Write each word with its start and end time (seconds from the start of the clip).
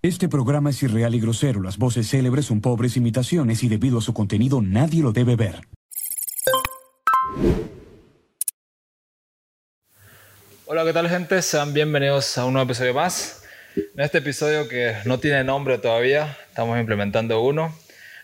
Este 0.00 0.28
programa 0.28 0.70
es 0.70 0.80
irreal 0.84 1.16
y 1.16 1.20
grosero. 1.20 1.60
Las 1.60 1.76
voces 1.76 2.08
célebres 2.08 2.46
son 2.46 2.60
pobres 2.60 2.96
imitaciones 2.96 3.64
y 3.64 3.68
debido 3.68 3.98
a 3.98 4.00
su 4.00 4.14
contenido 4.14 4.62
nadie 4.62 5.02
lo 5.02 5.10
debe 5.10 5.34
ver. 5.34 5.56
Hola, 10.66 10.84
¿qué 10.84 10.92
tal 10.92 11.08
gente? 11.08 11.42
Sean 11.42 11.74
bienvenidos 11.74 12.38
a 12.38 12.44
un 12.44 12.52
nuevo 12.52 12.70
episodio 12.70 12.94
más. 12.94 13.42
En 13.74 13.98
este 13.98 14.18
episodio 14.18 14.68
que 14.68 14.94
no 15.04 15.18
tiene 15.18 15.42
nombre 15.42 15.78
todavía, 15.78 16.38
estamos 16.48 16.78
implementando 16.78 17.40
uno, 17.42 17.74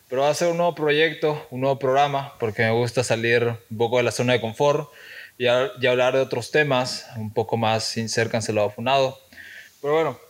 pero 0.08 0.22
va 0.22 0.30
a 0.30 0.34
ser 0.34 0.52
un 0.52 0.58
nuevo 0.58 0.76
proyecto, 0.76 1.44
un 1.50 1.62
nuevo 1.62 1.80
programa, 1.80 2.34
porque 2.38 2.62
me 2.62 2.70
gusta 2.70 3.02
salir 3.02 3.52
un 3.68 3.76
poco 3.76 3.96
de 3.96 4.04
la 4.04 4.12
zona 4.12 4.34
de 4.34 4.40
confort 4.40 4.90
y, 5.38 5.48
hablar 5.48 6.14
de 6.14 6.20
otros 6.20 6.52
temas, 6.52 7.08
un 7.16 7.34
poco 7.34 7.56
más 7.56 7.82
sin 7.82 8.08
ser 8.08 8.30
cancelado 8.30 8.68
o 8.68 8.70
funado. 8.70 9.18
Pero 9.82 9.94
bueno, 9.94 10.23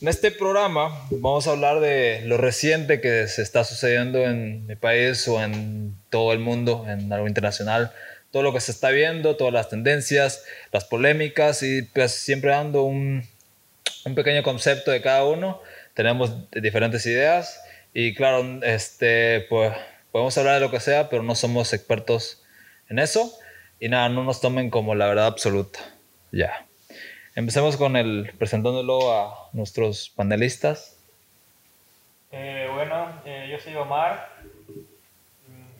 en 0.00 0.08
este 0.08 0.30
programa 0.30 1.06
vamos 1.10 1.46
a 1.46 1.50
hablar 1.50 1.80
de 1.80 2.22
lo 2.24 2.38
reciente 2.38 3.00
que 3.00 3.28
se 3.28 3.42
está 3.42 3.64
sucediendo 3.64 4.20
en 4.20 4.66
mi 4.66 4.74
país 4.74 5.28
o 5.28 5.42
en 5.42 5.94
todo 6.08 6.32
el 6.32 6.38
mundo, 6.38 6.86
en 6.88 7.12
algo 7.12 7.28
internacional, 7.28 7.92
todo 8.30 8.42
lo 8.42 8.52
que 8.52 8.60
se 8.60 8.72
está 8.72 8.90
viendo, 8.90 9.36
todas 9.36 9.52
las 9.52 9.68
tendencias, 9.68 10.44
las 10.72 10.84
polémicas 10.84 11.62
y 11.62 11.82
pues 11.82 12.12
siempre 12.12 12.50
dando 12.50 12.82
un, 12.82 13.26
un 14.06 14.14
pequeño 14.14 14.42
concepto 14.42 14.90
de 14.90 15.02
cada 15.02 15.24
uno. 15.24 15.60
Tenemos 15.92 16.50
diferentes 16.50 17.04
ideas 17.04 17.60
y 17.92 18.14
claro, 18.14 18.62
este, 18.62 19.42
pues 19.50 19.72
podemos 20.12 20.36
hablar 20.38 20.54
de 20.54 20.60
lo 20.60 20.70
que 20.70 20.80
sea, 20.80 21.10
pero 21.10 21.22
no 21.22 21.34
somos 21.34 21.74
expertos 21.74 22.42
en 22.88 22.98
eso 22.98 23.38
y 23.78 23.88
nada, 23.88 24.08
no 24.08 24.24
nos 24.24 24.40
tomen 24.40 24.70
como 24.70 24.94
la 24.94 25.08
verdad 25.08 25.26
absoluta. 25.26 25.80
Ya. 26.32 26.69
Empecemos 27.40 27.78
con 27.78 27.96
el 27.96 28.34
presentándolo 28.36 29.14
a 29.14 29.48
nuestros 29.54 30.10
panelistas. 30.10 30.98
Eh, 32.32 32.68
bueno, 32.74 33.18
eh, 33.24 33.48
yo 33.50 33.58
soy 33.58 33.74
Omar. 33.76 34.28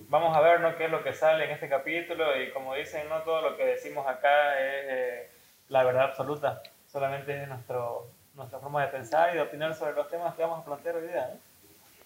Vamos 0.09 0.35
a 0.35 0.41
ver 0.41 0.61
¿no? 0.61 0.75
qué 0.79 0.87
es 0.87 0.91
lo 0.91 1.05
que 1.05 1.13
sale 1.13 1.45
en 1.45 1.51
este 1.51 1.69
capítulo 1.69 2.43
y 2.43 2.51
como 2.53 2.75
dicen, 2.75 3.07
no 3.11 3.19
todo 3.25 3.43
lo 3.43 3.59
que 3.59 3.67
decimos 3.67 4.07
acá 4.09 4.59
es 4.59 4.85
eh, 4.89 5.29
la 5.69 5.85
verdad 5.85 6.05
absoluta, 6.05 6.63
solamente 6.91 7.43
es 7.43 7.47
nuestro, 7.47 8.09
nuestra 8.37 8.59
forma 8.59 8.81
de 8.87 8.93
pensar 8.93 9.29
y 9.35 9.37
de 9.37 9.43
opinar 9.43 9.75
sobre 9.75 9.93
los 9.93 10.09
temas 10.09 10.35
que 10.37 10.41
vamos 10.41 10.61
a 10.61 10.65
plantear 10.65 10.97
hoy 10.97 11.09
día. 11.09 11.35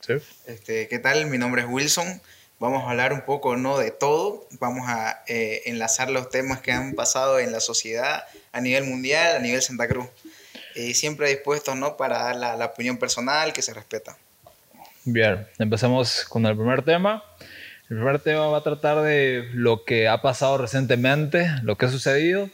Sí. 0.00 0.14
Este, 0.46 0.88
¿Qué 0.88 0.98
tal? 0.98 1.26
Mi 1.26 1.38
nombre 1.38 1.62
es 1.62 1.68
Wilson. 1.68 2.20
Vamos 2.60 2.84
a 2.84 2.90
hablar 2.90 3.12
un 3.12 3.22
poco 3.22 3.56
no 3.56 3.78
de 3.78 3.90
todo, 3.90 4.46
vamos 4.60 4.88
a 4.88 5.22
enlazar 5.26 6.10
los 6.10 6.30
temas 6.30 6.60
que 6.60 6.72
han 6.72 6.94
pasado 6.94 7.38
en 7.38 7.52
la 7.52 7.60
sociedad 7.60 8.24
a 8.52 8.60
nivel 8.60 8.84
mundial, 8.84 9.36
a 9.36 9.38
nivel 9.40 9.60
Santa 9.60 9.88
Cruz. 9.88 10.06
Y 10.74 10.94
siempre 10.94 11.28
dispuestos 11.28 11.76
¿no? 11.76 11.96
para 11.96 12.18
dar 12.18 12.36
la, 12.36 12.56
la 12.56 12.66
opinión 12.66 12.96
personal 12.96 13.52
que 13.52 13.62
se 13.62 13.74
respeta. 13.74 14.16
Bien, 15.04 15.46
empezamos 15.58 16.24
con 16.24 16.46
el 16.46 16.56
primer 16.56 16.82
tema. 16.82 17.22
El 17.90 17.98
primer 17.98 18.18
tema 18.18 18.46
va 18.46 18.58
a 18.58 18.62
tratar 18.62 19.02
de 19.02 19.50
lo 19.52 19.84
que 19.84 20.08
ha 20.08 20.22
pasado 20.22 20.56
recientemente, 20.56 21.50
lo 21.62 21.76
que 21.76 21.86
ha 21.86 21.90
sucedido. 21.90 22.48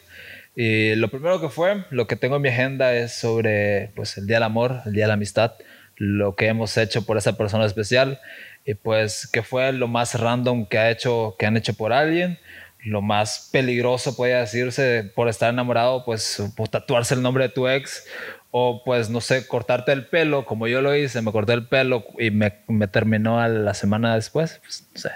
Y 0.57 0.97
lo 0.97 1.09
primero 1.09 1.41
que 1.41 1.49
fue, 1.49 1.85
lo 1.91 2.09
que 2.09 2.17
tengo 2.17 2.37
en 2.37 2.43
mi 2.43 2.49
agenda 2.49 2.93
es 2.93 3.15
sobre 3.15 3.93
pues, 3.95 4.19
el 4.19 4.27
Día 4.27 4.37
del 4.37 4.43
Amor, 4.43 4.83
el 4.85 4.93
Día 4.93 5.05
de 5.05 5.09
la 5.09 5.15
Amistad, 5.15 5.53
lo 5.95 6.35
que 6.35 6.49
hemos 6.49 6.77
hecho 6.77 7.07
por 7.07 7.17
esa 7.17 7.37
persona 7.37 7.65
especial 7.67 8.21
y 8.65 8.75
pues 8.75 9.29
qué 9.33 9.43
fue 9.43 9.73
lo 9.73 9.89
más 9.89 10.19
random 10.19 10.67
que, 10.67 10.79
ha 10.79 10.91
hecho, 10.91 11.37
que 11.39 11.47
han 11.47 11.57
hecho 11.57 11.75
por 11.75 11.93
alguien 11.93 12.39
lo 12.85 13.03
más 13.03 13.49
peligroso 13.53 14.17
puede 14.17 14.35
decirse 14.35 15.11
por 15.15 15.29
estar 15.29 15.53
enamorado, 15.53 16.05
pues, 16.05 16.43
pues, 16.57 16.71
tatuarse 16.71 17.15
el 17.15 17.23
nombre 17.23 17.45
de 17.45 17.51
tu 17.51 17.69
ex 17.69 18.05
o 18.51 18.83
pues 18.85 19.11
no 19.11 19.21
sé, 19.21 19.47
cortarte 19.47 19.93
el 19.93 20.09
pelo, 20.09 20.45
como 20.45 20.67
yo 20.67 20.83
lo 20.83 20.97
hice, 20.97 21.23
me 21.23 21.31
corté 21.31 21.53
el 21.53 21.69
pelo 21.69 22.05
y 22.19 22.31
me, 22.31 22.59
me 22.67 22.89
terminó 22.89 23.41
a 23.41 23.49
la 23.49 23.75
semana 23.75 24.15
después, 24.15 24.61
pues 24.65 24.85
no 24.93 25.01
sé. 25.01 25.11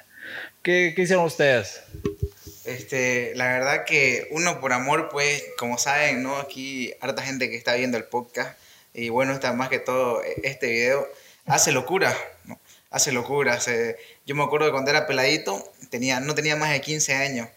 ¿Qué, 0.62 0.92
¿Qué, 0.94 1.02
hicieron 1.02 1.24
ustedes? 1.24 1.82
Este, 2.64 3.32
la 3.34 3.46
verdad 3.46 3.84
que 3.84 4.28
uno 4.30 4.60
por 4.60 4.72
amor, 4.72 5.08
pues, 5.10 5.44
como 5.58 5.78
saben, 5.78 6.22
¿no? 6.22 6.36
Aquí 6.36 6.94
harta 7.00 7.22
gente 7.22 7.50
que 7.50 7.56
está 7.56 7.74
viendo 7.74 7.98
el 7.98 8.04
podcast 8.04 8.56
y 8.94 9.08
bueno, 9.08 9.32
está 9.32 9.52
más 9.52 9.68
que 9.68 9.80
todo 9.80 10.22
este 10.44 10.68
video, 10.68 11.06
hace 11.46 11.72
locura, 11.72 12.14
¿no? 12.44 12.60
Hace 12.94 13.10
locura, 13.10 13.54
hace... 13.54 13.96
Yo 14.24 14.36
me 14.36 14.44
acuerdo 14.44 14.66
de 14.66 14.72
cuando 14.72 14.90
era 14.92 15.06
peladito, 15.06 15.72
tenía, 15.90 16.20
no 16.20 16.36
tenía 16.36 16.54
más 16.54 16.70
de 16.70 16.80
15 16.80 17.14
años, 17.14 17.48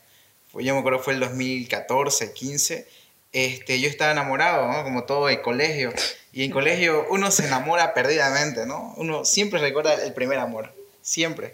pues 0.52 0.66
yo 0.66 0.74
me 0.74 0.80
acuerdo 0.80 0.98
fue 0.98 1.14
el 1.14 1.20
2014, 1.20 2.34
15, 2.34 2.88
este, 3.34 3.80
yo 3.80 3.88
estaba 3.88 4.12
enamorado, 4.12 4.68
¿no? 4.68 4.84
Como 4.84 5.04
todo 5.04 5.30
el 5.30 5.42
colegio. 5.42 5.94
Y 6.34 6.44
en 6.44 6.50
colegio 6.50 7.06
uno 7.12 7.30
se 7.30 7.46
enamora 7.46 7.94
perdidamente, 7.94 8.66
¿no? 8.66 8.96
Uno 8.98 9.26
siempre 9.26 9.60
recuerda 9.60 9.94
el 9.94 10.14
primer 10.14 10.40
amor, 10.40 10.74
siempre. 11.04 11.54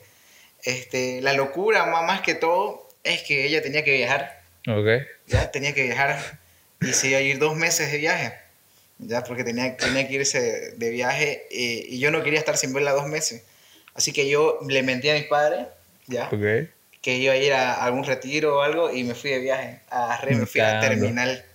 Este, 0.63 1.19
la 1.21 1.33
locura, 1.33 1.85
más 1.85 2.21
que 2.21 2.35
todo, 2.35 2.87
es 3.03 3.23
que 3.23 3.45
ella 3.45 3.61
tenía 3.61 3.83
que 3.83 3.91
viajar. 3.91 4.41
Ok. 4.65 5.05
Ya 5.27 5.51
tenía 5.51 5.73
que 5.73 5.83
viajar 5.83 6.39
y 6.79 6.93
se 6.93 7.09
iba 7.09 7.17
a 7.17 7.21
ir 7.21 7.37
dos 7.37 7.57
meses 7.57 7.91
de 7.91 7.97
viaje. 7.97 8.33
Ya, 8.99 9.25
porque 9.25 9.43
tenía, 9.43 9.75
tenía 9.75 10.07
que 10.07 10.13
irse 10.13 10.71
de 10.77 10.89
viaje 10.89 11.47
eh, 11.51 11.85
y 11.89 11.99
yo 11.99 12.11
no 12.11 12.23
quería 12.23 12.39
estar 12.39 12.55
sin 12.55 12.73
verla 12.73 12.91
dos 12.91 13.07
meses. 13.07 13.43
Así 13.95 14.11
que 14.11 14.27
yo 14.29 14.59
le 14.67 14.83
mentí 14.83 15.09
a 15.09 15.13
mis 15.13 15.25
padres, 15.25 15.67
¿ya? 16.07 16.27
Okay 16.27 16.69
que 17.03 17.17
iba 17.17 17.33
a 17.33 17.37
ir 17.37 17.53
a 17.53 17.83
algún 17.83 18.05
retiro 18.05 18.57
o 18.57 18.61
algo 18.61 18.89
y 18.89 19.03
me 19.03 19.13
fui 19.13 19.29
de 19.29 19.39
viaje 19.39 19.81
a 19.89 20.17
Re, 20.21 20.35
me 20.37 20.45
fui 20.45 20.61
a 20.61 20.79
terminal. 20.79 21.45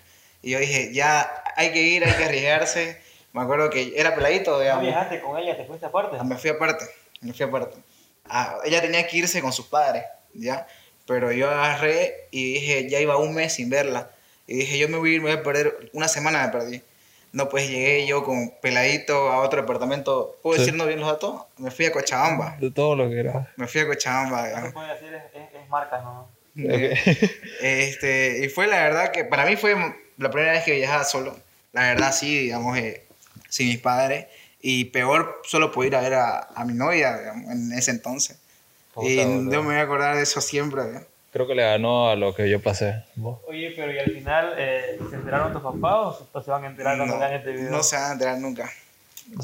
Y 0.42 0.50
yo 0.50 0.58
dije, 0.58 0.92
ya 0.92 1.42
hay 1.56 1.72
que 1.72 1.82
ir, 1.82 2.04
hay 2.04 2.12
que 2.12 2.24
arriesgarse. 2.24 3.00
Me 3.32 3.40
acuerdo 3.40 3.70
que 3.70 3.94
era 3.96 4.14
peladito, 4.14 4.60
digamos. 4.60 4.84
¿No 4.84 4.90
viajaste 4.90 5.20
con 5.22 5.38
ella? 5.38 5.56
¿Te 5.56 5.64
fuiste 5.64 5.86
aparte? 5.86 6.18
Ah, 6.20 6.24
me 6.24 6.36
fui 6.36 6.50
aparte, 6.50 6.84
me 7.22 7.32
fui 7.32 7.46
aparte. 7.46 7.78
Ah, 8.26 8.58
ella 8.62 8.82
tenía 8.82 9.06
que 9.06 9.16
irse 9.16 9.40
con 9.40 9.54
sus 9.54 9.66
padres, 9.66 10.04
¿ya? 10.34 10.66
Pero 11.06 11.32
yo 11.32 11.50
agarré 11.50 12.28
y 12.30 12.52
dije, 12.52 12.90
ya 12.90 13.00
iba 13.00 13.16
un 13.16 13.34
mes 13.34 13.54
sin 13.54 13.70
verla. 13.70 14.10
Y 14.46 14.54
dije, 14.54 14.78
yo 14.78 14.90
me 14.90 14.98
voy 14.98 15.12
a 15.12 15.14
ir, 15.14 15.22
me 15.22 15.30
voy 15.30 15.40
a 15.40 15.42
perder, 15.42 15.90
una 15.94 16.08
semana 16.08 16.44
me 16.44 16.52
perdí. 16.52 16.82
No, 17.32 17.48
pues 17.48 17.68
llegué 17.68 18.06
yo 18.06 18.24
con 18.24 18.54
peladito 18.62 19.30
a 19.30 19.40
otro 19.40 19.60
departamento. 19.60 20.38
¿Puedo 20.42 20.58
decir 20.58 20.74
no 20.74 20.86
bien 20.86 21.00
los 21.00 21.08
datos? 21.08 21.42
Me 21.58 21.70
fui 21.70 21.86
a 21.86 21.92
Cochabamba. 21.92 22.56
De 22.58 22.70
todo 22.70 22.96
lo 22.96 23.08
que 23.08 23.20
era. 23.20 23.52
Me 23.56 23.66
fui 23.66 23.82
a 23.82 23.86
Cochabamba. 23.86 24.48
Lo 24.48 24.66
que 24.66 24.72
puede 24.72 24.94
decir 24.94 25.14
es, 25.14 25.62
es, 25.62 25.68
marca, 25.68 26.00
¿no? 26.00 26.28
este, 27.60 28.44
y 28.44 28.48
fue 28.48 28.66
la 28.66 28.82
verdad 28.82 29.12
que 29.12 29.24
para 29.24 29.44
mí 29.44 29.56
fue 29.56 29.76
la 30.16 30.30
primera 30.30 30.52
vez 30.52 30.64
que 30.64 30.74
viajaba 30.74 31.04
solo. 31.04 31.36
La 31.72 31.82
verdad, 31.82 32.12
sí, 32.12 32.38
digamos, 32.38 32.76
eh, 32.78 33.04
sin 33.48 33.68
mis 33.68 33.78
padres. 33.78 34.26
Y 34.60 34.86
peor, 34.86 35.40
solo 35.44 35.70
pude 35.70 35.88
ir 35.88 35.96
a 35.96 36.00
ver 36.00 36.14
a, 36.14 36.48
a 36.54 36.64
mi 36.64 36.72
novia 36.72 37.16
digamos, 37.18 37.50
en 37.50 37.72
ese 37.72 37.90
entonces. 37.90 38.38
y 39.02 39.16
yo 39.16 39.62
me 39.62 39.62
voy 39.62 39.76
a 39.76 39.82
acordar 39.82 40.16
de 40.16 40.22
eso 40.22 40.40
siempre. 40.40 40.82
¿verdad? 40.82 41.06
Creo 41.30 41.46
que 41.46 41.54
le 41.54 41.62
ganó 41.62 42.08
a 42.08 42.16
lo 42.16 42.34
que 42.34 42.48
yo 42.48 42.62
pasé. 42.62 43.04
Oye, 43.46 43.74
pero 43.76 43.92
¿y 43.92 43.98
al 43.98 44.10
final 44.10 44.54
eh, 44.56 44.98
se 45.10 45.16
enteraron 45.16 45.52
tus 45.52 45.62
papás 45.62 46.22
o 46.32 46.42
se 46.42 46.50
van 46.50 46.64
a 46.64 46.66
enterar 46.68 46.96
cuando 46.96 47.14
no, 47.14 47.20
vean 47.20 47.34
este 47.34 47.52
video? 47.52 47.70
No 47.70 47.82
se 47.82 47.96
van 47.96 48.10
a 48.10 48.12
enterar 48.12 48.38
nunca. 48.38 48.70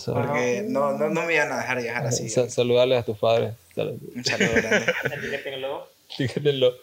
Porque 0.06 0.64
no, 0.66 0.92
no, 0.92 1.10
no 1.10 1.22
me 1.22 1.34
iban 1.34 1.52
a 1.52 1.58
dejar 1.58 1.82
viajar 1.82 2.06
así. 2.06 2.30
Sa 2.30 2.48
saludarles 2.48 3.00
a 3.00 3.02
tus 3.02 3.18
padres. 3.18 3.54
Un 3.76 4.24
saludo 4.24 4.52
grande. 4.54 4.94
Etiquétenlo. 5.04 5.88
Etiquétenlo. 6.10 6.74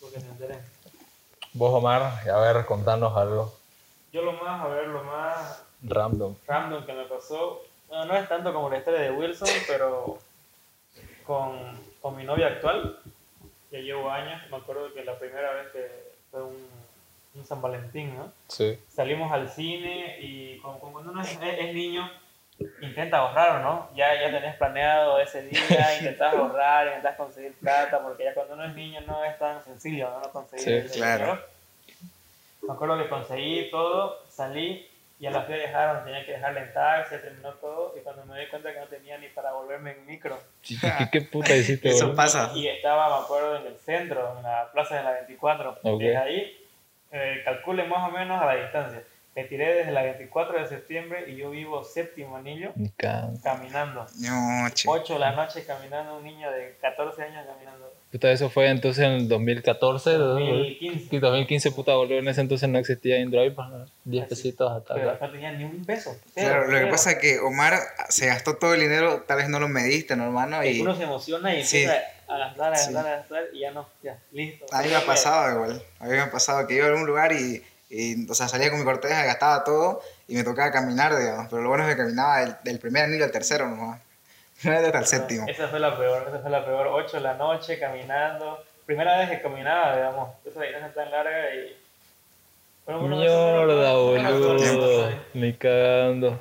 Porque 0.00 0.20
se 0.20 0.26
enteren. 0.26 0.58
Vos, 1.52 1.72
Omar, 1.72 2.28
a 2.28 2.40
ver, 2.40 2.66
contanos 2.66 3.16
algo. 3.16 3.54
Yo 4.12 4.22
lo 4.22 4.32
más, 4.32 4.64
a 4.64 4.68
ver, 4.68 4.88
lo 4.88 5.04
más... 5.04 5.62
Random. 5.82 6.34
Random 6.46 6.84
que 6.84 6.92
me 6.92 7.04
pasó. 7.04 7.62
No, 7.88 8.04
no 8.04 8.16
es 8.16 8.28
tanto 8.28 8.52
como 8.52 8.68
la 8.68 8.78
historia 8.78 9.00
de 9.00 9.12
Wilson, 9.12 9.48
pero 9.68 10.18
con, 11.24 11.56
con 12.00 12.16
mi 12.16 12.24
novia 12.24 12.48
actual 12.48 12.98
ya 13.70 13.78
llevo 13.78 14.10
años, 14.10 14.42
me 14.50 14.56
acuerdo 14.56 14.92
que 14.92 15.04
la 15.04 15.18
primera 15.18 15.52
vez 15.52 15.68
que 15.72 15.88
fue 16.30 16.42
un, 16.42 16.68
un 17.34 17.44
San 17.44 17.62
Valentín, 17.62 18.16
¿no? 18.16 18.32
Sí. 18.48 18.78
Salimos 18.88 19.30
al 19.32 19.48
cine 19.48 20.18
y 20.20 20.58
como, 20.58 20.78
cuando 20.78 21.12
uno 21.12 21.22
es, 21.22 21.38
es, 21.40 21.74
niño, 21.74 22.10
intenta 22.82 23.18
ahorrar, 23.18 23.62
¿no? 23.62 23.88
Ya, 23.94 24.20
ya 24.20 24.30
tenés 24.30 24.56
planeado 24.56 25.20
ese 25.20 25.42
día, 25.42 25.60
intentas 25.98 26.34
ahorrar, 26.34 26.88
intentas 26.88 27.16
conseguir 27.16 27.54
plata, 27.54 28.02
porque 28.02 28.24
ya 28.24 28.34
cuando 28.34 28.54
uno 28.54 28.64
es 28.64 28.74
niño 28.74 29.00
no 29.06 29.24
es 29.24 29.38
tan 29.38 29.62
sencillo, 29.64 30.10
¿no? 30.10 30.20
no 30.20 30.32
conseguir 30.32 30.88
sí, 30.88 30.98
claro. 30.98 31.40
Me 32.62 32.72
acuerdo 32.74 32.98
que 32.98 33.08
conseguí 33.08 33.70
todo, 33.70 34.18
salí 34.28 34.89
y 35.20 35.26
a 35.26 35.30
la 35.30 35.42
fui 35.42 35.52
a 35.52 35.58
dejar, 35.58 36.02
tenía 36.02 36.24
que 36.24 36.32
dejarla 36.32 36.62
en 36.62 36.72
taxi, 36.72 37.16
terminó 37.18 37.52
todo, 37.54 37.94
y 37.94 38.00
cuando 38.00 38.24
me 38.24 38.40
di 38.40 38.46
cuenta 38.46 38.72
que 38.72 38.80
no 38.80 38.86
tenía 38.86 39.18
ni 39.18 39.28
para 39.28 39.52
volverme 39.52 39.92
en 39.92 40.06
micro. 40.06 40.40
¿Qué, 40.62 40.76
qué 41.12 41.20
puta 41.20 41.54
hiciste? 41.54 41.90
Eso 41.90 42.14
pasa. 42.14 42.52
Y 42.54 42.66
estaba, 42.66 43.18
me 43.18 43.24
acuerdo, 43.24 43.56
en 43.56 43.66
el 43.66 43.76
centro, 43.76 44.38
en 44.38 44.42
la 44.42 44.70
plaza 44.72 44.96
de 44.96 45.02
la 45.02 45.12
24. 45.12 45.80
Okay. 45.82 45.98
Desde 45.98 46.16
ahí, 46.16 46.68
eh, 47.12 47.42
calcule 47.44 47.84
más 47.84 48.08
o 48.08 48.12
menos 48.12 48.40
a 48.40 48.46
la 48.46 48.54
distancia. 48.54 49.02
Me 49.36 49.44
tiré 49.44 49.74
desde 49.74 49.92
la 49.92 50.02
24 50.02 50.58
de 50.58 50.66
septiembre 50.66 51.24
y 51.28 51.36
yo 51.36 51.50
vivo 51.50 51.84
séptimo 51.84 52.36
anillo, 52.36 52.72
caminando. 53.42 54.06
No, 54.20 54.68
8 54.86 55.12
de 55.12 55.18
la 55.20 55.32
noche 55.32 55.66
caminando, 55.66 56.16
un 56.16 56.24
niño 56.24 56.50
de 56.50 56.78
14 56.80 57.22
años 57.24 57.46
caminando. 57.46 57.92
Puta, 58.10 58.32
eso 58.32 58.50
fue 58.50 58.68
entonces 58.68 59.04
en 59.04 59.12
el 59.12 59.28
2014, 59.28 60.10
2015. 60.14 61.20
2015, 61.20 61.70
puta, 61.70 61.94
boludo. 61.94 62.18
En 62.18 62.26
ese 62.26 62.40
entonces 62.40 62.68
no 62.68 62.78
existía 62.78 63.18
InDrive, 63.20 63.52
pues, 63.52 63.68
10 64.04 64.26
pesitos 64.26 64.72
hasta 64.72 64.94
Pero 64.94 65.10
acá. 65.10 65.26
no 65.28 65.32
tenía 65.32 65.52
ni 65.52 65.62
un 65.64 65.84
peso. 65.84 66.16
Claro, 66.34 66.66
lo 66.66 66.78
que 66.80 66.86
pasa 66.86 67.12
es 67.12 67.18
que 67.18 67.38
Omar 67.38 67.78
se 68.08 68.26
gastó 68.26 68.56
todo 68.56 68.74
el 68.74 68.80
dinero, 68.80 69.22
tal 69.28 69.36
vez 69.36 69.48
no 69.48 69.60
lo 69.60 69.68
mediste, 69.68 70.16
¿no, 70.16 70.24
hermano? 70.24 70.64
Y 70.64 70.70
Y 70.70 70.80
uno 70.80 70.96
se 70.96 71.04
emociona 71.04 71.54
y 71.54 71.62
Sí. 71.62 71.84
empieza 71.84 72.02
a 72.26 72.38
gastar, 72.38 72.72
a 72.72 72.76
Sí. 72.76 72.92
gastar, 72.92 73.06
a 73.12 73.16
gastar 73.18 73.42
y 73.52 73.60
ya 73.60 73.70
no, 73.70 73.88
ya, 74.02 74.18
listo. 74.32 74.66
a 74.72 74.82
mí 74.82 74.88
me 74.88 74.96
ha 74.96 75.06
pasado 75.06 75.52
igual. 75.54 75.82
A 76.00 76.04
mí 76.06 76.10
me 76.10 76.20
ha 76.20 76.30
pasado 76.32 76.66
que 76.66 76.74
iba 76.74 76.86
a 76.86 76.88
algún 76.88 77.06
lugar 77.06 77.30
y, 77.32 77.62
y, 77.90 78.28
o 78.28 78.34
sea, 78.34 78.48
salía 78.48 78.70
con 78.70 78.80
mi 78.80 78.84
corteja, 78.84 79.24
gastaba 79.24 79.62
todo 79.62 80.00
y 80.26 80.34
me 80.34 80.42
tocaba 80.42 80.72
caminar, 80.72 81.16
digamos. 81.16 81.46
Pero 81.48 81.62
lo 81.62 81.68
bueno 81.68 81.88
es 81.88 81.94
que 81.94 82.02
caminaba 82.02 82.40
del, 82.40 82.56
del 82.64 82.80
primer 82.80 83.04
anillo 83.04 83.24
al 83.24 83.30
tercero 83.30 83.68
nomás. 83.68 84.00
No 84.62 84.72
era 84.72 84.86
hasta 84.86 84.98
el 84.98 85.06
séptimo. 85.06 85.46
Esa 85.48 85.68
fue 85.68 85.80
la 85.80 85.96
peor, 85.96 86.26
esa 86.28 86.38
fue 86.38 86.50
la 86.50 86.64
peor. 86.64 86.88
8 86.88 87.16
de 87.16 87.22
la 87.22 87.34
noche 87.34 87.78
caminando. 87.78 88.62
Primera 88.84 89.18
vez 89.18 89.30
que 89.30 89.40
caminaba, 89.40 89.96
digamos, 89.96 90.30
esa 90.44 90.62
distancia 90.62 90.92
tan 90.94 91.10
larga 91.10 91.54
y. 91.54 91.76
Bueno, 92.84 93.00
bueno, 93.00 93.16
Mierda, 93.16 93.92
boludo. 93.94 95.10
Ni 95.34 95.52
cagando. 95.54 96.40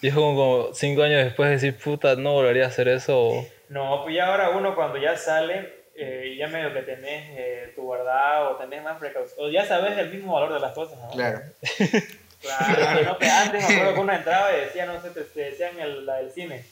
Y 0.00 0.08
es 0.08 0.14
como, 0.14 0.36
como 0.36 0.74
cinco 0.74 1.02
años 1.02 1.24
después 1.24 1.48
de 1.48 1.54
decir, 1.56 1.76
puta, 1.76 2.14
no 2.14 2.34
volvería 2.34 2.64
a 2.64 2.68
hacer 2.68 2.88
eso. 2.88 3.44
No, 3.68 4.02
pues 4.04 4.14
ya 4.14 4.26
ahora 4.26 4.50
uno 4.50 4.74
cuando 4.76 4.96
ya 4.96 5.16
sale, 5.16 5.72
eh, 5.96 6.36
ya 6.38 6.46
medio 6.46 6.72
que 6.72 6.82
tenés 6.82 7.24
eh, 7.36 7.72
tu 7.74 7.82
guardado 7.82 8.50
o 8.50 8.56
tenés 8.56 8.82
más 8.82 8.98
precaución, 8.98 9.46
o 9.46 9.50
ya 9.50 9.64
sabes 9.66 9.98
el 9.98 10.10
mismo 10.10 10.34
valor 10.34 10.54
de 10.54 10.60
las 10.60 10.72
cosas, 10.72 10.98
¿no? 11.00 11.10
Claro. 11.10 11.40
Claro, 12.40 13.02
no, 13.02 13.18
que 13.18 13.28
antes 13.28 13.68
me 13.68 13.74
acuerdo 13.74 13.94
que 13.94 14.00
uno 14.00 14.12
entraba 14.12 14.56
y 14.56 14.60
decía, 14.60 14.86
no 14.86 15.02
sé, 15.02 15.10
te, 15.10 15.22
te 15.22 15.40
decían 15.40 15.78
el, 15.80 16.06
la 16.06 16.18
del 16.18 16.30
cine. 16.30 16.64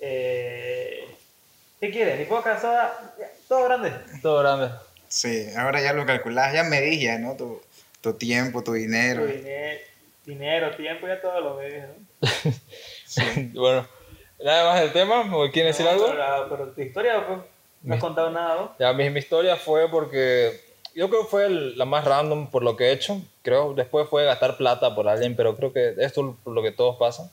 Eh, 0.00 1.04
¿Qué 1.80 1.90
quieres? 1.90 2.18
¿Ni 2.18 2.24
poca 2.24 2.58
soda? 2.60 3.14
Todo 3.48 3.64
grande. 3.64 3.92
Todo 4.22 4.40
grande. 4.40 4.70
Sí, 5.08 5.46
ahora 5.56 5.80
ya 5.82 5.92
lo 5.92 6.06
calculás, 6.06 6.52
ya 6.54 6.62
medís 6.64 7.00
ya, 7.02 7.18
¿no? 7.18 7.36
Tu, 7.36 7.60
tu 8.00 8.14
tiempo, 8.14 8.62
tu 8.62 8.72
dinero. 8.72 9.22
Tu 9.22 9.28
dine- 9.28 9.80
dinero, 10.24 10.76
tiempo, 10.76 11.06
ya 11.08 11.20
todo 11.20 11.40
lo 11.40 11.56
ves, 11.56 11.84
¿no? 11.88 12.20
bueno, 13.60 13.86
nada 14.42 14.72
más 14.72 14.80
del 14.82 14.92
tema, 14.92 15.20
¿o 15.36 15.50
quieren 15.50 15.72
decir 15.72 15.84
No, 15.86 15.92
algo? 15.92 16.06
Pero, 16.48 16.68
tu 16.72 16.80
historia, 16.80 17.26
pues, 17.26 17.38
no 17.82 17.94
has 17.94 18.00
contado 18.00 18.30
nada, 18.30 18.54
¿no? 18.56 18.76
Ya, 18.78 18.92
mi, 18.92 19.10
mi 19.10 19.18
historia 19.18 19.56
fue 19.56 19.90
porque 19.90 20.60
yo 20.94 21.08
creo 21.08 21.22
que 21.22 21.28
fue 21.28 21.46
el- 21.46 21.76
la 21.78 21.86
más 21.86 22.04
random 22.04 22.50
por 22.50 22.62
lo 22.62 22.76
que 22.76 22.84
he 22.88 22.92
hecho. 22.92 23.20
Creo 23.42 23.74
después 23.74 24.08
fue 24.08 24.24
gastar 24.24 24.56
plata 24.56 24.94
por 24.94 25.08
alguien, 25.08 25.34
pero 25.34 25.56
creo 25.56 25.72
que 25.72 25.94
esto 25.98 26.36
es 26.46 26.52
lo 26.52 26.62
que 26.62 26.72
todos 26.72 26.96
pasan. 26.98 27.30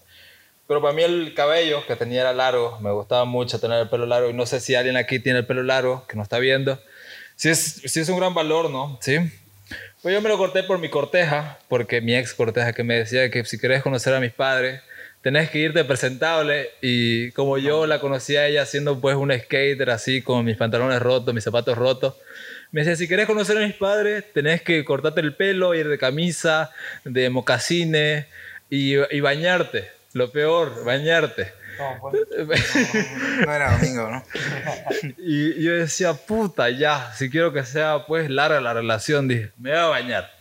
Pero 0.68 0.81
para 0.81 0.94
mí 0.94 1.02
el 1.02 1.34
cabello 1.34 1.86
que 1.88 1.96
tenía 1.96 2.22
era 2.22 2.34
largo, 2.34 2.78
me 2.81 2.92
gustaba 2.92 3.25
mucho 3.25 3.60
tener 3.60 3.80
el 3.81 3.90
pelo 3.90 4.06
largo 4.06 4.30
y 4.30 4.34
no 4.34 4.46
sé 4.46 4.60
si 4.60 4.75
alguien 4.75 4.98
aquí 4.98 5.19
tiene 5.19 5.40
el 5.40 5.46
pelo 5.46 5.64
largo 5.64 6.06
que 6.08 6.18
no 6.18 6.24
está 6.24 6.40
viendo. 6.40 6.80
Sí 7.36 7.50
es, 7.50 7.81
sí 7.86 8.00
es 8.02 8.10
un 8.10 8.18
gran 8.18 8.34
valor, 8.34 8.69
¿no? 8.69 8.98
Sí. 9.02 9.18
Pues 10.02 10.14
yo 10.14 10.22
me 10.22 10.30
lo 10.30 10.38
corté 10.38 10.64
por 10.64 10.80
mi 10.80 10.90
corteja, 10.90 11.58
porque 11.69 12.02
mi 12.02 12.16
ex 12.16 12.34
corteja 12.34 12.74
que 12.74 12.84
me 12.84 12.96
decía 12.96 13.30
que 13.31 13.46
si 13.46 13.58
querés 13.58 13.81
conocer 13.81 14.14
a 14.14 14.19
mis 14.19 14.34
padres, 14.34 14.81
tenés 15.22 15.50
que 15.50 15.60
irte 15.60 15.84
presentable 15.84 16.70
y 16.81 17.31
como 17.31 17.58
yo 17.58 17.88
la 17.88 18.00
conocía 18.00 18.42
a 18.42 18.48
ella 18.48 18.66
siendo 18.66 19.00
pues 19.00 19.16
un 19.16 19.31
skater 19.31 19.90
así 19.90 20.22
con 20.22 20.46
mis 20.46 20.58
pantalones 20.58 21.02
rotos, 21.02 21.34
mis 21.34 21.44
zapatos 21.44 21.78
rotos, 21.78 22.16
me 22.72 22.81
decía, 22.81 22.96
si 22.96 23.08
querés 23.08 23.28
conocer 23.28 23.58
a 23.58 23.62
mis 23.62 23.75
padres, 23.75 24.25
tenés 24.34 24.62
que 24.62 24.84
cortarte 24.84 25.22
el 25.22 25.34
pelo, 25.34 25.74
ir 25.74 25.88
de 25.88 25.98
camisa, 25.98 26.72
de 27.06 27.30
mocasines 27.30 28.25
y, 28.70 28.96
y 28.96 29.20
bañarte. 29.22 29.97
Lo 30.18 30.31
peor, 30.31 30.84
bañarte. 30.84 31.54
No, 31.78 32.00
pues, 32.02 32.24
No 33.46 33.54
era 33.54 33.78
domingo, 33.78 34.10
¿no? 34.10 34.24
Y 35.18 35.62
yo 35.64 35.74
decía, 35.75 36.14
puta, 36.14 36.69
ya, 36.72 37.14
si 37.16 37.30
quiero 37.30 37.54
que 37.54 37.64
sea 37.64 38.06
pues 38.08 38.30
larga 38.31 38.60
la 38.62 38.74
relación, 38.74 39.28
dije, 39.28 39.52
me 39.58 39.69
voy 39.72 39.80
a 39.80 39.86
bañar. 39.86 40.31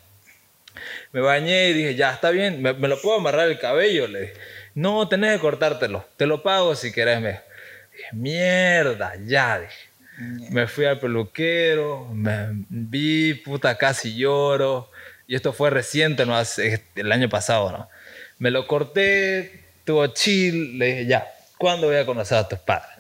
Me 1.12 1.20
bañé 1.20 1.69
y 1.69 1.73
dije, 1.75 1.94
ya, 1.94 2.12
está 2.12 2.31
bien, 2.31 2.62
me, 2.62 2.73
me 2.73 2.88
lo 2.88 3.00
puedo 3.00 3.19
amarrar 3.19 3.49
el 3.49 3.58
cabello, 3.58 4.06
le 4.08 4.20
dije. 4.23 4.32
No, 4.75 5.08
tenés 5.08 5.34
que 5.34 5.40
cortártelo, 5.40 6.06
te 6.17 6.26
lo 6.26 6.43
pago 6.43 6.75
si 6.75 6.90
querés. 6.93 7.20
Me 7.20 7.29
dije, 7.29 7.43
mierda, 8.12 9.12
ya, 9.26 9.61
dije. 9.61 10.50
Me 10.50 10.67
fui 10.67 10.87
al 10.87 10.99
peluquero, 10.99 12.08
me 12.14 12.49
vi, 12.70 13.34
puta, 13.34 13.76
casi 13.76 14.17
lloro. 14.17 14.90
Y 15.26 15.34
esto 15.34 15.52
fue 15.52 15.69
reciente, 15.69 16.25
¿no? 16.25 16.34
Hace- 16.34 16.82
el 16.94 17.12
año 17.12 17.29
pasado, 17.29 17.70
¿no? 17.72 17.88
Me 18.38 18.50
lo 18.50 18.67
corté, 18.67 19.65
estuvo 19.86 20.04
chill, 20.08 20.78
le 20.78 20.86
dije, 20.86 21.06
ya, 21.06 21.24
¿cuándo 21.58 21.86
voy 21.86 21.94
a 21.96 22.04
conocer 22.04 22.38
a 22.38 22.48
tus 22.48 22.58
padres? 22.58 22.90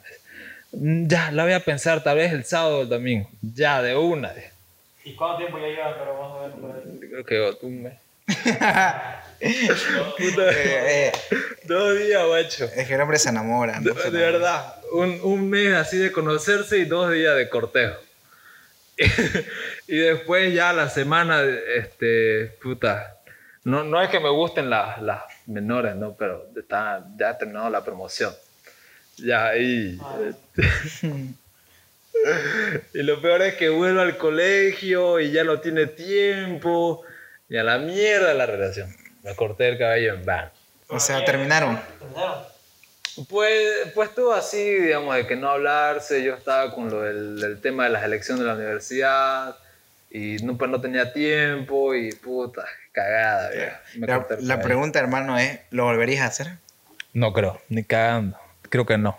"Mm, 0.70 1.08
Ya, 1.08 1.32
la 1.32 1.42
voy 1.42 1.52
a 1.52 1.58
pensar 1.58 2.00
tal 2.04 2.16
vez 2.18 2.32
el 2.32 2.44
sábado 2.44 2.78
o 2.78 2.82
el 2.82 2.88
domingo. 2.88 3.28
Ya, 3.42 3.82
de 3.82 3.96
una. 3.96 4.32
dije. 4.32 4.52
¿Y 5.04 5.14
cuánto 5.16 5.38
tiempo 5.38 5.58
ya 5.58 5.66
llevas? 5.66 5.96
Pero 5.98 6.16
vamos 6.16 6.38
a 6.44 6.76
ver. 6.76 7.24
Creo 7.26 7.58
que 7.58 7.66
un 7.66 7.82
mes. 7.82 7.94
Eh, 9.38 10.32
eh, 10.48 11.12
Dos 11.64 11.98
días, 11.98 12.22
macho. 12.26 12.64
es 12.74 12.86
que 12.88 12.94
el 12.94 13.00
hombre 13.00 13.18
se 13.18 13.28
enamora, 13.28 13.80
¿no? 13.80 13.92
De, 13.92 14.10
de 14.10 14.18
verdad, 14.18 14.76
un, 14.92 15.20
un 15.22 15.50
mes 15.50 15.74
así 15.74 15.98
de 15.98 16.10
conocerse 16.10 16.78
y 16.78 16.84
dos 16.86 17.12
días 17.12 17.36
de 17.36 17.48
cortejo. 17.50 17.96
y 19.88 19.96
después 19.98 20.54
ya 20.54 20.72
la 20.72 20.88
semana, 20.88 21.42
este, 21.76 22.46
puta, 22.62 23.18
no, 23.64 23.84
no 23.84 24.00
es 24.00 24.08
que 24.08 24.20
me 24.20 24.30
gusten 24.30 24.70
las, 24.70 25.02
las 25.02 25.22
menores, 25.46 25.96
¿no? 25.96 26.16
Pero 26.16 26.48
está, 26.56 27.06
ya 27.16 27.30
ha 27.30 27.38
terminado 27.38 27.70
la 27.70 27.84
promoción. 27.84 28.34
Ya 29.16 29.48
ahí. 29.48 29.98
este, 30.28 31.08
y 32.94 33.02
lo 33.02 33.20
peor 33.20 33.42
es 33.42 33.54
que 33.54 33.68
vuelvo 33.68 34.00
al 34.00 34.16
colegio 34.18 35.20
y 35.20 35.32
ya 35.32 35.44
no 35.44 35.60
tiene 35.60 35.86
tiempo. 35.86 37.02
Y 37.48 37.56
a 37.56 37.64
la 37.64 37.78
mierda 37.78 38.34
la 38.34 38.46
relación. 38.46 38.94
Me 39.22 39.34
corté 39.34 39.68
el 39.68 39.78
cabello 39.78 40.14
en 40.14 40.24
van. 40.24 40.50
O 40.88 41.00
sea, 41.00 41.24
terminaron. 41.24 41.80
Pues, 43.28 43.90
pues 43.94 44.10
estuvo 44.10 44.32
así, 44.32 44.62
digamos, 44.62 45.14
de 45.16 45.26
que 45.26 45.36
no 45.36 45.50
hablarse. 45.50 46.22
Yo 46.22 46.34
estaba 46.34 46.74
con 46.74 46.90
lo 46.90 47.02
del, 47.02 47.40
del 47.40 47.60
tema 47.60 47.84
de 47.84 47.90
las 47.90 48.04
elecciones 48.04 48.42
de 48.42 48.48
la 48.48 48.54
universidad 48.54 49.56
y 50.10 50.36
no, 50.44 50.56
pues 50.56 50.70
no 50.70 50.80
tenía 50.80 51.12
tiempo 51.12 51.94
y 51.94 52.12
puta, 52.12 52.64
cagada. 52.92 53.50
viejo. 53.50 54.24
La, 54.40 54.60
pregunta, 54.60 54.98
hermano, 54.98 55.38
es, 55.38 55.60
¿lo 55.70 55.84
volverías 55.84 56.22
a 56.22 56.26
hacer? 56.26 56.46
No 57.12 57.32
creo, 57.32 57.60
ni 57.68 57.82
cagando. 57.84 58.38
Creo 58.68 58.86
que 58.86 58.98
no. 58.98 59.18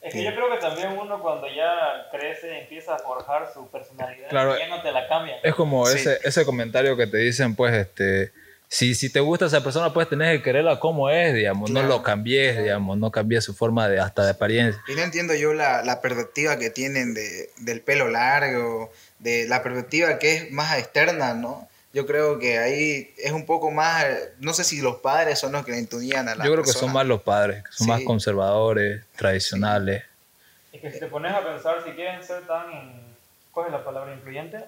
Es 0.00 0.12
que 0.12 0.22
yo 0.22 0.34
creo 0.34 0.50
que 0.50 0.58
también 0.58 0.88
uno 0.98 1.20
cuando 1.22 1.46
ya 1.48 2.08
crece 2.12 2.60
empieza 2.60 2.94
a 2.94 2.98
forjar 2.98 3.50
su 3.52 3.70
personalidad 3.70 4.28
Claro. 4.28 4.56
y 4.56 4.58
ya 4.58 4.68
no 4.68 4.82
te 4.82 4.92
la 4.92 5.08
cambia. 5.08 5.36
Es 5.42 5.54
como 5.54 5.86
Sí. 5.86 5.96
ese, 5.98 6.18
ese 6.24 6.44
comentario 6.44 6.96
que 6.96 7.06
te 7.06 7.16
dicen, 7.18 7.54
pues, 7.56 7.72
este, 7.74 8.32
si, 8.76 8.96
si 8.96 9.08
te 9.08 9.20
gusta 9.20 9.46
esa 9.46 9.62
persona, 9.62 9.92
pues 9.92 10.08
tenés 10.08 10.36
que 10.36 10.42
quererla 10.42 10.80
como 10.80 11.08
es, 11.08 11.32
digamos, 11.32 11.70
no 11.70 11.78
Claro. 11.78 11.94
lo 11.96 12.02
cambies, 12.02 12.58
digamos, 12.60 12.98
no 12.98 13.12
cambies 13.12 13.44
su 13.44 13.54
forma 13.54 13.88
de 13.88 14.00
hasta 14.00 14.24
de 14.24 14.32
apariencia. 14.32 14.82
Y 14.88 14.94
no 14.96 15.02
entiendo 15.02 15.32
yo 15.34 15.54
la, 15.54 15.84
la 15.84 16.00
perspectiva 16.00 16.58
que 16.58 16.70
tienen 16.70 17.14
de, 17.14 17.50
del 17.58 17.82
pelo 17.82 18.08
largo, 18.08 18.90
de 19.20 19.46
la 19.46 19.62
perspectiva 19.62 20.18
que 20.18 20.34
es 20.34 20.50
más 20.50 20.76
externa, 20.76 21.34
¿no? 21.34 21.68
Yo 21.92 22.04
creo 22.04 22.40
que 22.40 22.58
ahí 22.58 23.14
es 23.18 23.30
un 23.30 23.46
poco 23.46 23.70
más, 23.70 24.06
no 24.40 24.52
sé 24.54 24.64
si 24.64 24.80
los 24.80 24.96
padres 24.96 25.38
son 25.38 25.52
los 25.52 25.64
que 25.64 25.70
le 25.70 25.78
intuían 25.78 26.28
a 26.28 26.34
la 26.34 26.44
Yo 26.44 26.50
creo 26.50 26.64
que 26.64 26.68
persona. 26.72 26.80
son 26.86 26.92
más 26.94 27.06
los 27.06 27.22
padres, 27.22 27.62
que 27.62 27.70
son 27.70 27.84
Sí. 27.86 27.90
más 27.92 28.00
conservadores, 28.02 29.04
tradicionales. 29.16 30.02
Es 30.72 30.80
que 30.80 30.90
si 30.90 30.98
te 30.98 31.06
pones 31.06 31.32
a 31.32 31.44
pensar, 31.44 31.76
si 31.84 31.90
quieren 31.92 32.20
ser 32.24 32.44
tan, 32.48 32.66
¿cuál 33.52 33.66
es 33.68 33.72
la 33.72 33.84
palabra 33.84 34.12
influyente? 34.12 34.58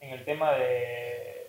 En 0.00 0.10
el 0.12 0.24
tema 0.24 0.52
de 0.52 1.47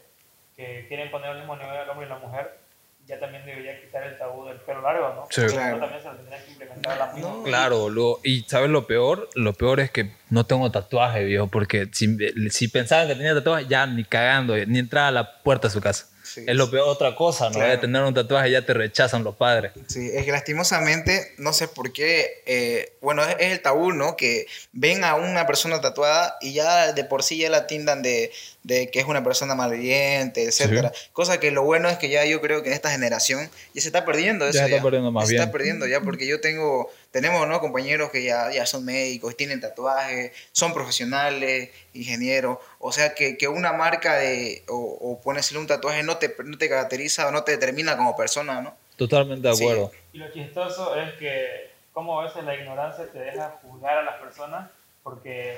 que 0.60 0.86
quieren 0.89 1.10
poner 1.10 1.30
al 1.30 1.38
mismo 1.38 1.56
nivel 1.56 1.78
al 1.78 1.89
hombre 1.89 2.06
y 2.06 2.10
la 2.10 2.18
mujer, 2.18 2.60
ya 3.08 3.18
también 3.18 3.46
debería 3.46 3.80
quitar 3.80 4.04
el 4.04 4.18
tabú 4.18 4.46
del 4.46 4.58
pelo 4.58 4.82
largo, 4.82 5.13
¿no? 5.16 5.28
Sí. 5.30 5.42
Claro. 5.54 5.78
eso 5.78 5.80
también 5.80 6.01
se 6.01 6.10
lo 6.10 6.16
tendría 6.16 6.44
que 6.44 6.51
implementar 6.51 6.92
a 6.92 6.96
la 6.98 7.13
misma. 7.13 7.30
No. 7.30 7.44
Claro. 7.44 8.20
Y 8.24 8.42
¿sabes 8.42 8.70
lo 8.70 8.86
peor? 8.86 9.30
Lo 9.36 9.54
peor 9.54 9.80
es 9.80 9.89
que 9.89 10.12
no 10.30 10.46
tengo 10.46 10.70
tatuaje, 10.70 11.24
viejo, 11.24 11.48
porque 11.48 11.88
si, 11.94 12.18
si 12.50 12.68
pensaban 12.68 13.08
que 13.08 13.16
tenía 13.16 13.34
tatuaje, 13.34 13.68
ya 13.70 13.88
ni 13.88 14.04
cagando, 14.04 14.54
ni 14.66 14.80
entraba 14.80 15.08
a 15.08 15.12
la 15.12 15.42
puerta 15.44 15.70
de 15.70 15.74
su 15.74 15.80
casa. 15.80 16.08
Sí. 16.33 16.43
Es 16.45 16.55
lo 16.55 16.69
peor, 16.69 16.88
otra 16.88 17.15
cosa, 17.15 17.45
¿no? 17.45 17.55
Claro. 17.55 17.71
De 17.71 17.77
tener 17.77 18.03
un 18.03 18.13
tatuaje 18.13 18.51
ya 18.51 18.65
te 18.65 18.74
rechazan 18.74 19.24
los 19.24 19.36
padres. 19.36 19.71
Sí, 19.88 20.12
es 20.13 20.25
que 20.25 20.31
lastimosamente, 20.31 21.33
no 21.38 21.53
sé 21.53 21.67
por 21.67 21.91
qué, 21.91 22.43
eh, 22.45 22.93
bueno, 23.01 23.24
es, 23.24 23.36
es 23.39 23.51
el 23.51 23.62
tabú, 23.62 23.91
¿no? 23.91 24.15
Que 24.15 24.48
ven 24.71 25.03
a 25.03 25.15
una 25.15 25.48
persona 25.48 25.81
tatuada 25.81 26.38
y 26.41 26.53
ya 26.53 26.93
de 26.93 27.03
por 27.03 27.24
sí 27.24 27.38
ya 27.38 27.50
la 27.50 27.67
tindan 27.67 28.01
de, 28.01 28.31
de 28.63 28.89
que 28.91 29.00
es 29.00 29.05
una 29.05 29.24
persona 29.24 29.55
malviviente, 29.55 30.43
etcétera. 30.43 30.91
Cosa 31.13 31.39
que 31.39 31.51
lo 31.51 31.63
bueno 31.63 31.89
es 31.89 31.98
que 31.98 32.09
ya 32.09 32.25
yo 32.25 32.41
creo 32.41 32.62
que 32.62 32.69
en 32.69 32.75
esta 32.75 32.91
generación 32.91 33.50
ya 33.74 33.81
se 33.81 33.88
está 33.88 34.05
perdiendo 34.05 34.45
eso. 34.45 34.59
Ya 34.59 34.65
se 34.67 34.71
está 34.71 34.83
perdiendo 34.83 35.12
más 35.12 35.27
se 35.27 35.33
bien. 35.33 35.43
está 35.43 35.51
perdiendo 35.51 35.88
ya 35.88 36.01
porque 36.01 36.27
yo 36.27 36.39
tengo, 36.41 36.91
tenemos, 37.12 37.48
¿no? 37.48 37.60
Compañeros 37.60 38.12
que 38.12 38.24
ya, 38.24 38.51
ya 38.51 38.66
son 38.66 38.86
médicos, 38.86 39.36
tienen 39.36 39.60
tatuajes, 39.62 40.32
son 40.51 40.74
profesionales, 40.74 41.70
ingenieros. 41.94 42.60
O 42.80 42.92
sea, 42.92 43.13
que, 43.16 43.38
que 43.38 43.48
una 43.48 43.74
marca 43.74 44.16
de, 44.16 44.63
o, 44.68 44.75
o 44.78 45.22
ponérsele 45.22 45.60
un 45.60 45.68
tatuaje 45.68 46.04
no 46.04 46.18
te, 46.18 46.36
no 46.44 46.58
te 46.58 46.70
caracteriza 46.70 47.28
o 47.28 47.32
no 47.32 47.44
te 47.44 47.51
determina 47.54 47.98
como 47.98 48.16
persona, 48.16 48.62
¿no? 48.62 48.75
Totalmente 48.96 49.48
de 49.48 49.54
Sí. 49.56 49.63
acuerdo. 49.63 49.92
Y 50.13 50.18
lo 50.18 50.32
chistoso 50.32 50.96
es 50.96 51.13
que 51.13 51.72
como 51.94 52.20
a 52.20 52.25
veces 52.25 52.44
la 52.44 52.56
ignorancia 52.56 53.06
te 53.12 53.20
deja 53.20 53.58
juzgar 53.62 53.98
a 53.98 54.04
las 54.04 54.16
personas 54.22 54.70
porque 55.04 55.58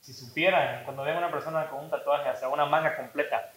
si 0.00 0.12
supieran, 0.12 0.84
cuando 0.84 1.02
ven 1.02 1.16
a 1.16 1.18
una 1.18 1.30
persona 1.30 1.68
con 1.68 1.84
un 1.84 1.90
tatuaje, 1.90 2.30
o 2.30 2.36
sea, 2.36 2.48
una 2.48 2.66
manga 2.66 2.96
completa, 2.96 3.52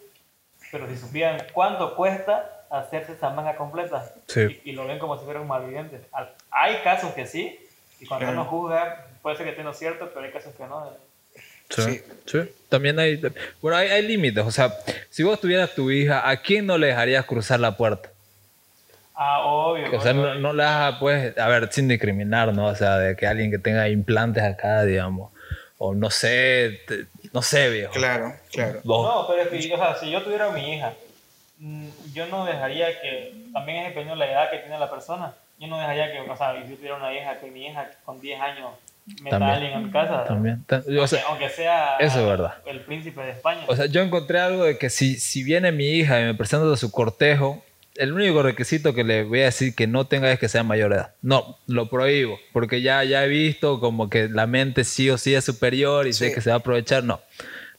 pero 0.71 0.87
si 0.87 0.97
supieran 0.97 1.45
cuánto 1.53 1.95
cuesta 1.95 2.62
hacerse 2.79 3.13
esa 3.13 3.29
manga 3.29 3.55
completa 3.55 4.11
Sí. 4.27 4.61
y, 4.65 4.71
y 4.71 4.73
lo 4.73 4.85
ven 4.87 4.99
como 4.99 5.17
si 5.17 5.25
fuera 5.25 5.39
un 5.41 5.47
malvidente. 5.47 6.01
Al- 6.11 6.33
Hay 6.51 6.77
casos 6.83 7.13
que 7.13 7.25
sí, 7.27 7.59
y 7.99 8.05
cuando 8.05 8.29
uno 8.31 8.45
juzga, 8.45 9.07
puede 9.21 9.37
ser 9.37 9.45
que 9.45 9.53
tenga 9.53 9.73
cierto, 9.73 10.09
pero 10.13 10.25
hay 10.25 10.31
casos 10.31 10.53
que 10.55 10.63
no. 10.65 10.89
Sí, 11.69 11.81
Sí. 11.81 12.01
sí. 12.25 12.39
También 12.69 12.99
hay, 12.99 13.21
bueno, 13.61 13.77
hay, 13.77 13.87
hay 13.89 14.01
límites. 14.07 14.43
O 14.45 14.51
sea, 14.51 14.73
si 15.09 15.23
vos 15.23 15.39
tuvieras 15.39 15.73
tu 15.73 15.89
hija, 15.91 16.27
¿a 16.29 16.37
quién 16.41 16.65
no 16.65 16.77
le 16.77 16.87
dejarías 16.87 17.25
cruzar 17.25 17.59
la 17.59 17.77
puerta? 17.77 18.09
Ah, 19.15 19.41
obvio. 19.45 19.95
O 19.95 20.01
sea, 20.01 20.11
obvio. 20.11 20.23
no, 20.33 20.35
no 20.35 20.53
le 20.53 20.63
vas 20.63 20.93
a, 20.95 20.99
pues, 20.99 21.37
a 21.37 21.47
ver, 21.47 21.71
sin 21.71 21.87
discriminar, 21.87 22.53
¿no? 22.53 22.65
O 22.67 22.75
sea, 22.75 22.97
de 22.97 23.15
que 23.15 23.27
alguien 23.27 23.51
que 23.51 23.59
tenga 23.59 23.87
implantes 23.87 24.43
acá, 24.43 24.83
digamos. 24.83 25.31
O 25.77 25.93
no 25.93 26.09
sé, 26.09 26.81
te- 26.87 27.05
no 27.31 27.41
sé, 27.41 27.69
viejo. 27.69 27.93
Claro, 27.93 28.33
claro. 28.51 28.79
Vos- 28.83 29.07
No, 29.07 29.27
pero 29.27 29.43
es 29.55 29.65
que, 29.67 29.73
o 29.73 29.77
sea, 29.77 29.95
si 29.95 30.09
yo 30.11 30.21
tuviera 30.23 30.47
a 30.47 30.51
mi 30.51 30.75
hija, 30.75 30.93
yo 32.13 32.25
no 32.27 32.45
dejaría 32.45 32.87
que, 33.01 33.33
también 33.53 33.79
es 33.79 33.87
dependiendo 33.89 34.19
de 34.21 34.27
la 34.27 34.31
edad 34.31 34.51
que 34.51 34.57
tiene 34.59 34.77
la 34.79 34.89
persona, 34.89 35.33
yo 35.59 35.67
no 35.67 35.77
dejaría 35.77 36.11
que, 36.11 36.19
o 36.19 36.35
sea, 36.37 36.53
si 36.63 36.69
yo 36.71 36.75
tuviera 36.75 36.95
una 36.97 37.13
hija, 37.13 37.37
que 37.39 37.49
mi 37.51 37.65
hija 37.67 37.89
con 38.05 38.19
10 38.19 38.39
años 38.41 38.71
meta 39.21 39.31
También. 39.37 39.49
a 39.51 39.53
alguien 39.55 39.73
a 39.73 39.79
mi 39.79 39.91
casa, 39.91 40.23
También. 40.25 40.63
Ta- 40.65 40.81
O 40.99 41.07
sea, 41.07 41.19
aunque, 41.27 41.45
aunque 41.45 41.49
sea 41.49 41.97
eso 41.99 42.19
es 42.21 42.25
verdad. 42.25 42.53
el 42.65 42.79
príncipe 42.81 43.21
de 43.21 43.31
España. 43.31 43.61
O 43.67 43.75
sea, 43.75 43.85
yo 43.85 44.01
encontré 44.01 44.39
algo 44.39 44.63
de 44.63 44.77
que 44.77 44.89
si, 44.89 45.15
si 45.19 45.43
viene 45.43 45.71
mi 45.71 45.85
hija 45.89 46.21
y 46.21 46.23
me 46.25 46.33
presenta 46.35 46.75
su 46.77 46.91
cortejo, 46.91 47.63
el 47.95 48.11
único 48.13 48.41
requisito 48.41 48.93
que 48.95 49.03
le 49.03 49.23
voy 49.23 49.41
a 49.41 49.45
decir 49.45 49.75
que 49.75 49.85
no 49.87 50.05
tenga 50.07 50.31
es 50.31 50.39
que 50.39 50.47
sea 50.49 50.63
mayor 50.63 50.89
de 50.91 50.95
edad. 50.97 51.13
No, 51.21 51.57
lo 51.67 51.89
prohíbo, 51.89 52.39
porque 52.51 52.81
ya, 52.81 53.03
ya 53.03 53.23
he 53.23 53.27
visto 53.27 53.79
como 53.79 54.09
que 54.09 54.29
la 54.29 54.47
mente 54.47 54.83
sí 54.83 55.09
o 55.11 55.17
sí 55.17 55.35
es 55.35 55.45
superior 55.45 56.07
y 56.07 56.13
sé 56.13 56.29
Sí. 56.29 56.33
que 56.33 56.41
se 56.41 56.49
va 56.49 56.55
a 56.55 56.59
aprovechar. 56.59 57.03
No, 57.03 57.21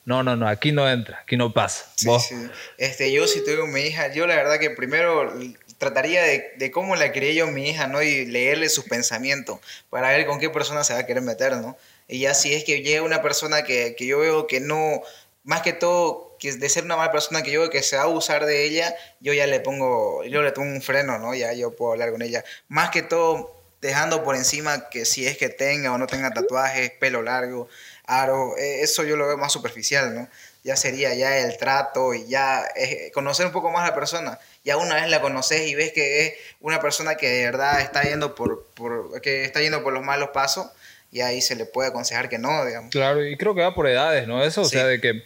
no, 0.04 0.22
no, 0.22 0.36
no, 0.36 0.46
aquí 0.48 0.72
no 0.72 0.88
entra, 0.90 1.20
aquí 1.22 1.36
no 1.36 1.52
pasa. 1.52 1.90
Sí, 1.96 2.06
Vos, 2.06 2.26
sí. 2.26 2.34
Este, 2.76 3.10
yo 3.12 3.26
si 3.26 3.42
tuve 3.42 3.66
mi 3.66 3.80
hija, 3.80 4.12
yo 4.12 4.26
la 4.26 4.36
verdad 4.36 4.58
que 4.58 4.70
primero 4.70 5.32
trataría 5.78 6.22
de, 6.22 6.52
de 6.56 6.70
cómo 6.70 6.94
la 6.96 7.12
crié 7.12 7.34
yo 7.34 7.46
mi 7.46 7.70
hija, 7.70 7.86
¿no? 7.86 8.02
Y 8.02 8.26
leerle 8.26 8.68
sus 8.68 8.84
pensamientos 8.84 9.60
para 9.90 10.10
ver 10.10 10.26
con 10.26 10.38
qué 10.38 10.50
persona 10.50 10.84
se 10.84 10.92
va 10.92 11.00
a 11.00 11.06
querer 11.06 11.22
meter, 11.22 11.56
¿no? 11.56 11.76
Y 12.06 12.20
ya 12.20 12.34
si 12.34 12.52
es 12.54 12.64
que 12.64 12.82
llega 12.82 13.02
una 13.02 13.22
persona 13.22 13.64
que, 13.64 13.94
que 13.96 14.06
yo 14.06 14.18
veo 14.18 14.46
que 14.46 14.60
no, 14.60 15.02
más 15.42 15.62
que 15.62 15.72
todo, 15.72 16.36
que 16.38 16.52
de 16.52 16.68
ser 16.68 16.84
una 16.84 16.96
mala 16.96 17.12
persona 17.12 17.42
que 17.42 17.50
yo 17.50 17.60
veo 17.60 17.70
que 17.70 17.82
se 17.82 17.96
va 17.96 18.02
a 18.02 18.04
abusar 18.06 18.44
de 18.44 18.66
ella, 18.66 18.94
yo 19.20 19.32
ya 19.32 19.46
le 19.46 19.60
pongo, 19.60 20.22
yo 20.24 20.42
le 20.42 20.52
pongo 20.52 20.70
un 20.70 20.82
freno, 20.82 21.18
¿no? 21.18 21.34
Ya 21.34 21.52
yo 21.54 21.74
puedo 21.74 21.92
hablar 21.92 22.10
con 22.10 22.20
ella. 22.20 22.44
Más 22.68 22.90
que 22.90 23.02
todo, 23.02 23.54
dejando 23.80 24.24
por 24.24 24.36
encima 24.36 24.88
que 24.88 25.04
si 25.04 25.26
es 25.26 25.36
que 25.38 25.48
tenga 25.48 25.92
o 25.92 25.98
no 25.98 26.06
tenga 26.06 26.30
tatuajes, 26.32 26.90
pelo 26.92 27.22
largo, 27.22 27.68
aro, 28.06 28.56
eh, 28.56 28.82
eso 28.82 29.04
yo 29.04 29.16
lo 29.16 29.26
veo 29.26 29.36
más 29.36 29.52
superficial, 29.52 30.14
¿no? 30.14 30.28
Ya 30.62 30.76
sería 30.76 31.14
ya 31.14 31.38
el 31.38 31.56
trato 31.58 32.14
y 32.14 32.26
ya 32.26 32.64
eh, 32.74 33.10
conocer 33.12 33.46
un 33.46 33.52
poco 33.52 33.70
más 33.70 33.82
a 33.82 33.90
la 33.90 33.94
persona. 33.94 34.38
Ya 34.64 34.76
una 34.76 34.94
vez 34.94 35.08
la 35.08 35.20
conoces 35.20 35.66
y 35.68 35.74
ves 35.74 35.92
que 35.92 36.26
es 36.26 36.34
una 36.60 36.80
persona 36.80 37.16
que 37.16 37.28
de 37.28 37.44
verdad 37.44 37.80
está 37.80 38.02
yendo 38.02 38.34
por, 38.34 38.66
por 38.74 39.20
que 39.20 39.44
está 39.44 39.60
yendo 39.60 39.82
por 39.82 39.92
los 39.92 40.02
malos 40.02 40.30
pasos, 40.30 40.70
y 41.14 41.20
ahí 41.20 41.40
se 41.40 41.54
le 41.54 41.64
puede 41.64 41.90
aconsejar 41.90 42.28
que 42.28 42.38
no, 42.38 42.64
digamos. 42.64 42.90
Claro, 42.90 43.24
y 43.24 43.36
creo 43.36 43.54
que 43.54 43.60
va 43.60 43.72
por 43.72 43.86
edades, 43.86 44.26
¿no? 44.26 44.42
Eso, 44.42 44.62
o 44.62 44.64
sea, 44.64 44.84
de 44.84 45.00
que 45.00 45.22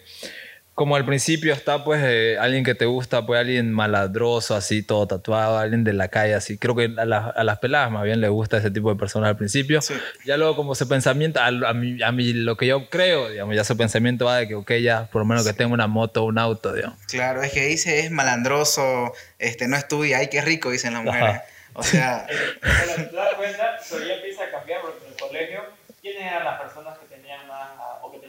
como 0.78 0.94
al 0.94 1.04
principio 1.04 1.52
está 1.52 1.82
pues 1.82 2.00
eh, 2.04 2.36
alguien 2.38 2.62
que 2.62 2.76
te 2.76 2.84
gusta, 2.86 3.26
pues 3.26 3.40
alguien 3.40 3.72
maladroso, 3.72 4.54
así, 4.54 4.84
todo 4.84 5.08
tatuado, 5.08 5.58
alguien 5.58 5.82
de 5.82 5.92
la 5.92 6.06
calle, 6.06 6.34
así. 6.34 6.56
Creo 6.56 6.76
que 6.76 6.88
a, 6.96 7.04
las- 7.04 7.36
a 7.36 7.42
las 7.42 7.58
peladas 7.58 7.90
más 7.90 8.04
bien 8.04 8.20
les 8.20 8.30
gusta 8.30 8.58
ese 8.58 8.70
tipo 8.70 8.88
de 8.88 8.96
personas 8.96 9.28
al 9.30 9.36
principio. 9.36 9.82
Sí. 9.82 9.94
Ya 10.24 10.36
luego 10.36 10.54
como 10.54 10.74
ese 10.74 10.86
pensamiento, 10.86 11.40
a, 11.40 11.48
a 11.48 11.74
mí, 11.74 12.00
a 12.00 12.12
mí 12.12 12.32
lo 12.32 12.56
que 12.56 12.66
yo 12.68 12.88
creo, 12.90 13.28
digamos, 13.28 13.56
ya 13.56 13.64
su 13.64 13.76
pensamiento 13.76 14.26
va 14.26 14.36
de 14.38 14.46
que, 14.46 14.54
ok, 14.54 14.70
ya 14.74 15.08
por 15.10 15.20
lo 15.22 15.26
menos 15.26 15.44
que 15.44 15.52
tenga 15.52 15.74
una 15.74 15.88
moto 15.88 16.22
o 16.22 16.26
un 16.26 16.38
auto, 16.38 16.72
digamos. 16.72 16.96
Claro, 17.08 17.42
es 17.42 17.50
que 17.52 17.66
dice 17.66 17.98
es 17.98 18.12
malandroso, 18.12 19.12
este, 19.40 19.66
no 19.66 19.76
estudia, 19.76 20.18
ay, 20.18 20.28
qué 20.28 20.42
rico, 20.42 20.70
dicen 20.70 20.94
las 20.94 21.02
mujeres. 21.02 21.28
Ajá. 21.28 21.44
O 21.74 21.82
sea, 21.82 22.24
Pero 22.60 22.94
si 22.96 23.02
te 23.10 23.16
das 23.16 23.34
cuenta, 23.36 23.76
eso 23.84 23.98
ya 24.06 24.14
empieza 24.14 24.44
a 24.44 24.50
cambiar 24.52 24.80
porque 24.82 25.04
en 25.06 25.12
el 25.12 25.18
colegio, 25.18 25.60
¿quiénes 26.00 26.22
eran 26.22 26.44
las 26.44 26.60
personas 26.60 26.96
que 26.98 27.06
tenían 27.06 27.48
más, 27.48 27.70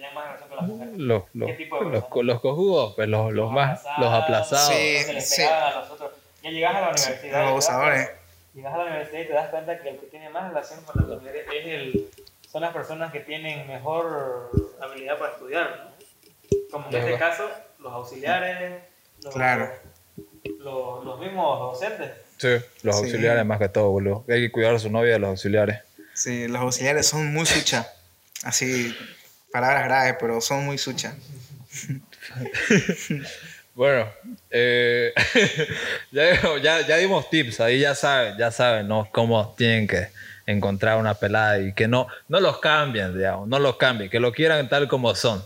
o 0.10 0.16
que 0.16 0.16
tenían 0.16 0.16
más 0.16 0.26
relación 0.26 0.50
con 0.50 0.58
las 0.58 0.68
mujeres? 0.68 0.98
Los, 0.98 1.24
los, 1.34 1.48
¿Qué 1.48 1.54
tipo 1.56 1.78
de 1.80 1.86
los, 1.92 2.04
los 2.26 2.42
cojudos, 2.42 2.94
pues 2.96 3.08
los, 3.08 3.34
los 3.34 3.52
más, 3.52 3.84
los 3.98 4.14
aplazados. 4.14 4.68
Sí. 4.68 4.94
los 4.98 5.06
que 5.06 5.14
les 5.14 5.30
sí. 5.30 5.44
a 5.44 5.80
los 5.80 5.90
otros. 5.92 6.12
Ya 6.44 6.50
llegas 6.52 6.76
a 6.76 6.82
la 6.82 6.90
universidad. 6.90 7.40
los 7.42 7.50
abusadores. 7.50 8.10
Llegas 8.54 8.74
a 8.74 8.78
la 8.78 8.84
universidad 8.86 9.22
y 9.22 9.26
te 9.28 9.34
das 9.34 9.50
cuenta 9.50 9.80
que 9.82 9.90
el 9.90 10.00
que 10.00 10.06
tiene 10.08 10.30
más 10.30 10.50
relación 10.50 10.84
con 10.84 10.96
las 10.98 11.20
mujeres 11.22 11.46
es 11.54 11.66
el, 11.66 12.10
son 12.52 12.62
las 12.62 12.74
personas 12.74 13.12
que 13.12 13.20
tienen 13.20 13.68
mejor 13.68 14.50
habilidad 14.82 15.18
para 15.20 15.34
estudiar. 15.34 15.92
¿no? 15.94 16.60
Como 16.72 16.88
en 16.90 16.96
este 16.96 17.18
caso, 17.18 17.50
los 17.80 17.94
auxiliares, 17.94 18.82
los, 19.24 19.34
Claro. 19.34 19.70
los, 20.60 21.06
los 21.06 21.20
mismos 21.20 21.60
docentes. 21.60 22.12
Sí, 22.38 22.48
los 22.84 22.96
Sí. 22.96 23.04
auxiliares 23.04 23.46
más 23.46 23.60
que 23.60 23.70
todo, 23.70 23.90
boludo. 23.90 24.24
Hay 24.30 24.42
que 24.42 24.52
cuidar 24.52 24.74
a 24.76 24.80
su 24.80 24.90
novia 24.90 25.14
de 25.14 25.20
los 25.20 25.30
auxiliares. 25.30 25.82
sí, 26.14 26.48
los 26.48 26.62
auxiliares 26.62 27.06
son 27.08 27.32
muy 27.34 27.46
sucha. 27.46 27.88
Así, 28.44 28.96
palabras 29.52 29.86
graves, 29.86 30.16
pero 30.20 30.42
son 30.42 30.66
muy 30.66 30.78
sucha. 30.78 31.16
Bueno, 33.76 34.10
eh, 34.50 35.14
ya, 36.12 36.58
ya, 36.62 36.86
ya 36.86 36.98
dimos 36.98 37.30
tips, 37.30 37.62
ahí 37.62 37.80
ya 37.80 37.96
saben, 37.96 38.38
ya 38.38 38.52
saben, 38.52 38.90
¿no? 38.90 39.08
Cómo 39.10 39.54
tienen 39.58 39.88
que 39.88 40.10
encontrar 40.46 40.98
una 40.98 41.14
pelada 41.14 41.60
y 41.60 41.74
que 41.74 41.88
no, 41.88 42.08
no 42.28 42.42
los 42.42 42.60
cambien, 42.60 43.16
digamos, 43.18 43.48
no 43.48 43.58
los 43.58 43.78
cambien, 43.78 44.10
que 44.10 44.20
lo 44.20 44.34
quieran 44.34 44.68
tal 44.68 44.90
como 44.90 45.16
son, 45.16 45.42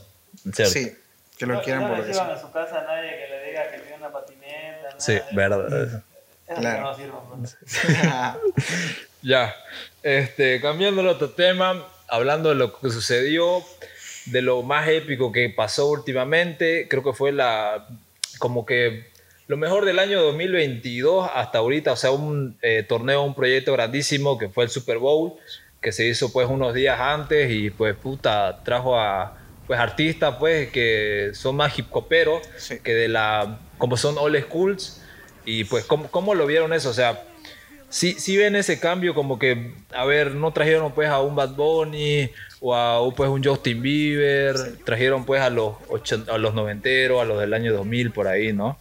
¿cierto? 0.52 0.74
Sí, 0.74 0.98
que 1.38 1.46
lo 1.46 1.56
no, 1.56 1.62
quieran 1.62 1.84
no 1.84 1.90
por 1.90 1.98
reciban 2.00 2.26
son. 2.28 2.36
en 2.38 2.42
su 2.42 2.52
casa 2.52 2.80
a 2.80 2.84
nadie 2.86 3.12
que 3.12 3.28
le 3.30 3.46
diga 3.50 3.70
que 3.70 3.78
tiene 3.80 3.98
una 3.98 4.12
patineta. 4.12 4.82
nada 4.82 4.96
Sí, 5.00 5.12
de 5.14 5.18
eso. 5.20 5.36
verdad. 5.36 6.04
Claro. 6.58 6.98
no. 6.98 8.40
Ya, 9.22 9.56
este, 10.02 10.60
cambiando 10.60 11.02
el 11.02 11.08
otro 11.08 11.30
tema, 11.30 11.88
hablando 12.10 12.50
de 12.50 12.56
lo 12.56 12.78
que 12.80 12.90
sucedió, 12.90 13.64
de 14.26 14.42
lo 14.42 14.62
más 14.64 14.88
épico 14.88 15.32
que 15.32 15.50
pasó 15.50 15.88
últimamente, 15.90 16.88
creo 16.90 17.04
que 17.04 17.14
fue 17.14 17.32
la, 17.32 17.88
como 18.40 18.66
que 18.66 19.12
lo 19.48 19.58
mejor 19.58 19.86
del 19.86 20.00
año 20.00 20.22
2022 20.22 21.30
hasta 21.34 21.58
ahorita, 21.58 21.92
o 21.92 21.96
sea, 21.96 22.12
un 22.12 22.58
eh, 22.62 22.84
torneo, 22.88 23.24
un 23.24 23.36
proyecto 23.36 23.74
grandísimo 23.74 24.38
que 24.38 24.50
fue 24.50 24.64
el 24.64 24.70
Super 24.70 24.98
Bowl, 24.98 25.34
que 25.82 25.92
se 25.92 26.08
hizo 26.08 26.32
pues 26.32 26.48
unos 26.50 26.74
días 26.74 27.00
antes 27.00 27.52
y 27.52 27.70
pues 27.70 27.96
puta, 27.96 28.62
trajo 28.64 28.98
a 28.98 29.38
pues 29.68 29.80
artistas 29.80 30.36
pues 30.40 30.70
que 30.72 31.32
son 31.34 31.56
más 31.58 31.78
hip 31.78 31.88
hoperos 31.92 32.42
Sí. 32.58 32.80
que 32.84 32.94
de 32.94 33.08
la, 33.10 33.60
como 33.78 33.98
son 33.98 34.18
old 34.18 34.40
schools 34.44 35.02
y 35.46 35.66
pues 35.66 35.84
¿cómo, 35.86 36.10
cómo 36.10 36.36
lo 36.36 36.46
vieron 36.46 36.72
eso? 36.72 36.90
O 36.90 36.94
sea, 36.94 37.22
sí, 37.90 38.16
sí 38.18 38.38
ven 38.38 38.56
ese 38.56 38.80
cambio 38.80 39.14
como 39.14 39.38
que, 39.38 39.74
a 39.94 40.06
ver, 40.06 40.36
no 40.36 40.52
trajeron 40.54 40.94
pues 40.94 41.10
a 41.10 41.20
un 41.20 41.36
Bad 41.36 41.56
Bunny 41.56 42.30
o 42.66 42.74
a 42.74 43.02
un, 43.02 43.14
pues 43.14 43.30
un 43.30 43.44
Justin 43.44 43.82
Bieber, 43.82 44.78
trajeron 44.86 45.26
pues 45.26 45.42
a 45.42 45.50
los, 45.50 45.76
ocho- 45.90 46.24
a 46.32 46.38
los 46.38 46.54
noventeros, 46.54 47.22
a 47.22 47.26
los 47.26 47.38
del 47.42 47.54
año 47.54 47.74
2000 47.74 48.12
por 48.14 48.26
ahí, 48.30 48.54
¿no? 48.54 48.78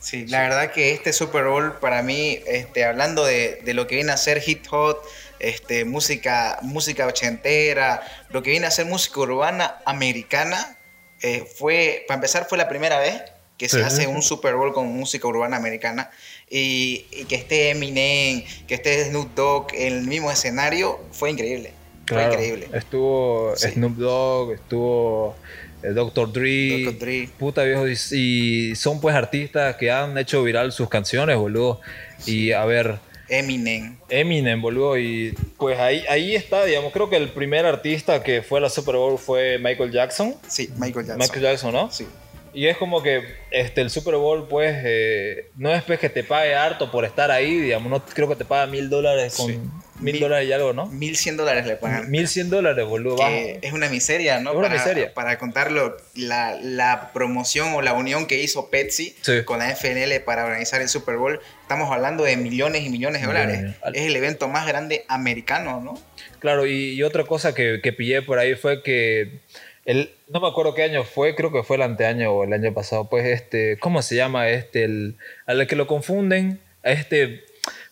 Sí, 0.00 0.26
la 0.28 0.40
verdad 0.40 0.70
que 0.72 0.92
este 0.92 1.12
Super 1.12 1.44
Bowl 1.44 1.74
para 1.80 2.02
mí, 2.02 2.38
este, 2.46 2.84
hablando 2.84 3.24
de, 3.24 3.60
de 3.64 3.74
lo 3.74 3.86
que 3.86 3.96
viene 3.96 4.12
a 4.12 4.16
ser 4.16 4.40
hit 4.40 4.66
hot, 4.68 4.98
este, 5.40 5.84
música, 5.84 6.58
música 6.62 7.06
ochentera, 7.06 8.00
lo 8.30 8.42
que 8.42 8.50
viene 8.50 8.66
a 8.66 8.70
ser 8.70 8.86
música 8.86 9.20
urbana 9.20 9.76
americana, 9.84 10.78
eh, 11.22 11.44
fue, 11.58 12.04
para 12.08 12.16
empezar, 12.16 12.46
fue 12.48 12.56
la 12.56 12.68
primera 12.68 12.98
vez 12.98 13.20
que 13.58 13.68
se 13.68 13.78
Sí. 13.78 13.82
hace 13.84 14.06
un 14.06 14.22
Super 14.22 14.54
Bowl 14.54 14.72
con 14.72 14.86
música 14.86 15.26
urbana 15.26 15.56
americana 15.56 16.10
y, 16.48 17.06
y 17.10 17.24
que 17.24 17.34
esté 17.34 17.70
Eminem, 17.70 18.44
que 18.68 18.74
esté 18.74 19.04
Snoop 19.06 19.34
Dogg 19.34 19.74
en 19.74 19.92
el 19.94 20.02
mismo 20.06 20.30
escenario, 20.30 21.00
fue 21.10 21.30
increíble. 21.30 21.72
Fue 22.06 22.16
Claro, 22.16 22.32
increíble. 22.34 22.68
Estuvo 22.72 23.52
Sí. 23.56 23.70
Snoop 23.72 23.96
Dogg, 23.96 24.52
estuvo 24.52 25.36
eh, 25.82 25.88
Dr. 25.90 26.32
Dre. 26.32 26.84
Dr. 26.84 26.98
Dre. 26.98 27.28
Puta 27.38 27.62
viejo, 27.64 27.86
y, 27.88 27.96
y 28.12 28.76
son 28.76 29.00
pues 29.00 29.14
artistas 29.14 29.76
que 29.76 29.90
han 29.90 30.16
hecho 30.18 30.42
viral 30.42 30.72
sus 30.72 30.88
canciones, 30.88 31.36
boludo. 31.36 31.80
Y 32.26 32.52
a 32.52 32.64
ver, 32.64 32.98
Eminem. 33.28 33.96
Eminem, 34.08 34.62
boludo. 34.62 34.96
Y 34.98 35.34
pues 35.58 35.78
ahí, 35.78 36.04
ahí 36.08 36.34
está, 36.34 36.64
digamos, 36.64 36.92
creo 36.92 37.10
que 37.10 37.16
el 37.16 37.28
primer 37.30 37.66
artista 37.66 38.22
que 38.22 38.42
fue 38.42 38.58
a 38.60 38.62
la 38.62 38.70
Super 38.70 38.96
Bowl 38.96 39.18
fue 39.18 39.58
Michael 39.58 39.90
Jackson. 39.90 40.34
Sí, 40.46 40.70
Michael 40.76 41.06
Jackson. 41.06 41.18
Michael 41.18 41.42
Jackson, 41.42 41.72
¿no? 41.72 41.90
Sí. 41.90 42.06
Y 42.54 42.68
es 42.68 42.76
como 42.78 43.02
que 43.02 43.22
este, 43.50 43.82
el 43.82 43.90
Super 43.90 44.14
Bowl, 44.14 44.46
pues, 44.48 44.74
eh, 44.82 45.50
no 45.56 45.74
es 45.74 45.82
pues 45.82 45.98
que 45.98 46.08
te 46.08 46.24
pague 46.24 46.54
harto 46.54 46.90
por 46.90 47.04
estar 47.04 47.30
ahí, 47.30 47.58
digamos, 47.58 47.90
no 47.90 48.02
creo 48.06 48.28
que 48.28 48.36
te 48.36 48.46
paga 48.46 48.66
mil 48.66 48.88
dólares 48.88 49.34
con 49.36 49.48
Sí. 49.48 49.60
Mil 50.00 50.14
Mil- 50.14 50.20
dólares 50.20 50.48
y 50.48 50.52
algo, 50.52 50.72
¿no? 50.72 50.86
1100 50.86 51.36
dólares 51.36 51.66
le 51.66 51.76
pagan. 51.76 52.10
Mil 52.10 52.28
cien 52.28 52.50
dólares, 52.50 52.84
boludo. 52.86 53.16
que 53.16 53.58
es 53.62 53.72
una 53.72 53.88
miseria, 53.88 54.40
¿no? 54.40 54.50
Es 54.50 54.56
una 54.56 54.68
para, 54.68 54.78
miseria. 54.80 55.14
Para 55.14 55.38
contarlo, 55.38 55.96
la, 56.14 56.56
la 56.60 57.10
promoción 57.12 57.72
o 57.74 57.82
la 57.82 57.92
unión 57.94 58.26
que 58.26 58.40
hizo 58.42 58.70
Pepsi 58.70 59.16
Sí. 59.22 59.42
con 59.44 59.58
la 59.58 59.70
FNL 59.74 60.20
para 60.20 60.44
organizar 60.44 60.80
el 60.82 60.88
Super 60.88 61.16
Bowl, 61.16 61.40
estamos 61.62 61.90
hablando 61.92 62.24
de 62.24 62.36
millones 62.36 62.84
y 62.84 62.90
millones 62.90 63.20
de 63.22 63.26
dólares. 63.26 63.74
Es 63.94 64.02
el 64.02 64.14
evento 64.16 64.48
más 64.48 64.66
grande 64.66 65.04
americano, 65.08 65.80
¿no? 65.80 66.00
Claro, 66.38 66.66
y, 66.66 66.92
y 66.92 67.02
otra 67.02 67.24
cosa 67.24 67.54
que, 67.54 67.80
que 67.82 67.92
pillé 67.92 68.22
por 68.22 68.38
ahí 68.38 68.54
fue 68.54 68.82
que 68.82 69.40
el, 69.86 70.10
no 70.28 70.40
me 70.40 70.48
acuerdo 70.48 70.74
qué 70.74 70.82
año 70.82 71.04
fue, 71.04 71.34
creo 71.34 71.52
que 71.52 71.62
fue 71.62 71.76
el 71.76 71.82
anteaño 71.82 72.32
o 72.32 72.44
el 72.44 72.52
año 72.52 72.74
pasado, 72.74 73.08
pues 73.08 73.24
este, 73.26 73.78
¿cómo 73.78 74.02
se 74.02 74.16
llama 74.16 74.48
este? 74.48 74.84
El, 74.84 75.16
al 75.46 75.66
que 75.66 75.76
lo 75.76 75.86
confunden, 75.86 76.60
a 76.84 76.90
este, 76.90 77.44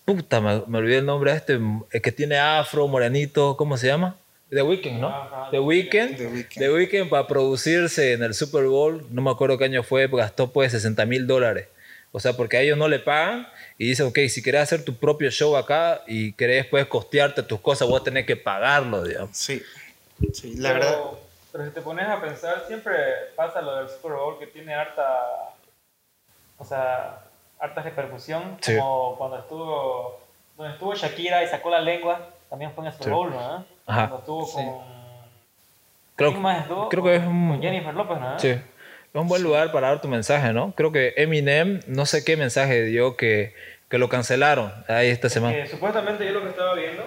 puta, 0.05 0.41
me, 0.41 0.63
me 0.67 0.79
olvidé 0.79 0.99
el 0.99 1.07
nombre, 1.07 1.33
a 1.33 1.37
este, 1.37 1.59
el 1.91 2.03
que 2.03 2.13
tiene 2.13 2.39
afro, 2.39 2.87
morenito, 2.89 3.57
¿cómo 3.57 3.77
se 3.77 3.87
llama? 3.87 4.17
The 4.51 4.63
Weeknd, 4.63 5.01
¿no? 5.01 5.09
Ajá, 5.09 5.49
The 5.51 5.61
Weeknd. 5.61 6.17
The 6.17 6.27
Weeknd. 6.27 6.59
The 6.59 6.73
Weeknd 6.73 7.09
para 7.09 7.27
producirse 7.27 8.13
en 8.13 8.23
el 8.23 8.35
Super 8.35 8.67
Bowl, 8.67 9.05
no 9.11 9.23
me 9.23 9.31
acuerdo 9.31 9.59
qué 9.59 9.65
año 9.65 9.83
fue, 9.83 10.07
gastó 10.09 10.53
pues 10.53 10.73
60 10.73 11.05
mil 11.07 11.27
dólares. 11.27 11.69
O 12.13 12.21
sea, 12.21 12.35
porque 12.35 12.57
a 12.57 12.61
ellos 12.61 12.79
no 12.79 12.87
le 12.87 13.01
pagan 13.01 13.49
y 13.77 13.89
dicen, 13.89 14.07
ok, 14.07 14.19
si 14.29 14.41
querés 14.41 14.63
hacer 14.63 14.85
tu 14.85 14.95
propio 14.95 15.31
show 15.33 15.57
acá 15.57 16.03
y 16.07 16.33
querés 16.35 16.67
pues 16.67 16.87
costearte 16.87 17.43
tus 17.43 17.61
cosas, 17.61 17.89
vos 17.89 18.05
tenés 18.05 18.25
que 18.25 18.37
pagarlo, 18.37 19.03
digamos. 19.03 19.37
Sí, 19.37 19.61
sí, 20.33 20.55
la 20.57 20.75
pero, 20.75 20.81
verdad. 20.85 21.01
Pero 21.51 21.65
si 21.65 21.71
te 21.73 21.81
pones 21.81 22.07
a 22.07 22.21
pensar, 22.21 22.65
siempre 22.69 22.95
pasa 23.35 23.61
lo 23.61 23.77
del 23.77 23.89
Super 23.89 24.13
Bowl 24.13 24.39
que 24.39 24.47
tiene 24.47 24.75
harta. 24.75 25.03
O 26.57 26.65
sea, 26.65 27.25
harta 27.65 27.83
repercusión. 27.83 28.57
Sí. 28.61 28.77
Como 28.77 29.17
cuando 29.17 29.39
estuvo. 29.39 30.21
Donde 30.57 30.73
estuvo 30.75 30.95
Shakira 30.95 31.43
y 31.43 31.49
sacó 31.49 31.71
la 31.71 31.81
lengua, 31.81 32.29
también 32.49 32.71
fue 32.73 32.85
en 32.85 32.89
el 32.89 32.93
Super 32.93 33.07
Sí. 33.07 33.11
Bowl, 33.13 33.31
¿no? 33.31 33.65
Ajá. 33.87 34.09
Cuando 34.09 34.19
estuvo 34.19 34.47
Sí. 34.47 34.55
con. 34.57 34.95
Creo, 36.17 36.31
¿Quién 36.31 36.43
más 36.43 36.63
estuvo? 36.63 36.89
creo 36.89 37.03
que 37.03 37.17
es 37.17 37.23
un, 37.25 37.49
Con 37.49 37.61
Jennifer 37.63 37.93
López, 37.95 38.21
¿no? 38.21 38.39
sí, 38.39 38.49
es 38.51 38.61
un 39.15 39.27
buen 39.27 39.43
lugar 39.43 39.73
para 39.73 39.89
dar 39.89 40.01
tu 40.01 40.07
mensaje, 40.07 40.53
¿no? 40.53 40.73
Creo 40.77 40.93
que 40.93 41.13
Eminem, 41.17 41.81
no 41.89 42.07
sé 42.07 42.25
qué 42.25 42.37
mensaje 42.37 42.85
dio 42.85 43.17
que, 43.17 43.53
que 43.89 43.99
lo 43.99 44.09
cancelaron 44.09 44.73
ahí 44.87 45.09
esta 45.09 45.29
semana. 45.29 45.55
Que 45.57 45.67
supuestamente 45.67 46.25
yo 46.25 46.31
lo 46.33 46.43
que 46.43 46.51
estaba 46.51 46.75
viendo, 46.75 47.03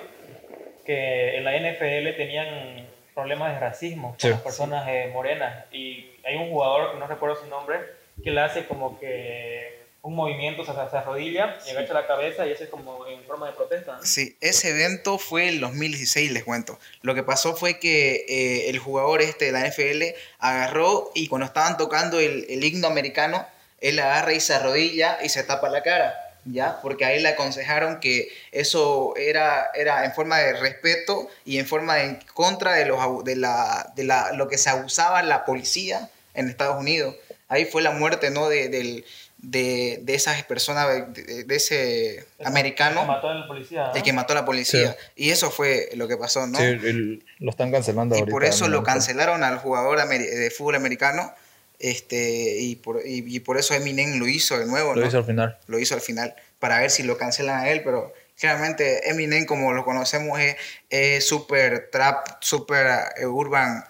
que 0.85 1.37
en 1.37 1.45
la 1.45 1.55
NFL 1.55 2.17
tenían 2.17 2.85
problemas 3.15 3.53
de 3.53 3.59
racismo 3.59 4.09
con 4.09 4.19
Sí. 4.19 4.29
las 4.29 4.41
personas 4.41 4.85
eh, 4.89 5.09
morenas. 5.13 5.65
Y 5.71 6.11
hay 6.25 6.35
un 6.35 6.49
jugador, 6.49 6.91
que 6.91 6.99
no 6.99 7.07
recuerdo 7.07 7.37
su 7.37 7.47
nombre, 7.47 7.79
que 8.21 8.31
le 8.31 8.41
hace 8.41 8.65
como 8.65 8.99
que 8.99 9.85
un 10.07 10.15
movimiento, 10.15 10.63
sea, 10.63 10.89
se 10.89 10.95
arrodilla 10.95 11.57
y 11.67 11.71
agacha 11.71 11.93
la 11.93 12.07
cabeza 12.07 12.47
y 12.47 12.53
hace 12.53 12.69
como 12.69 13.05
en 13.07 13.21
forma 13.25 13.47
de 13.47 13.51
protesta. 13.51 13.97
¿no? 13.97 14.05
Sí, 14.05 14.37
ese 14.39 14.69
evento 14.69 15.17
fue 15.17 15.49
el 15.49 15.59
2016, 15.59 16.31
les 16.31 16.45
cuento. 16.45 16.79
Lo 17.01 17.13
que 17.13 17.23
pasó 17.23 17.57
fue 17.57 17.77
que 17.77 18.25
eh, 18.29 18.69
el 18.69 18.79
jugador 18.79 19.21
este 19.21 19.45
de 19.45 19.51
la 19.51 19.67
NFL 19.67 20.17
agarró 20.39 21.11
y 21.13 21.27
cuando 21.27 21.45
estaban 21.45 21.75
tocando 21.75 22.21
el, 22.21 22.45
el 22.47 22.63
himno 22.63 22.87
americano, 22.87 23.45
él 23.81 23.99
agarra 23.99 24.31
y 24.31 24.39
se 24.39 24.53
arrodilla 24.53 25.19
y 25.21 25.27
se 25.27 25.43
tapa 25.43 25.67
la 25.67 25.83
cara, 25.83 26.15
¿ya? 26.45 26.79
Porque 26.81 27.03
ahí 27.03 27.21
le 27.21 27.27
aconsejaron 27.27 27.99
que 27.99 28.29
eso 28.53 29.13
era, 29.17 29.71
era 29.75 30.05
en 30.05 30.13
forma 30.13 30.37
de 30.37 30.53
respeto 30.53 31.27
y 31.43 31.59
en 31.59 31.65
forma 31.65 31.95
de 31.95 32.03
en 32.05 32.19
contra 32.33 32.75
de, 32.75 32.85
los, 32.85 33.25
de, 33.25 33.35
la, 33.35 33.91
de 33.97 34.05
la, 34.05 34.31
lo 34.31 34.47
que 34.47 34.57
se 34.57 34.69
abusaba 34.69 35.21
la 35.21 35.43
policía 35.43 36.09
en 36.33 36.47
Estados 36.47 36.79
Unidos. 36.79 37.13
Ahí 37.49 37.65
fue 37.65 37.81
la 37.81 37.91
muerte, 37.91 38.29
¿no? 38.29 38.47
De, 38.47 38.69
del, 38.69 39.05
de, 39.39 39.99
de 40.01 40.15
esas 40.15 40.43
personas, 40.43 41.13
de, 41.13 41.43
de- 41.43 41.55
ese 41.55 42.25
americano. 42.43 43.01
Que 43.01 43.07
mató 43.07 43.29
al 43.29 43.47
policía. 43.47 43.87
¿no? 43.87 43.93
El 43.95 44.03
que 44.03 44.13
mató 44.13 44.33
a 44.33 44.35
la 44.37 44.45
policía. 44.45 44.95
Y 45.15 45.29
eso 45.29 45.51
fue 45.51 45.89
lo 45.95 46.07
que 46.07 46.17
pasó, 46.17 46.47
¿no? 46.47 46.57
Sí, 46.57 46.63
el- 46.63 47.23
lo 47.39 47.51
están 47.51 47.71
cancelando 47.71 48.15
y 48.15 48.19
ahorita. 48.19 48.31
por 48.31 48.43
eso 48.45 48.67
lo 48.67 48.83
cancelaron 48.83 49.43
al 49.43 49.57
jugador 49.59 49.99
de 50.07 50.51
fútbol 50.51 50.75
americano. 50.75 51.33
Este, 51.79 52.57
y, 52.59 52.75
por, 52.77 53.01
y, 53.05 53.23
y 53.35 53.39
por 53.39 53.57
eso 53.57 53.75
Eminem 53.75 54.17
lo 54.17 54.27
hizo 54.27 54.57
de 54.57 54.65
nuevo, 54.65 54.95
Lo 54.95 55.01
¿no? 55.01 55.07
hizo 55.07 55.19
al 55.19 55.25
final. 55.25 55.57
Lo 55.67 55.77
hizo 55.77 55.93
al 55.93 56.01
final, 56.01 56.35
para 56.57 56.79
ver 56.79 56.89
si 56.89 57.03
lo 57.03 57.17
cancelan 57.19 57.59
a 57.59 57.69
él, 57.69 57.83
pero 57.83 58.11
claramente 58.39 59.07
Eminem, 59.09 59.45
como 59.45 59.71
lo 59.73 59.85
conocemos, 59.85 60.39
es 60.39 60.55
es 60.89 61.27
súper 61.27 61.89
trap, 61.91 62.27
súper 62.39 62.87
eh, 63.17 63.27
urban 63.27 63.83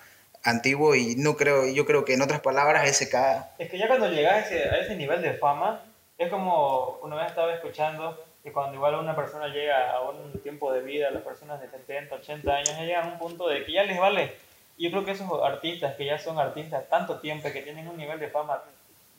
antiguo 0.47 0.95
y 0.95 1.15
no 1.15 1.35
creo, 1.35 1.67
yo 1.67 1.85
creo 1.85 2.05
que 2.05 2.13
en 2.13 2.21
otras 2.21 2.39
palabras 2.39 2.87
él 2.87 2.93
se 2.93 3.09
caga. 3.09 3.51
Es 3.57 3.69
que 3.69 3.77
ya 3.77 3.87
cuando 3.87 4.09
llegas 4.09 4.33
a 4.33 4.39
ese, 4.39 4.69
a 4.69 4.79
ese 4.79 4.95
nivel 4.95 5.21
de 5.21 5.33
fama, 5.33 5.81
es 6.17 6.29
como 6.29 6.97
una 7.03 7.15
vez 7.15 7.27
estaba 7.27 7.53
escuchando 7.53 8.23
que 8.43 8.53
cuando 8.53 8.75
igual 8.75 8.95
una 8.95 9.15
persona 9.15 9.49
llega 9.49 9.91
a 9.91 10.09
un 10.09 10.31
tiempo 10.41 10.71
de 10.71 10.81
vida, 10.81 11.11
las 11.11 11.23
personas 11.23 11.59
de 11.59 11.69
70, 11.69 12.15
80 12.15 12.51
años, 12.55 12.79
llegan 12.79 13.05
a 13.09 13.11
un 13.11 13.19
punto 13.19 13.47
de 13.47 13.65
que 13.65 13.73
ya 13.73 13.83
les 13.83 13.99
vale. 13.99 14.33
Yo 14.77 14.89
creo 14.89 15.03
que 15.03 15.11
esos 15.11 15.29
artistas 15.43 15.95
que 15.95 16.05
ya 16.05 16.17
son 16.17 16.39
artistas 16.39 16.87
tanto 16.89 17.19
tiempo, 17.19 17.51
que 17.51 17.61
tienen 17.61 17.87
un 17.87 17.97
nivel 17.97 18.19
de 18.19 18.29
fama, 18.29 18.63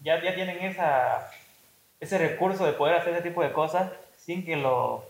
ya, 0.02 0.22
ya 0.22 0.34
tienen 0.34 0.58
esa, 0.64 1.30
ese 2.00 2.16
recurso 2.16 2.64
de 2.64 2.72
poder 2.72 2.94
hacer 2.94 3.12
ese 3.12 3.22
tipo 3.22 3.42
de 3.42 3.52
cosas 3.52 3.92
sin 4.16 4.44
que 4.46 4.56
lo... 4.56 5.04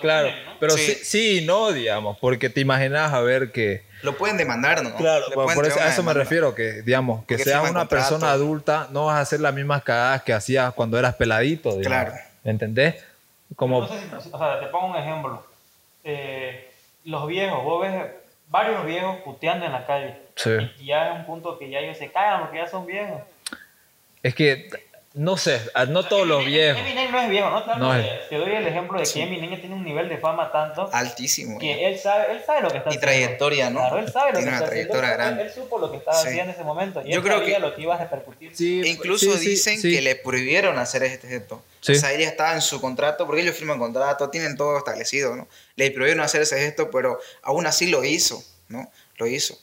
Claro, 0.00 0.26
tienen, 0.28 0.44
¿no? 0.44 0.52
pero 0.58 0.72
Sí. 0.74 0.94
sí. 1.02 1.44
no, 1.46 1.72
digamos, 1.72 2.18
porque 2.18 2.50
te 2.50 2.60
imaginas 2.60 3.12
a 3.12 3.20
ver 3.20 3.52
que... 3.52 3.84
Lo 4.02 4.16
pueden 4.16 4.36
demandar, 4.36 4.82
¿no? 4.82 4.94
Claro, 4.96 5.26
por, 5.34 5.66
eso, 5.66 5.80
a 5.80 5.88
eso 5.88 6.02
me 6.02 6.12
refiero, 6.14 6.54
que 6.54 6.82
digamos, 6.82 7.20
que 7.26 7.34
Porque 7.36 7.44
seas 7.44 7.60
una 7.60 7.80
contrato. 7.80 7.88
persona 7.90 8.30
adulta, 8.32 8.88
no 8.90 9.06
vas 9.06 9.16
a 9.16 9.20
hacer 9.20 9.40
las 9.40 9.54
mismas 9.54 9.82
cagadas 9.82 10.22
que 10.22 10.32
hacías 10.32 10.72
cuando 10.74 10.98
eras 10.98 11.14
peladito, 11.16 11.76
digamos. 11.76 11.86
Claro. 11.86 12.12
¿Me 12.44 12.50
entendés? 12.52 12.96
Como, 13.56 13.80
No 13.82 13.88
sé 13.88 13.94
si- 14.00 14.30
o 14.32 14.38
sea, 14.38 14.60
te 14.60 14.66
pongo 14.66 14.86
un 14.88 14.96
ejemplo. 14.96 15.44
Eh, 16.04 16.70
los 17.04 17.26
viejos, 17.26 17.62
vos 17.64 17.82
ves 17.82 18.04
varios 18.48 18.84
viejos 18.86 19.16
puteando 19.24 19.66
en 19.66 19.72
la 19.72 19.86
calle. 19.86 20.16
Sí. 20.36 20.50
Y 20.78 20.86
ya 20.86 21.12
es 21.12 21.18
un 21.20 21.26
punto 21.26 21.58
que 21.58 21.68
ya 21.70 21.80
ellos 21.80 21.98
se 21.98 22.10
cagan 22.10 22.42
porque 22.42 22.58
ya 22.58 22.66
son 22.68 22.86
viejos. 22.86 23.20
es 24.22 24.34
que, 24.34 24.68
no 25.18 25.36
sé, 25.36 25.60
no 25.88 26.04
todos 26.04 26.26
los 26.28 26.42
Eminem- 26.44 26.46
viejos. 26.46 26.80
Eminem 26.80 27.10
no 27.10 27.20
es 27.20 27.28
viejo, 27.28 27.50
¿no? 27.78 27.94
Es. 27.94 28.28
te 28.28 28.36
doy 28.36 28.52
el 28.54 28.66
ejemplo 28.66 29.00
de 29.00 29.04
que 29.04 29.22
Eminem 29.22 29.60
tiene 29.60 29.74
un 29.74 29.84
nivel 29.84 30.08
de 30.08 30.16
fama 30.18 30.52
tanto 30.52 30.88
Altísimo. 30.92 31.58
que 31.58 31.86
él 31.88 31.98
sabe, 31.98 32.32
él 32.32 32.40
sabe 32.46 32.60
lo 32.62 32.70
que 32.70 32.78
está 32.78 32.90
Y 32.90 32.96
haciendo. 32.96 33.00
trayectoria, 33.06 33.70
¿no? 33.70 33.80
Claro, 33.80 33.98
él 33.98 34.12
sabe 34.12 34.32
lo 34.32 34.38
Tiene 34.38 34.44
que 34.44 34.48
una 34.48 34.56
está 34.64 34.66
haciendo. 34.70 34.92
trayectoria 34.92 35.10
Él- 35.10 35.16
grande. 35.16 35.42
Él, 35.42 35.50
supo 35.52 35.78
lo 35.78 35.90
que 35.90 35.96
estaba 35.96 36.16
Sí. 36.16 36.28
haciendo 36.28 36.44
en 36.44 36.50
ese 36.50 36.62
momento. 36.64 37.02
Y 37.04 37.10
Yo 37.10 37.16
él 37.18 37.22
creo 37.24 37.38
sabía 37.40 37.54
que- 37.56 37.60
lo 37.60 37.74
que 37.74 37.82
iba 37.82 37.94
a 37.96 37.98
repercutir. 37.98 38.56
Sí, 38.56 38.82
Incluso 38.86 39.32
sí, 39.32 39.38
sí, 39.38 39.48
dicen 39.50 39.80
sí. 39.80 39.92
que 39.92 40.02
le 40.02 40.14
prohibieron 40.14 40.78
hacer 40.78 41.02
este 41.02 41.26
gesto. 41.26 41.64
Sí. 41.80 41.92
O 41.92 41.94
sea, 41.96 42.12
ella 42.12 42.28
estaba 42.28 42.54
en 42.54 42.60
su 42.62 42.80
contrato, 42.80 43.26
porque 43.26 43.42
ellos 43.42 43.56
firman 43.56 43.78
contrato, 43.80 44.30
tienen 44.30 44.56
todo 44.56 44.78
establecido, 44.78 45.34
¿no? 45.34 45.48
Le 45.74 45.90
prohibieron 45.90 46.22
hacer 46.22 46.42
ese 46.42 46.58
gesto, 46.60 46.90
pero 46.92 47.18
aún 47.42 47.66
así 47.66 47.88
lo 47.88 48.04
hizo, 48.04 48.40
¿no? 48.68 48.88
Lo 49.16 49.26
hizo. 49.26 49.58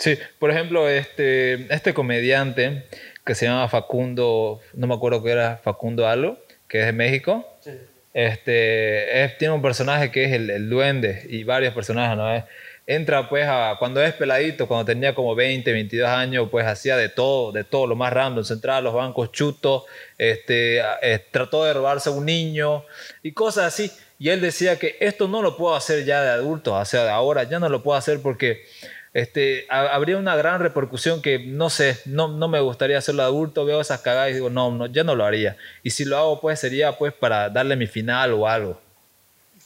Sí, 0.00 0.16
por 0.38 0.50
ejemplo, 0.52 0.88
este, 0.88 1.66
este 1.74 1.92
comediante 1.92 2.86
que 3.28 3.34
se 3.36 3.46
llama 3.46 3.68
Facundo, 3.68 4.60
no 4.72 4.86
me 4.86 4.94
acuerdo 4.94 5.22
que 5.22 5.30
era 5.30 5.58
Facundo 5.62 6.08
algo, 6.08 6.38
que 6.66 6.80
es 6.80 6.86
de 6.86 6.92
México. 6.92 7.46
Sí. 7.60 7.72
Este, 8.14 9.22
es- 9.24 9.38
tiene 9.38 9.54
un 9.54 9.62
personaje 9.62 10.10
que 10.10 10.24
es 10.24 10.32
el, 10.32 10.50
el 10.50 10.68
duende 10.68 11.24
y 11.28 11.44
varios 11.44 11.72
personajes, 11.74 12.16
¿no? 12.16 12.34
Es- 12.34 12.44
entra 12.86 13.28
pues 13.28 13.44
a, 13.46 13.76
cuando 13.78 14.02
es 14.02 14.14
peladito, 14.14 14.66
cuando 14.66 14.86
tenía 14.86 15.14
como 15.14 15.34
20, 15.34 15.70
22 15.72 16.08
años, 16.08 16.48
pues 16.50 16.66
hacía 16.66 16.96
de 16.96 17.10
todo, 17.10 17.52
de 17.52 17.62
todo, 17.64 17.86
lo 17.86 17.96
más 17.96 18.12
random, 18.12 18.42
se 18.44 18.54
entraba 18.54 18.78
a 18.78 18.80
los 18.80 18.94
bancos 18.94 19.30
chutos, 19.30 19.82
este, 20.16 20.78
eh, 21.02 21.22
trató 21.30 21.64
de 21.64 21.74
robarse 21.74 22.08
a 22.08 22.12
un 22.12 22.24
niño 22.24 22.84
y 23.22 23.32
cosas 23.32 23.66
así. 23.66 23.92
Y 24.18 24.30
él 24.30 24.40
decía 24.40 24.78
que 24.78 24.96
esto 25.00 25.28
no 25.28 25.42
lo 25.42 25.56
puedo 25.56 25.76
hacer 25.76 26.04
ya 26.06 26.22
de 26.22 26.30
adulto, 26.30 26.72
o 26.74 26.84
sea, 26.86 27.04
de 27.04 27.10
ahora 27.10 27.44
ya 27.44 27.58
no 27.60 27.68
lo 27.68 27.82
puedo 27.82 27.96
hacer 27.98 28.20
porque 28.22 28.62
este, 29.14 29.66
ha- 29.70 29.88
habría 29.94 30.16
una 30.18 30.36
gran 30.36 30.60
repercusión 30.60 31.22
que 31.22 31.38
no 31.38 31.70
sé, 31.70 31.98
no, 32.06 32.28
no 32.28 32.48
me 32.48 32.60
gustaría 32.60 32.98
hacerlo 32.98 33.22
de 33.22 33.28
adulto, 33.28 33.64
veo 33.64 33.80
esas 33.80 34.00
cagadas 34.00 34.30
y 34.30 34.34
digo, 34.34 34.50
no, 34.50 34.70
no, 34.70 34.86
ya 34.86 35.04
no 35.04 35.14
lo 35.14 35.24
haría. 35.24 35.56
Y 35.82 35.90
si 35.90 36.04
lo 36.04 36.16
hago, 36.18 36.40
pues 36.40 36.60
sería 36.60 36.92
pues 36.92 37.12
para 37.12 37.48
darle 37.50 37.76
mi 37.76 37.86
final 37.86 38.32
o 38.34 38.46
algo. 38.48 38.80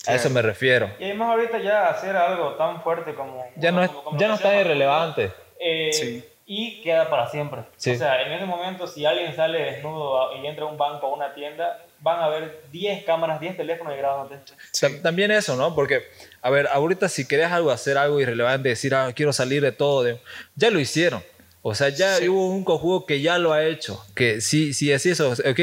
A 0.06 0.14
eso 0.14 0.30
me 0.30 0.42
refiero. 0.42 0.90
Y 0.98 1.04
además 1.04 1.28
ahorita 1.30 1.58
ya 1.60 1.88
hacer 1.88 2.16
algo 2.16 2.54
tan 2.54 2.82
fuerte 2.82 3.14
como... 3.14 3.44
Ya 3.56 3.70
no 3.70 3.82
es, 3.84 3.88
como- 3.90 4.02
como 4.04 4.18
ya 4.18 4.28
no 4.28 4.34
está 4.34 4.48
llama- 4.48 4.60
irrelevante. 4.62 5.32
Eh, 5.60 5.90
Sí. 5.92 6.24
Y 6.54 6.82
queda 6.82 7.08
para 7.08 7.30
siempre. 7.30 7.62
Sí. 7.78 7.92
O 7.92 7.96
sea, 7.96 8.20
en 8.20 8.32
ese 8.32 8.44
momento, 8.44 8.86
si 8.86 9.06
alguien 9.06 9.34
sale 9.34 9.58
desnudo 9.72 10.20
a- 10.30 10.36
y 10.36 10.46
entra 10.46 10.64
a 10.64 10.68
un 10.68 10.76
banco 10.76 11.06
o 11.06 11.14
una 11.16 11.32
tienda, 11.34 11.82
van 12.00 12.18
a 12.18 12.24
haber 12.26 12.60
10 12.70 13.04
cámaras, 13.04 13.40
10 13.40 13.56
teléfonos 13.56 13.96
grabándote. 13.96 14.52
Tam- 14.78 15.00
También 15.00 15.30
eso, 15.30 15.56
¿no? 15.56 15.74
Porque, 15.74 16.02
a 16.42 16.50
ver, 16.50 16.66
ahorita 16.66 17.08
si 17.08 17.26
querés 17.26 17.50
algo, 17.50 17.70
hacer 17.70 17.96
algo 17.96 18.20
irrelevante, 18.20 18.68
decir, 18.68 18.94
ah, 18.94 19.10
quiero 19.14 19.32
salir 19.32 19.62
de 19.62 19.72
todo, 19.72 20.02
de- 20.02 20.20
ya 20.54 20.70
lo 20.70 20.78
hicieron. 20.78 21.22
O 21.62 21.74
sea, 21.74 21.88
ya 21.88 22.16
Sí. 22.16 22.28
hubo 22.28 22.48
un 22.48 22.64
cojudo 22.64 23.06
que 23.06 23.22
ya 23.22 23.38
lo 23.38 23.52
ha 23.54 23.64
hecho. 23.64 24.04
Que 24.14 24.42
sí, 24.42 24.74
sí 24.74 24.92
es 24.92 25.06
eso. 25.06 25.30
Ok, 25.30 25.60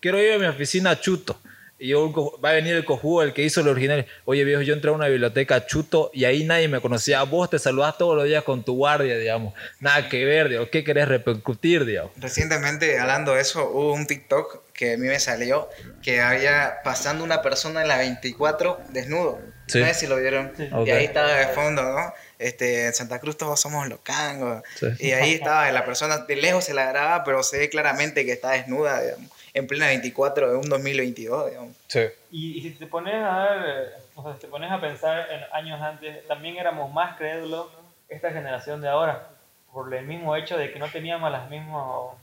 quiero 0.00 0.20
ir 0.20 0.32
a 0.34 0.38
mi 0.38 0.46
oficina 0.46 1.00
chuto. 1.00 1.38
Y 1.78 1.88
yo, 1.88 2.04
un 2.04 2.14
va 2.42 2.50
a 2.50 2.52
venir 2.54 2.74
el 2.74 2.86
cojudo, 2.86 3.22
el 3.22 3.34
que 3.34 3.42
hizo 3.42 3.60
el 3.60 3.68
original. 3.68 4.06
Oye, 4.24 4.44
viejo, 4.44 4.62
yo 4.62 4.72
entré 4.72 4.90
a 4.90 4.94
una 4.94 5.08
biblioteca 5.08 5.66
chuto 5.66 6.10
y 6.14 6.24
ahí 6.24 6.44
nadie 6.44 6.68
me 6.68 6.80
conocía. 6.80 7.22
Vos 7.24 7.50
te 7.50 7.58
saludás 7.58 7.98
todos 7.98 8.16
los 8.16 8.24
días 8.24 8.44
con 8.44 8.64
tu 8.64 8.74
guardia, 8.76 9.18
digamos. 9.18 9.52
Nada 9.80 10.08
que 10.08 10.24
ver, 10.24 10.48
digamos. 10.48 10.70
¿Qué 10.70 10.84
querés 10.84 11.06
repercutir, 11.06 11.84
digamos? 11.84 12.12
Recientemente, 12.16 12.98
hablando 12.98 13.34
de 13.34 13.42
eso, 13.42 13.68
hubo 13.68 13.92
un 13.92 14.06
TikTok 14.06 14.72
que 14.72 14.94
a 14.94 14.96
mí 14.96 15.06
me 15.06 15.20
salió 15.20 15.68
que 16.02 16.20
había 16.20 16.78
pasando 16.82 17.24
una 17.24 17.42
persona 17.42 17.82
en 17.82 17.88
la 17.88 17.98
24 17.98 18.78
desnudo. 18.90 19.38
Sí. 19.66 19.80
No 19.80 19.86
sé 19.86 19.94
si 19.94 20.06
lo 20.06 20.16
vieron. 20.16 20.52
Sí. 20.56 20.70
Y 20.86 20.90
ahí 20.90 21.04
estaba 21.04 21.34
de 21.34 21.48
fondo, 21.48 21.82
¿no? 21.82 22.14
Este, 22.38 22.86
en 22.86 22.94
Santa 22.94 23.18
Cruz 23.18 23.36
todos 23.36 23.60
somos 23.60 23.86
locangos. 23.88 24.62
Sí. 24.78 24.86
Y 25.00 25.12
ahí 25.12 25.34
estaba 25.34 25.70
la 25.72 25.84
persona, 25.84 26.18
de 26.18 26.36
lejos 26.36 26.64
se 26.64 26.72
la 26.72 26.86
graba, 26.86 27.22
pero 27.24 27.42
se 27.42 27.58
ve 27.58 27.68
claramente 27.68 28.24
que 28.24 28.32
está 28.32 28.52
desnuda, 28.52 29.02
digamos, 29.02 29.30
en 29.56 29.66
plena 29.66 29.86
24 29.86 30.50
de 30.50 30.56
un 30.58 30.68
2022, 30.68 31.50
digamos. 31.50 31.74
Sí. 31.86 32.00
Y, 32.30 32.58
y 32.58 32.60
si 32.60 32.70
te 32.72 32.86
pones 32.86 33.14
a 33.14 33.38
ver, 33.38 33.62
eh, 33.66 33.88
o 34.14 34.22
sea, 34.22 34.34
si 34.34 34.40
te 34.40 34.48
pones 34.48 34.70
a 34.70 34.78
pensar 34.78 35.26
en 35.30 35.40
años 35.52 35.80
antes, 35.80 36.26
también 36.28 36.58
éramos 36.58 36.92
más 36.92 37.16
crédulos 37.16 37.68
esta 38.08 38.30
generación 38.30 38.82
de 38.82 38.88
ahora. 38.88 39.30
por 39.72 39.92
el 39.92 40.06
mismo 40.06 40.36
hecho 40.36 40.58
de 40.58 40.70
que 40.72 40.78
no 40.78 40.88
teníamos 40.88 41.32
las 41.32 41.48
mismos, 41.48 42.14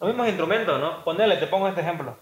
los 0.00 0.08
mismos 0.08 0.28
instrumentos, 0.28 0.78
¿no? 0.78 1.02
Ponele, 1.02 1.36
te 1.36 1.46
pongo 1.46 1.66
este 1.66 1.80
ejemplo. 1.80 2.16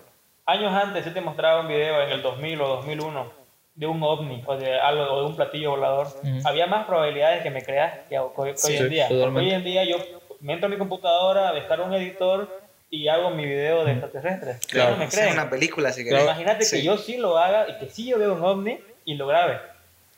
Años 0.47 0.73
antes 0.73 1.05
yo 1.05 1.12
te 1.12 1.21
mostraba 1.21 1.62
un 1.62 1.69
video 1.69 2.01
en 2.03 2.11
el 2.11 2.23
2000 2.23 2.61
o 2.61 2.69
2001 2.69 3.33
de 3.75 3.87
un 3.87 4.03
ovni 4.05 4.42
o 4.47 4.57
de 4.57 4.79
algo 4.79 5.03
o 5.03 5.21
de 5.21 5.27
un 5.27 5.37
platillo 5.37 5.71
volador. 5.71 6.07
Había 6.45 6.69
más 6.69 6.87
probabilidades 6.87 7.42
que 7.42 7.51
me 7.51 7.62
creas 7.62 8.07
que, 8.09 8.19
hoy 8.19 8.55
en 8.69 8.88
día. 8.88 9.09
Hoy 9.11 9.51
en 9.51 9.64
día 9.64 9.83
yo 9.85 9.97
me 10.40 10.53
entro 10.53 10.66
a 10.66 10.71
mi 10.71 10.79
computadora, 10.79 11.53
descargo 11.53 11.87
un 11.87 11.95
editor 11.95 12.66
y 12.90 13.09
hago 13.09 13.31
mi 13.31 13.44
video 13.44 13.85
de 13.85 13.92
extraterrestres. 13.92 14.66
Claro, 14.66 14.92
no 14.92 14.99
me 14.99 15.09
creen. 15.09 15.33
una 15.33 15.51
película 15.51 15.92
si 15.92 16.05
querés. 16.05 16.22
Imagínate 16.22 16.66
que 16.68 16.83
yo 16.83 16.96
sí 16.96 17.16
lo 17.16 17.37
haga 17.38 17.66
y 17.68 17.79
que 17.79 17.90
sí 17.90 18.07
yo 18.07 18.18
veo 18.18 18.35
un 18.35 18.44
ovni 18.44 18.79
y 19.05 19.14
lo 19.14 19.27
grabe. 19.27 19.59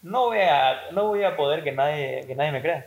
No 0.02 0.26
voy 0.26 0.38
a, 0.38 0.90
no 0.92 1.08
voy 1.08 1.24
a 1.24 1.36
poder 1.36 1.64
que 1.64 1.72
nadie, 1.72 2.24
que 2.26 2.34
nadie 2.34 2.52
me 2.52 2.62
crea. 2.62 2.86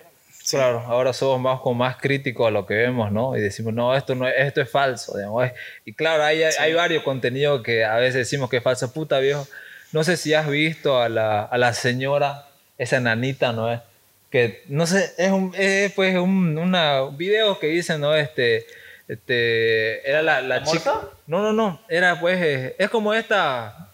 Claro, 0.49 0.79
ahora 0.87 1.13
somos 1.13 1.39
más, 1.39 1.59
como 1.59 1.75
más 1.75 1.97
críticos 1.97 2.47
a 2.47 2.51
lo 2.51 2.65
que 2.65 2.73
vemos, 2.73 3.11
¿no? 3.11 3.37
Y 3.37 3.41
decimos, 3.41 3.73
no, 3.73 3.95
esto, 3.95 4.15
no, 4.15 4.27
esto 4.27 4.61
es 4.61 4.69
falso. 4.69 5.15
Digamos. 5.17 5.49
Y 5.85 5.93
claro, 5.93 6.23
hay, 6.23 6.43
hay 6.43 6.73
varios 6.73 7.03
contenidos 7.03 7.61
que 7.61 7.85
a 7.85 7.95
veces 7.97 8.15
decimos 8.15 8.49
que 8.49 8.57
es 8.57 8.63
falso. 8.63 8.91
Puta, 8.91 9.19
viejo. 9.19 9.47
No 9.91 10.03
sé 10.03 10.17
si 10.17 10.33
has 10.33 10.47
visto 10.49 11.01
a 11.01 11.09
la, 11.09 11.43
a 11.43 11.57
la 11.57 11.73
señora, 11.73 12.47
esa 12.77 12.99
nanita, 12.99 13.51
¿no? 13.51 13.71
es 13.71 13.81
Que, 14.29 14.63
no 14.67 14.87
sé, 14.87 15.11
es 15.17 15.31
un, 15.31 15.53
es, 15.57 15.91
pues 15.93 16.15
un 16.15 16.57
una, 16.57 17.03
video 17.11 17.59
que 17.59 17.67
dicen, 17.67 18.01
¿no? 18.01 18.15
Este, 18.15 18.65
este, 19.11 20.09
era 20.09 20.21
la, 20.21 20.41
la 20.41 20.63
chica. 20.63 21.01
No, 21.27 21.41
no, 21.41 21.51
no. 21.51 21.81
Era 21.89 22.17
pues, 22.17 22.41
eh, 22.41 22.75
es 22.79 22.89
como 22.89 23.13
esta 23.13 23.89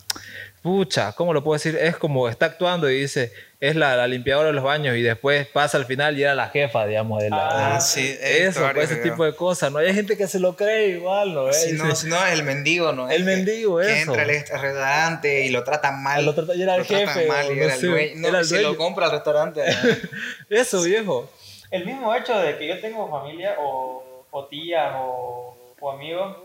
pucha, 0.62 1.14
¿cómo 1.14 1.34
lo 1.34 1.44
puedo 1.44 1.56
decir? 1.56 1.76
Es 1.76 1.98
como 1.98 2.30
está 2.30 2.46
actuando 2.46 2.88
y 2.88 3.00
dice, 3.00 3.34
es 3.60 3.76
la, 3.76 4.06
limpiadora 4.06 4.50
de 4.50 4.54
los 4.54 4.64
baños 4.64 4.96
y 4.96 5.02
después 5.02 5.48
pasa 5.48 5.80
al 5.80 5.86
final 5.86 6.20
y 6.20 6.22
era 6.22 6.36
la 6.36 6.50
jefa, 6.50 6.86
digamos, 6.86 7.24
de 7.24 7.32
la... 7.32 7.78
Ah, 7.78 7.82
sí. 7.82 8.16
Eso, 8.22 8.70
pues, 8.76 8.92
ese 8.92 9.02
tipo 9.02 9.26
de 9.26 9.34
cosas, 9.34 9.72
¿no? 9.72 9.80
Hay 9.80 9.92
gente 9.92 10.16
que 10.18 10.28
se 10.28 10.40
lo 10.40 10.56
cree 10.56 10.90
igual, 10.90 11.34
¿no? 11.34 11.52
Si 11.52 11.72
no, 11.72 11.96
si 11.96 12.10
no, 12.10 12.24
el 12.28 12.44
mendigo, 12.44 12.92
¿no? 12.92 13.10
El 13.10 13.24
mendigo, 13.24 13.82
eso. 13.82 13.90
Que 13.90 14.02
entra 14.02 14.22
el 14.22 14.30
restaurante 14.30 15.46
y 15.46 15.50
lo 15.50 15.64
tratan 15.64 16.04
mal. 16.04 16.26
Lo 16.26 16.36
trata, 16.36 16.54
y 16.54 16.62
era 16.62 16.76
el 16.76 16.86
jefe. 16.86 17.26
Mal, 17.26 17.48
y 17.56 17.60
era, 17.60 17.74
el 17.74 17.82
dueño. 17.82 18.32
No, 18.32 18.44
si 18.44 18.62
lo 18.62 18.78
compra 18.78 19.08
al 19.08 19.14
restaurante. 19.14 19.64
eso, 20.52 20.84
viejo. 20.84 21.28
El 21.72 21.86
mismo 21.86 22.14
hecho 22.14 22.38
de 22.38 22.56
que 22.58 22.68
yo 22.68 22.80
tengo 22.80 23.10
familia 23.10 23.56
o, 23.60 24.04
o 24.32 24.46
tías 24.46 24.94
o, 24.98 25.56
o 25.80 25.92
amigos 25.92 26.38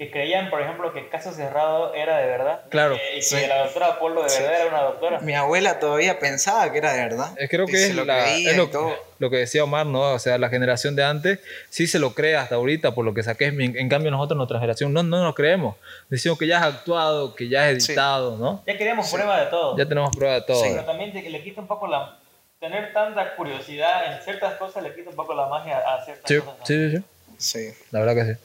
que 0.00 0.10
creían, 0.10 0.48
por 0.48 0.62
ejemplo, 0.62 0.94
que 0.94 1.00
el 1.00 1.10
caso 1.10 1.30
cerrado 1.30 1.92
era 1.92 2.16
de 2.16 2.26
verdad. 2.26 2.62
Claro. 2.70 2.94
Y 2.94 3.20
que, 3.20 3.46
la 3.46 3.64
doctora 3.64 3.88
Apolo 3.88 4.22
de 4.22 4.32
verdad 4.32 4.60
era 4.62 4.70
una 4.70 4.82
doctora. 4.84 5.20
Mi 5.20 5.34
abuela 5.34 5.78
todavía 5.78 6.18
pensaba 6.18 6.72
que 6.72 6.78
era 6.78 6.94
de 6.94 7.02
verdad. 7.02 7.36
Creo 7.50 7.66
que 7.66 7.84
es, 7.84 7.94
lo, 7.94 8.06
lo, 8.06 9.30
que 9.30 9.36
decía 9.36 9.62
Omar, 9.62 9.84
¿no? 9.84 10.00
O 10.14 10.18
sea, 10.18 10.38
la 10.38 10.48
generación 10.48 10.96
de 10.96 11.04
antes 11.04 11.40
sí 11.68 11.86
se 11.86 11.98
lo 11.98 12.14
cree 12.14 12.34
hasta 12.34 12.54
ahorita, 12.54 12.94
por 12.94 13.04
lo 13.04 13.12
que 13.12 13.22
saqué. 13.22 13.48
En, 13.48 13.88
cambio, 13.90 14.10
nosotros, 14.10 14.38
nuestra 14.38 14.58
generación, 14.58 14.94
no, 14.94 15.02
no 15.02 15.22
nos 15.22 15.34
creemos. 15.34 15.76
Decimos 16.08 16.38
que 16.38 16.46
ya 16.46 16.60
has 16.60 16.76
actuado, 16.76 17.34
que 17.34 17.50
ya 17.50 17.66
has 17.66 17.72
editado, 17.72 18.38
¿no? 18.38 18.62
Ya 18.66 18.78
queremos 18.78 19.12
prueba 19.12 19.38
de 19.38 19.46
todo. 19.50 19.76
Ya 19.76 19.86
tenemos 19.86 20.16
prueba 20.16 20.36
de 20.36 20.40
todo. 20.40 20.62
Pero 20.62 20.82
también 20.86 21.12
le 21.12 21.42
quita 21.42 21.60
un 21.60 21.66
poco 21.66 21.86
la... 21.86 22.16
Tener 22.58 22.94
tanta 22.94 23.36
curiosidad 23.36 24.14
en 24.14 24.22
ciertas 24.22 24.54
cosas 24.54 24.82
le 24.82 24.94
quita 24.94 25.10
un 25.10 25.16
poco 25.16 25.34
la 25.34 25.46
magia 25.46 25.78
a 25.78 26.02
ciertas 26.06 26.40
cosas. 26.40 26.66
Sí, 26.66 26.90
sí, 26.90 26.96
sí. 26.96 27.04
Sí. 27.40 27.70
La 27.90 28.00
verdad 28.00 28.14
que 28.14 28.34
sí. 28.34 28.40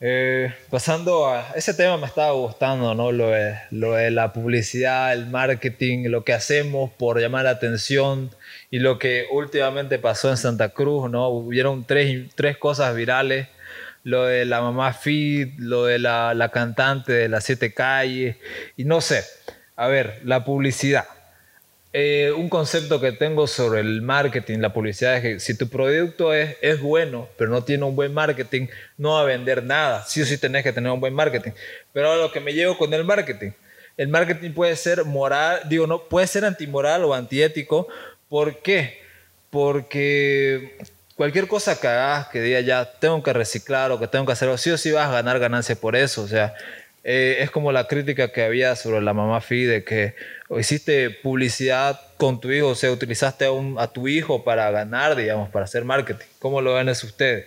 Eh, 0.00 0.52
pasando 0.68 1.28
a 1.28 1.52
ese 1.56 1.72
tema 1.72 1.96
me 1.96 2.06
estaba 2.06 2.32
gustando, 2.32 2.94
¿no? 2.94 3.10
Lo 3.10 3.30
de, 3.30 3.56
lo 3.70 3.94
de 3.94 4.10
la 4.10 4.34
publicidad, 4.34 5.14
el 5.14 5.26
marketing, 5.26 6.08
lo 6.08 6.24
que 6.24 6.34
hacemos 6.34 6.90
por 6.92 7.18
llamar 7.18 7.44
la 7.44 7.50
atención 7.50 8.30
y 8.70 8.80
lo 8.80 8.98
que 8.98 9.26
últimamente 9.32 9.98
pasó 9.98 10.28
en 10.28 10.36
Santa 10.36 10.68
Cruz, 10.68 11.10
¿no? 11.10 11.28
Hubieron 11.28 11.86
tres, 11.86 12.28
tres 12.34 12.58
cosas 12.58 12.94
virales, 12.94 13.48
lo 14.02 14.24
de 14.24 14.44
la 14.44 14.60
mamá 14.60 14.92
Fit, 14.92 15.54
lo 15.58 15.86
de 15.86 15.98
la, 15.98 16.34
la 16.34 16.50
cantante 16.50 17.12
de 17.12 17.30
las 17.30 17.44
siete 17.44 17.72
calles 17.72 18.36
y 18.76 18.84
no 18.84 19.00
sé, 19.00 19.24
a 19.74 19.88
ver, 19.88 20.20
la 20.24 20.44
publicidad. 20.44 21.06
Eh, 21.96 22.32
un 22.32 22.48
concepto 22.48 23.00
que 23.00 23.12
tengo 23.12 23.46
sobre 23.46 23.78
el 23.78 24.02
marketing, 24.02 24.58
la 24.58 24.72
publicidad, 24.72 25.14
es 25.14 25.22
que 25.22 25.38
si 25.38 25.56
tu 25.56 25.68
producto 25.68 26.34
es, 26.34 26.56
es 26.60 26.80
bueno, 26.80 27.28
pero 27.38 27.50
no 27.50 27.62
tiene 27.62 27.84
un 27.84 27.94
buen 27.94 28.12
marketing, 28.12 28.66
no 28.98 29.12
va 29.12 29.20
a 29.20 29.24
vender 29.24 29.62
nada. 29.62 30.04
Sí 30.04 30.20
o 30.20 30.26
sí 30.26 30.36
tenés 30.36 30.64
que 30.64 30.72
tener 30.72 30.90
un 30.90 30.98
buen 30.98 31.14
marketing. 31.14 31.52
Pero 31.92 32.08
ahora 32.08 32.22
lo 32.22 32.32
que 32.32 32.40
me 32.40 32.52
llevo 32.52 32.76
con 32.76 32.92
el 32.92 33.04
marketing, 33.04 33.52
el 33.96 34.08
marketing 34.08 34.50
puede 34.50 34.74
ser 34.74 35.04
moral, 35.04 35.60
digo, 35.68 35.86
no, 35.86 36.02
puede 36.08 36.26
ser 36.26 36.44
antimoral 36.44 37.04
o 37.04 37.14
antiético. 37.14 37.86
¿Por 38.28 38.60
qué? 38.60 39.00
Porque 39.50 40.76
cualquier 41.14 41.46
cosa 41.46 41.80
que 41.80 41.86
hagas, 41.86 42.26
que 42.26 42.42
diga 42.42 42.58
ya 42.58 42.92
tengo 42.98 43.22
que 43.22 43.32
reciclar 43.32 43.92
o 43.92 44.00
que 44.00 44.08
tengo 44.08 44.26
que 44.26 44.32
hacerlo, 44.32 44.58
sí 44.58 44.72
o 44.72 44.78
sí 44.78 44.90
vas 44.90 45.08
a 45.10 45.12
ganar 45.12 45.38
ganancia 45.38 45.76
por 45.76 45.94
eso. 45.94 46.22
O 46.22 46.26
sea, 46.26 46.54
eh, 47.04 47.36
es 47.40 47.50
como 47.50 47.70
la 47.70 47.86
crítica 47.86 48.32
que 48.32 48.42
había 48.42 48.74
sobre 48.76 49.02
la 49.02 49.12
mamá 49.12 49.40
Fi 49.42 49.62
de 49.64 49.84
que 49.84 50.14
hiciste 50.58 51.10
publicidad 51.10 52.00
con 52.16 52.40
tu 52.40 52.50
hijo, 52.50 52.68
o 52.68 52.74
sea, 52.74 52.90
utilizaste 52.90 53.44
a, 53.44 53.52
un, 53.52 53.78
tu 53.92 54.08
hijo 54.08 54.44
para 54.44 54.70
ganar, 54.70 55.16
digamos, 55.16 55.50
para 55.50 55.64
hacer 55.64 55.84
marketing. 55.84 56.26
¿Cómo 56.38 56.60
lo 56.60 56.74
ven 56.74 56.88
eso 56.88 57.06
ustedes? 57.06 57.46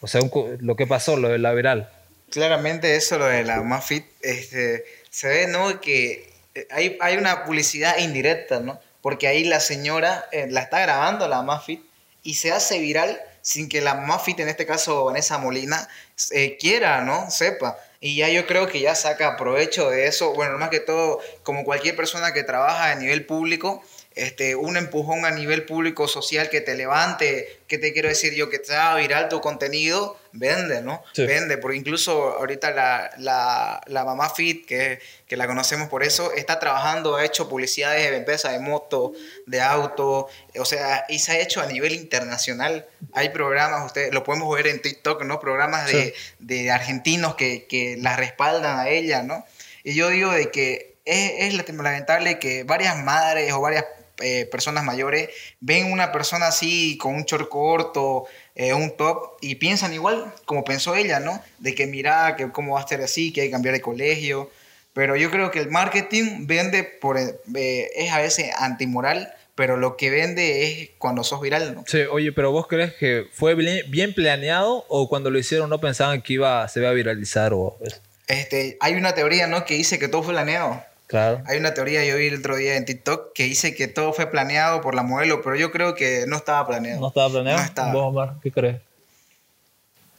O 0.00 0.06
sea, 0.06 0.20
lo 0.60 0.76
que 0.76 0.86
pasó, 0.86 1.16
lo 1.16 1.28
de 1.28 1.38
la 1.38 1.52
viral. 1.52 1.90
Claramente 2.30 2.94
eso, 2.96 3.18
lo 3.18 3.26
de 3.26 3.44
la 3.44 3.56
mamá 3.56 3.80
Fit, 3.80 4.04
este, 4.22 4.84
se 5.10 5.28
ve, 5.28 5.46
¿no? 5.46 5.80
Que 5.80 6.32
hay, 6.70 6.96
hay 7.00 7.16
una 7.16 7.44
publicidad 7.44 7.98
indirecta, 7.98 8.60
¿no? 8.60 8.80
Porque 9.00 9.26
ahí 9.26 9.44
la 9.44 9.60
señora 9.60 10.26
eh, 10.32 10.46
la 10.48 10.60
está 10.62 10.80
grabando, 10.80 11.28
la 11.28 11.36
mamá 11.36 11.60
Fit, 11.60 11.82
y 12.22 12.34
se 12.34 12.52
hace 12.52 12.78
viral 12.78 13.20
sin 13.42 13.68
que 13.68 13.80
la 13.80 13.94
mamá 13.94 14.18
Fit, 14.18 14.38
en 14.40 14.48
este 14.48 14.66
caso 14.66 15.04
Vanessa 15.04 15.38
Molina, 15.38 15.88
eh, 16.32 16.56
quiera, 16.58 17.02
¿no? 17.02 17.30
Sepa. 17.30 17.78
Y 18.00 18.16
ya 18.16 18.28
yo 18.28 18.46
creo 18.46 18.68
que 18.68 18.80
ya 18.80 18.94
saca 18.94 19.36
provecho 19.36 19.90
de 19.90 20.06
eso. 20.06 20.32
Bueno, 20.34 20.56
más 20.58 20.70
que 20.70 20.80
todo, 20.80 21.20
como 21.42 21.64
cualquier 21.64 21.96
persona 21.96 22.32
que 22.32 22.44
trabaja 22.44 22.92
a 22.92 22.94
nivel 22.94 23.26
público, 23.26 23.82
este, 24.18 24.56
un 24.56 24.76
empujón 24.76 25.24
a 25.24 25.30
nivel 25.30 25.64
público 25.64 26.08
social 26.08 26.50
que 26.50 26.60
te 26.60 26.74
levante, 26.74 27.60
que 27.68 27.78
te 27.78 27.92
quiero 27.92 28.08
decir 28.08 28.34
yo, 28.34 28.50
que 28.50 28.58
te 28.58 28.74
haga 28.74 28.96
viral 28.96 29.28
tu 29.28 29.40
contenido, 29.40 30.18
vende, 30.32 30.82
¿no? 30.82 31.02
Vende, 31.16 31.56
porque 31.56 31.76
incluso 31.76 32.36
ahorita 32.36 32.72
la, 32.72 33.10
la, 33.18 33.80
la 33.86 34.04
mamá 34.04 34.28
Fit, 34.30 34.66
que, 34.66 34.98
que, 35.26 35.36
la 35.36 35.46
conocemos 35.46 35.88
por 35.88 36.02
eso, 36.02 36.32
está 36.32 36.58
trabajando, 36.58 37.14
ha 37.14 37.24
hecho 37.24 37.48
publicidades 37.48 38.10
de 38.10 38.16
empresas 38.16 38.52
de 38.52 38.58
moto, 38.58 39.12
de 39.46 39.60
auto, 39.60 40.28
o 40.58 40.64
sea, 40.64 41.04
y 41.08 41.20
se 41.20 41.32
ha 41.32 41.38
hecho 41.38 41.60
a 41.60 41.66
nivel 41.66 41.94
internacional. 41.94 42.86
Hay 43.12 43.28
programas, 43.28 43.86
ustedes 43.86 44.12
lo 44.12 44.24
podemos 44.24 44.54
ver 44.54 44.66
en 44.66 44.82
TikTok, 44.82 45.22
¿no? 45.24 45.38
Programas 45.38 45.86
de, 45.86 46.12
de 46.40 46.70
argentinos 46.72 47.36
que, 47.36 47.66
que 47.66 47.96
la 48.00 48.16
respaldan 48.16 48.80
a 48.80 48.88
ella, 48.88 49.22
¿no? 49.22 49.46
Y 49.84 49.94
yo 49.94 50.08
digo 50.08 50.32
de 50.32 50.50
que 50.50 50.96
es, 51.04 51.54
es 51.54 51.72
lamentable 51.72 52.38
que 52.38 52.64
varias 52.64 52.96
madres 52.98 53.52
o 53.52 53.60
varias 53.60 53.84
eh, 54.20 54.46
personas 54.50 54.84
mayores 54.84 55.30
ven 55.60 55.92
una 55.92 56.12
persona 56.12 56.48
así 56.48 56.98
con 56.98 57.14
un 57.14 57.24
short 57.24 57.48
corto, 57.48 58.24
eh, 58.54 58.74
un 58.74 58.96
top 58.96 59.36
y 59.40 59.56
piensan 59.56 59.94
igual 59.94 60.32
como 60.44 60.64
pensó 60.64 60.96
ella, 60.96 61.20
¿no? 61.20 61.42
De 61.58 61.74
que 61.74 61.86
mira, 61.86 62.34
que 62.36 62.50
cómo 62.50 62.74
va 62.74 62.80
a 62.80 62.88
ser 62.88 63.00
así, 63.00 63.32
que 63.32 63.42
hay 63.42 63.48
que 63.48 63.52
cambiar 63.52 63.74
de 63.74 63.80
colegio. 63.80 64.50
Pero 64.92 65.14
yo 65.14 65.30
creo 65.30 65.50
que 65.50 65.60
el 65.60 65.70
marketing 65.70 66.46
vende 66.46 66.82
por, 66.82 67.18
eh, 67.18 67.90
es 67.94 68.10
a 68.10 68.18
veces 68.18 68.50
antimoral, 68.58 69.32
pero 69.54 69.76
lo 69.76 69.96
que 69.96 70.10
vende 70.10 70.64
es 70.64 70.90
cuando 70.98 71.22
sos 71.22 71.40
viral, 71.40 71.74
¿no? 71.74 71.84
Sí, 71.86 72.00
oye, 72.10 72.32
pero 72.32 72.50
vos 72.50 72.66
crees 72.66 72.94
que 72.94 73.26
fue 73.32 73.54
bien 73.54 74.14
planeado 74.14 74.84
o 74.88 75.08
cuando 75.08 75.30
lo 75.30 75.38
hicieron 75.38 75.70
no 75.70 75.80
pensaban 75.80 76.22
que 76.22 76.34
iba, 76.34 76.66
se 76.68 76.80
iba 76.80 76.90
a 76.90 76.92
viralizar 76.92 77.52
o 77.52 77.78
Este, 78.26 78.76
hay 78.80 78.94
una 78.94 79.14
teoría, 79.14 79.46
¿no? 79.46 79.64
Que 79.64 79.74
dice 79.74 79.98
que 79.98 80.08
todo 80.08 80.22
fue 80.22 80.34
planeado. 80.34 80.82
Claro. 81.08 81.42
Hay 81.46 81.58
una 81.58 81.72
teoría, 81.72 82.04
yo 82.04 82.18
vi 82.18 82.26
el 82.26 82.38
otro 82.38 82.56
día 82.56 82.76
en 82.76 82.84
TikTok, 82.84 83.32
que 83.32 83.44
dice 83.44 83.74
que 83.74 83.88
todo 83.88 84.12
fue 84.12 84.26
planeado 84.26 84.82
por 84.82 84.94
la 84.94 85.02
modelo, 85.02 85.40
pero 85.42 85.56
yo 85.56 85.72
creo 85.72 85.94
que 85.94 86.26
no 86.28 86.36
estaba 86.36 86.66
planeado. 86.66 87.00
¿No 87.00 87.08
estaba 87.08 87.30
planeado? 87.30 87.92
¿Vos, 87.92 88.02
Omar, 88.08 88.34
qué 88.42 88.52
crees? 88.52 88.82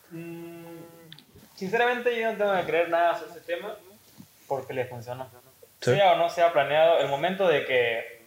Mm, 0.10 0.80
sinceramente, 1.56 2.20
yo 2.20 2.32
no 2.32 2.38
tengo 2.40 2.56
que 2.56 2.64
creer 2.64 2.90
nada 2.90 3.20
sobre 3.20 3.32
ese 3.34 3.42
tema 3.42 3.76
porque 4.48 4.74
le 4.74 4.86
funcionó. 4.86 5.30
Sea 5.80 6.14
o 6.14 6.18
no 6.18 6.28
sea 6.28 6.52
planeado, 6.52 6.98
el 6.98 7.08
momento 7.08 7.48
de 7.48 7.66
que, 7.66 8.26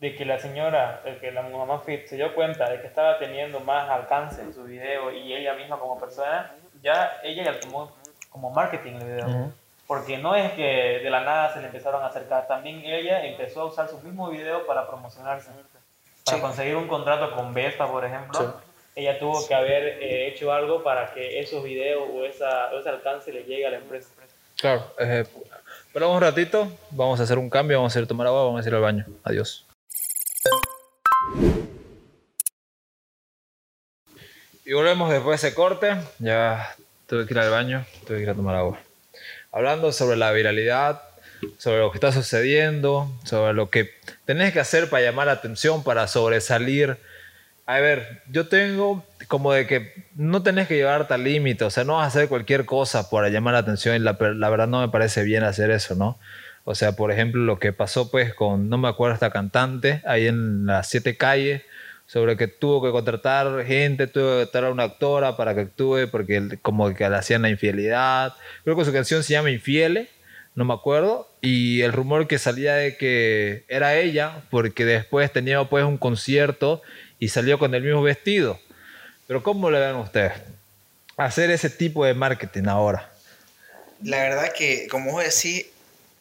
de 0.00 0.16
que 0.16 0.24
la 0.24 0.40
señora, 0.40 1.02
de 1.04 1.18
que 1.18 1.30
la 1.30 1.42
mamá 1.42 1.82
Fit 1.86 2.08
se 2.08 2.16
dio 2.16 2.34
cuenta 2.34 2.68
de 2.68 2.80
que 2.80 2.88
estaba 2.88 3.20
teniendo 3.20 3.60
más 3.60 3.88
alcance 3.88 4.42
en 4.42 4.52
su 4.52 4.64
video 4.64 5.12
y 5.12 5.32
ella 5.34 5.54
misma 5.54 5.78
como 5.78 6.00
persona, 6.00 6.52
ya 6.82 7.20
ella 7.22 7.44
ya 7.44 7.60
tomó 7.60 7.92
como 8.28 8.50
marketing 8.50 8.94
el 8.94 9.04
video 9.04 9.52
porque 9.92 10.16
no 10.16 10.34
es 10.34 10.52
que 10.52 11.00
de 11.02 11.10
la 11.10 11.20
nada 11.20 11.52
se 11.52 11.60
le 11.60 11.66
empezaron 11.66 12.02
a 12.02 12.06
acercar, 12.06 12.46
también 12.46 12.80
ella 12.82 13.26
empezó 13.26 13.60
a 13.60 13.64
usar 13.66 13.90
su 13.90 13.98
mismo 13.98 14.30
video 14.30 14.66
para 14.66 14.88
promocionarse, 14.88 15.50
para 16.24 16.40
conseguir 16.40 16.76
un 16.76 16.88
contrato 16.88 17.36
con 17.36 17.52
Vespa, 17.52 17.86
por 17.92 18.02
ejemplo. 18.02 18.54
Ella 18.96 19.18
tuvo 19.18 19.46
que 19.46 19.54
haber 19.54 20.02
eh, 20.02 20.28
hecho 20.28 20.50
algo 20.50 20.82
para 20.82 21.12
que 21.12 21.40
esos 21.40 21.62
videos 21.62 22.04
o, 22.10 22.24
esa, 22.24 22.72
ese 22.72 22.88
alcance 22.88 23.30
le 23.34 23.44
llegue 23.44 23.66
a 23.66 23.70
la 23.70 23.76
empresa. 23.76 24.08
Claro. 24.56 24.82
Eh, 24.98 25.26
esperamos 25.88 26.16
un 26.16 26.22
ratito, 26.22 26.72
vamos 26.90 27.20
a 27.20 27.24
hacer 27.24 27.36
un 27.36 27.50
cambio, 27.50 27.76
vamos 27.76 27.94
a 27.94 27.98
ir 27.98 28.06
a 28.06 28.08
tomar 28.08 28.26
agua, 28.28 28.44
vamos 28.44 28.64
a 28.64 28.68
ir 28.70 28.74
al 28.74 28.80
baño. 28.80 29.04
Adiós. 29.24 29.66
Y 34.64 34.72
volvemos 34.72 35.10
después 35.10 35.42
de 35.42 35.48
ese 35.48 35.54
corte. 35.54 35.96
Ya 36.18 36.74
tuve 37.06 37.26
que 37.26 37.34
ir 37.34 37.40
al 37.40 37.50
baño, 37.50 37.84
tuve 38.06 38.16
que 38.16 38.22
ir 38.22 38.30
a 38.30 38.34
tomar 38.34 38.56
agua. 38.56 38.78
Hablando 39.52 39.92
sobre 39.92 40.16
la 40.16 40.32
viralidad, 40.32 41.02
sobre 41.58 41.78
lo 41.78 41.90
que 41.90 41.98
está 41.98 42.10
sucediendo, 42.10 43.12
sobre 43.24 43.52
lo 43.52 43.70
que 43.70 43.90
tenés 44.24 44.52
que 44.52 44.60
hacer 44.60 44.88
para 44.88 45.04
llamar 45.04 45.26
la 45.26 45.34
atención, 45.34 45.84
para 45.84 46.06
sobresalir. 46.06 46.96
A 47.66 47.78
ver, 47.78 48.22
yo 48.30 48.48
tengo 48.48 49.04
como 49.28 49.52
de 49.52 49.66
que 49.66 50.06
no 50.14 50.42
tenés 50.42 50.68
que 50.68 50.76
llevarte 50.76 51.14
al 51.14 51.24
límite, 51.24 51.64
o 51.64 51.70
sea, 51.70 51.84
no 51.84 51.96
vas 51.96 52.04
a 52.04 52.08
hacer 52.08 52.28
cualquier 52.28 52.64
cosa 52.64 53.08
para 53.08 53.28
llamar 53.28 53.54
la 53.54 53.60
atención 53.60 53.94
y 53.94 53.98
la, 53.98 54.16
la 54.18 54.50
verdad 54.50 54.68
no 54.68 54.80
me 54.80 54.88
parece 54.88 55.22
bien 55.22 55.44
hacer 55.44 55.70
eso, 55.70 55.94
¿no? 55.94 56.18
O 56.64 56.74
sea, 56.74 56.92
por 56.92 57.10
ejemplo, 57.10 57.42
lo 57.42 57.58
que 57.58 57.72
pasó 57.72 58.10
pues 58.10 58.34
con, 58.34 58.68
no 58.68 58.78
me 58.78 58.88
acuerdo, 58.88 59.14
esta 59.14 59.30
cantante 59.30 60.02
ahí 60.06 60.28
en 60.28 60.66
las 60.66 60.88
siete 60.88 61.16
calles, 61.16 61.62
sobre 62.12 62.36
que 62.36 62.46
tuvo 62.46 62.82
que 62.82 62.90
contratar 62.90 63.64
gente, 63.64 64.06
tuvo 64.06 64.24
que 64.24 64.36
contratar 64.40 64.64
a 64.64 64.70
una 64.70 64.82
actora 64.82 65.34
para 65.34 65.54
que 65.54 65.62
actúe 65.62 66.08
porque 66.10 66.58
como 66.60 66.92
que 66.92 67.08
le 67.08 67.16
hacían 67.16 67.40
la 67.40 67.48
infidelidad. 67.48 68.34
Creo 68.64 68.76
que 68.76 68.84
su 68.84 68.92
canción 68.92 69.22
se 69.22 69.32
llama 69.32 69.50
Infiele, 69.50 70.10
no 70.54 70.66
me 70.66 70.74
acuerdo. 70.74 71.26
Y 71.40 71.80
el 71.80 71.90
rumor 71.94 72.28
que 72.28 72.38
salía 72.38 72.74
de 72.74 72.98
que 72.98 73.64
era 73.66 73.96
ella 73.96 74.42
porque 74.50 74.84
después 74.84 75.32
tenía 75.32 75.64
pues 75.64 75.86
un 75.86 75.96
concierto 75.96 76.82
y 77.18 77.28
salió 77.28 77.58
con 77.58 77.74
el 77.74 77.82
mismo 77.82 78.02
vestido. 78.02 78.60
Pero 79.26 79.42
¿cómo 79.42 79.70
le 79.70 79.80
ven 79.80 79.96
ustedes? 79.96 80.34
Hacer 81.16 81.50
ese 81.50 81.70
tipo 81.70 82.04
de 82.04 82.12
marketing 82.12 82.64
ahora. 82.68 83.10
La 84.02 84.18
verdad 84.18 84.52
que, 84.52 84.86
como 84.90 85.12
vos 85.12 85.24
decís, 85.24 85.64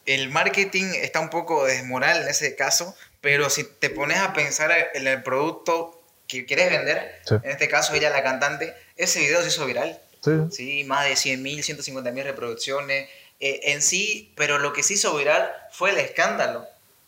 el 0.05 0.29
marketing 0.29 0.85
está 1.01 1.19
un 1.19 1.29
poco 1.29 1.65
desmoral 1.65 2.21
en 2.21 2.29
ese 2.29 2.55
caso, 2.55 2.95
pero 3.21 3.49
si 3.49 3.63
te 3.63 3.89
pones 3.89 4.17
a 4.17 4.33
pensar 4.33 4.71
en 4.93 5.07
el 5.07 5.23
producto 5.23 6.01
que 6.27 6.45
quieres 6.45 6.69
vender, 6.69 7.21
en 7.29 7.51
este 7.51 7.67
caso 7.67 7.93
ella 7.93 8.09
la 8.09 8.23
cantante, 8.23 8.73
ese 8.97 9.19
video 9.19 9.41
se 9.41 9.49
hizo 9.49 9.65
viral. 9.65 10.01
Sí. 10.23 10.31
sí 10.51 10.83
más 10.83 11.05
de 11.05 11.15
100 11.15 11.41
mil, 11.41 11.63
150 11.63 12.11
mil 12.11 12.23
reproducciones 12.23 13.09
eh, 13.41 13.71
en 13.71 13.81
sí, 13.81 14.31
pero 14.35 14.59
lo 14.59 14.71
que 14.71 14.83
se 14.83 14.93
hizo 14.93 15.15
viral 15.17 15.51
fue 15.71 15.89
el 15.89 15.97
escándalo. 15.97 16.65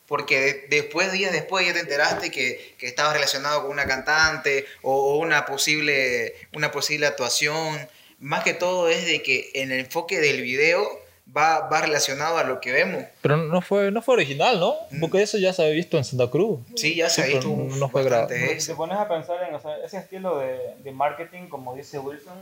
Porque 0.07 0.65
después, 0.69 1.11
días 1.11 1.31
después, 1.31 1.65
ya 1.65 1.73
te 1.73 1.79
enteraste 1.79 2.29
que, 2.29 2.75
que 2.77 2.87
estaba 2.87 3.13
relacionado 3.13 3.61
con 3.61 3.71
una 3.71 3.85
cantante 3.85 4.65
o, 4.81 5.17
una, 5.17 5.45
posible, 5.45 6.35
una 6.51 6.71
posible 6.71 7.07
actuación. 7.07 7.87
Más 8.19 8.43
que 8.43 8.53
todo 8.53 8.89
es 8.89 9.05
de 9.05 9.23
que 9.23 9.51
en 9.53 9.71
el 9.71 9.79
enfoque 9.81 10.19
del 10.19 10.41
video 10.41 11.02
va, 11.25 11.67
va 11.67 11.81
relacionado 11.81 12.37
a 12.37 12.43
lo 12.43 12.59
que 12.59 12.71
vemos. 12.71 13.03
Pero 13.21 13.37
no 13.37 13.61
fue, 13.61 13.91
no 13.91 14.01
fue 14.01 14.15
original, 14.15 14.59
¿no? 14.59 14.75
Mm. 14.91 14.99
Porque 14.99 15.21
eso 15.21 15.37
ya 15.37 15.53
se 15.53 15.63
había 15.63 15.75
visto 15.75 15.97
en 15.97 16.03
Santa 16.03 16.29
Cruz. 16.29 16.59
Sí, 16.75 16.95
ya 16.95 17.09
se 17.09 17.23
ha 17.23 17.25
visto. 17.25 17.47
No, 17.47 17.89
fue 17.89 18.03
grabado. 18.03 18.29
Si 18.57 18.67
te 18.67 18.75
pones 18.75 18.97
a 18.97 19.07
pensar 19.07 19.37
en 19.49 19.55
ese 19.83 19.97
estilo 19.97 20.39
de, 20.39 20.75
de, 20.83 20.91
marketing, 20.91 21.47
como 21.47 21.75
dice 21.75 21.99
Wilson, 21.99 22.37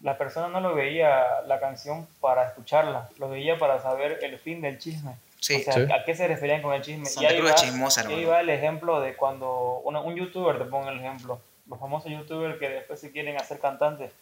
la 0.00 0.18
persona 0.18 0.48
no 0.48 0.60
lo 0.60 0.74
veía 0.74 1.42
la 1.46 1.60
canción 1.60 2.06
para 2.20 2.46
escucharla, 2.46 3.08
lo 3.18 3.28
veía 3.28 3.58
para 3.58 3.80
saber 3.80 4.18
el 4.22 4.38
fin 4.38 4.60
del 4.60 4.78
chisme. 4.78 5.14
Sí, 5.38 5.56
o 5.56 5.72
sea, 5.72 5.96
¿a 5.96 6.04
qué 6.04 6.14
se 6.14 6.28
referían 6.28 6.62
con 6.62 6.72
el 6.72 6.82
chisme? 6.82 7.06
Santa 7.06 7.32
y 7.32 7.36
ahí 7.36 7.42
va, 7.42 7.54
chismosa, 7.54 8.06
ahí 8.06 8.24
va 8.24 8.40
el 8.40 8.50
ejemplo 8.50 9.00
de 9.00 9.16
cuando 9.16 9.80
un 9.84 10.14
youtuber, 10.14 10.56
te 10.56 10.64
pongo 10.66 10.88
el 10.88 11.00
ejemplo, 11.00 11.40
los 11.68 11.80
famosos 11.80 12.12
youtubers 12.12 12.58
que 12.58 12.68
después 12.68 13.00
se 13.00 13.10
quieren 13.10 13.36
hacer 13.36 13.58
cantantes 13.58 14.12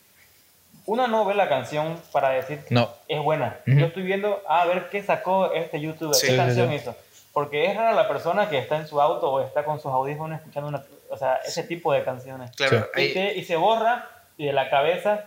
uno 0.86 1.08
no 1.08 1.24
ve 1.24 1.34
la 1.34 1.48
canción 1.48 2.00
para 2.12 2.30
decir 2.30 2.60
no. 2.70 2.90
es 3.08 3.22
buena. 3.22 3.58
Yo 3.66 3.86
estoy 3.86 4.02
viendo 4.02 4.42
a 4.48 4.64
ver 4.66 4.88
qué 4.90 5.02
sacó 5.02 5.52
este 5.52 5.80
youtuber, 5.80 6.16
qué 6.20 6.36
canción 6.36 6.72
hizo. 6.72 6.94
Porque 7.32 7.66
es 7.66 7.76
rara 7.76 7.92
la 7.92 8.08
persona 8.08 8.48
que 8.48 8.58
está 8.58 8.76
en 8.76 8.88
su 8.88 9.00
auto 9.00 9.30
o 9.30 9.40
está 9.40 9.64
con 9.64 9.80
sus 9.80 9.92
audífonos 9.92 10.40
escuchando 10.40 10.68
una, 10.68 10.84
o 11.10 11.16
sea, 11.16 11.36
ese 11.44 11.62
tipo 11.62 11.92
de 11.92 12.02
canciones. 12.02 12.50
Claro, 12.56 12.88
y, 12.96 13.44
se 13.44 13.56
borra 13.56 14.08
de 14.36 14.52
la 14.52 14.68
cabeza 14.68 15.24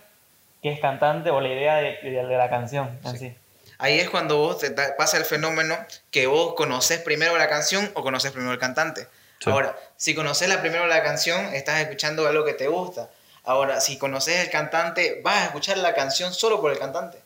que 0.62 0.72
es 0.72 0.80
cantante 0.80 1.30
o 1.30 1.40
la 1.40 1.50
idea 1.50 1.76
de, 1.76 2.00
de, 2.02 2.24
la 2.24 2.50
canción 2.50 3.00
en 3.06 3.18
sí. 3.18 3.36
Ahí 3.78 4.00
es 4.00 4.10
cuando 4.10 4.38
vos 4.38 4.60
te 4.60 4.72
pasa 4.72 5.18
el 5.18 5.26
fenómeno 5.26 5.78
que 6.12 6.28
vos 6.28 6.54
conoces 6.56 7.00
primero 7.00 7.38
la 7.38 7.50
canción 7.50 7.90
o 7.96 8.02
conoces 8.02 8.32
primero 8.32 8.54
el 8.54 8.60
cantante. 8.60 9.08
Ahora, 9.46 9.76
si 9.98 10.16
conoces 10.16 10.48
la 10.48 10.62
primero 10.62 10.88
la 10.88 11.04
canción, 11.04 11.54
estás 11.54 11.82
escuchando 11.82 12.28
algo 12.28 12.46
que 12.46 12.54
te 12.54 12.68
gusta. 12.68 13.10
Ahora, 13.44 13.82
si 13.82 13.98
conoces 13.98 14.40
el 14.40 14.50
cantante, 14.50 15.22
vas 15.24 15.42
a 15.42 15.46
escuchar 15.46 15.78
la 15.78 15.94
canción 15.94 16.34
solo 16.34 16.62
por 16.62 16.72
el 16.72 16.80
cantante. 16.80 17.18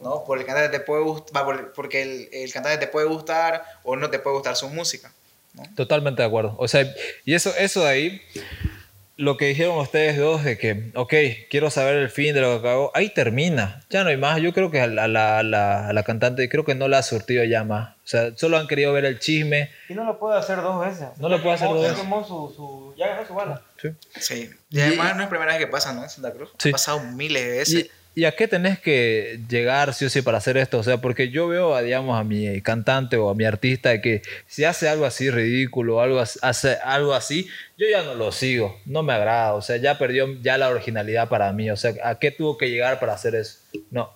¿no? 0.00 0.24
Por 0.24 0.38
el 0.38 0.44
cantante 0.44 0.78
te 0.78 0.84
puede 0.84 1.22
porque 1.74 2.02
el, 2.02 2.28
el, 2.32 2.52
cantante 2.52 2.78
te 2.78 2.90
puede 2.90 3.06
gustar 3.06 3.64
o 3.84 3.94
no 3.94 4.10
te 4.10 4.18
puede 4.18 4.36
gustar 4.36 4.56
su 4.56 4.68
música. 4.68 5.12
Totalmente 5.74 6.22
de 6.22 6.28
acuerdo. 6.28 6.54
O 6.58 6.68
sea, 6.68 6.92
y 7.24 7.34
eso, 7.34 7.54
eso 7.56 7.82
de 7.84 7.88
ahí 7.88 8.22
lo 9.16 9.38
que 9.38 9.46
dijeron 9.46 9.78
ustedes 9.78 10.18
dos 10.18 10.44
de 10.44 10.58
que, 10.58 10.90
ok, 10.94 11.14
quiero 11.48 11.70
saber 11.70 11.96
el 11.96 12.10
fin 12.10 12.34
de 12.34 12.42
lo 12.42 12.52
que 12.52 12.68
acabó, 12.68 12.90
ahí 12.94 13.08
termina, 13.08 13.82
ya 13.88 14.04
no 14.04 14.10
hay 14.10 14.18
más. 14.18 14.40
Yo 14.42 14.52
creo 14.52 14.70
que 14.70 14.80
a 14.80 14.86
la, 14.86 15.08
la, 15.08 15.42
la, 15.42 16.02
cantante, 16.02 16.48
creo 16.48 16.64
que 16.64 16.74
no 16.74 16.86
la 16.88 16.98
ha 16.98 17.02
surtido 17.02 17.42
ya 17.44 17.64
más. 17.64 17.94
O 17.96 18.08
sea, 18.08 18.36
solo 18.36 18.58
han 18.58 18.66
querido 18.66 18.92
ver 18.92 19.06
el 19.06 19.18
chisme. 19.18 19.70
Y 19.88 19.94
no 19.94 20.04
lo 20.04 20.18
puede 20.18 20.38
hacer 20.38 20.60
dos 20.60 20.84
veces. 20.84 21.08
No 21.18 21.28
lo 21.28 21.42
puede 21.42 21.54
hacer 21.54 21.68
dos 21.68 21.82
veces. 21.82 21.98
Su, 21.98 22.52
su, 22.54 22.94
ya 22.96 23.06
agarró 23.06 23.26
su 23.26 23.34
bala. 23.34 23.62
Sí. 23.80 23.88
sí. 24.20 24.50
Y 24.70 24.80
además 24.80 25.08
no 25.08 25.22
es 25.22 25.26
la 25.26 25.28
primera 25.30 25.52
vez 25.52 25.64
que 25.64 25.70
pasa, 25.70 25.92
¿no? 25.94 26.02
En 26.02 26.10
Santa 26.10 26.32
Cruz. 26.32 26.50
Ha 26.52 26.70
pasado 26.70 27.00
miles 27.00 27.42
de 27.42 27.50
veces. 27.50 27.90
¿Y 28.18 28.24
a 28.24 28.34
qué 28.34 28.48
tenés 28.48 28.80
que 28.80 29.40
llegar 29.46 29.92
sí 29.92 30.06
o 30.06 30.08
sí 30.08 30.22
para 30.22 30.38
hacer 30.38 30.56
esto? 30.56 30.78
O 30.78 30.82
sea, 30.82 31.02
porque 31.02 31.28
yo 31.28 31.48
veo, 31.48 31.74
a, 31.74 31.82
digamos, 31.82 32.18
a 32.18 32.24
mi 32.24 32.62
cantante 32.62 33.18
o 33.18 33.28
a 33.28 33.34
mi 33.34 33.44
artista 33.44 34.00
que 34.00 34.22
si 34.46 34.64
hace 34.64 34.88
algo 34.88 35.04
así 35.04 35.30
ridículo, 35.30 36.00
algo, 36.00 36.20
hace 36.20 36.78
algo 36.82 37.12
así, 37.12 37.46
yo 37.76 37.86
ya 37.86 38.02
no 38.04 38.14
lo 38.14 38.32
sigo, 38.32 38.74
no 38.86 39.02
me 39.02 39.12
agrada, 39.12 39.52
o 39.52 39.60
sea, 39.60 39.76
ya 39.76 39.98
perdió 39.98 40.32
ya 40.40 40.56
la 40.56 40.70
originalidad 40.70 41.28
para 41.28 41.52
mí, 41.52 41.70
o 41.70 41.76
sea, 41.76 41.92
¿a 42.02 42.18
qué 42.18 42.30
tuvo 42.30 42.56
que 42.56 42.70
llegar 42.70 42.98
para 43.00 43.12
hacer 43.12 43.34
eso? 43.34 43.58
No, 43.90 44.10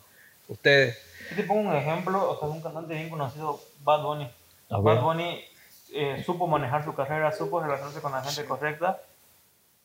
ustedes... 0.48 0.96
Yo 1.28 1.36
te 1.36 1.42
pongo 1.42 1.68
un 1.68 1.76
ejemplo, 1.76 2.30
o 2.30 2.38
sea, 2.38 2.48
un 2.48 2.62
cantante 2.62 2.94
bien 2.94 3.10
conocido, 3.10 3.60
Bad 3.84 4.02
Bunny. 4.02 4.30
Bad 4.70 5.02
Bunny 5.02 5.44
eh, 5.92 6.22
supo 6.24 6.46
manejar 6.46 6.86
su 6.86 6.94
carrera, 6.94 7.32
supo 7.32 7.60
relacionarse 7.60 8.00
con 8.00 8.12
la 8.12 8.22
gente 8.22 8.46
correcta 8.46 8.98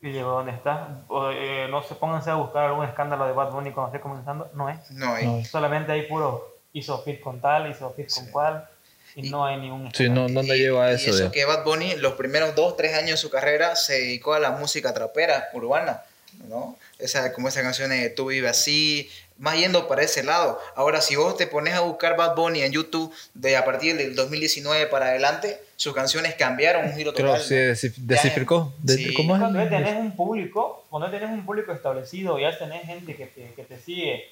y 0.06 0.12
llegó 0.12 0.32
donde 0.32 0.52
está. 0.52 1.02
Eh, 1.34 1.68
no 1.70 1.82
se 1.82 1.96
pónganse 1.96 2.30
a 2.30 2.36
buscar 2.36 2.66
algún 2.66 2.86
escándalo 2.86 3.26
de 3.26 3.34
Bad 3.34 3.52
Bunny 3.52 3.72
cuando 3.72 3.94
esté 3.94 4.02
comenzando, 4.02 4.50
no 4.54 4.70
es. 4.70 4.92
No 4.92 5.14
hay. 5.14 5.44
Solamente 5.46 5.92
hay 5.92 6.04
puro 6.04 6.56
hizo 6.74 7.02
fit 7.04 7.22
con 7.22 7.42
tal, 7.42 7.72
hizo 7.72 7.92
fit 7.94 8.10
con 8.14 8.28
cual. 8.28 8.70
Y, 9.16 9.30
no 9.30 9.46
hay 9.46 9.58
ningún. 9.58 9.90
Sí, 9.94 10.10
no, 10.10 10.28
no 10.28 10.44
le 10.44 10.58
lleva 10.58 10.86
a 10.86 10.92
eso. 10.92 11.10
Y 11.10 11.14
eso 11.14 11.32
que 11.32 11.46
Bad 11.46 11.64
Bunny, 11.64 11.96
los 11.96 12.14
primeros 12.14 12.54
dos, 12.54 12.76
tres 12.78 12.94
años 12.94 13.12
de 13.12 13.18
su 13.18 13.30
carrera, 13.30 13.76
se 13.76 13.94
dedicó 13.94 14.34
a 14.34 14.40
la 14.40 14.52
música 14.52 14.94
trapera, 14.94 15.50
urbana, 15.54 16.04
¿no? 16.50 16.78
Esa, 17.00 17.34
como 17.34 17.48
esa 17.48 17.62
canción 17.62 17.90
de 17.90 18.10
Tú 18.10 18.28
vives 18.28 18.52
así, 18.52 19.10
más 19.38 19.58
yendo 19.58 19.88
para 19.88 20.04
ese 20.04 20.24
lado. 20.24 20.60
Ahora, 20.76 21.02
si 21.02 21.16
vos 21.16 21.36
te 21.38 21.48
pones 21.48 21.74
a 21.74 21.82
buscar 21.82 22.16
Bad 22.16 22.36
Bunny 22.36 22.62
en 22.62 22.72
YouTube 22.72 23.14
de 23.34 23.58
a 23.58 23.66
partir 23.66 23.98
del 23.98 24.16
2019 24.16 24.88
para 24.88 25.08
adelante, 25.08 25.60
sus 25.76 25.94
canciones 25.94 26.36
cambiaron 26.36 26.86
un 26.86 26.94
giro 26.94 27.12
total. 27.12 27.42
Creo 27.46 27.76
se 27.76 27.92
descifró. 27.98 28.74
Sí. 28.88 29.14
¿Cómo 29.14 29.36
es? 29.36 29.42
Cuando 29.42 29.68
tenés 29.68 29.96
un 29.96 30.16
público, 30.16 30.86
cuando 30.90 31.10
tenés 31.10 31.30
un 31.30 31.46
público 31.46 31.72
establecido, 31.74 32.40
ya 32.40 32.58
tenés 32.58 32.84
gente 32.86 33.16
que 33.16 33.26
te, 33.26 33.52
que 33.56 33.64
te 33.64 33.80
sigue 33.80 34.26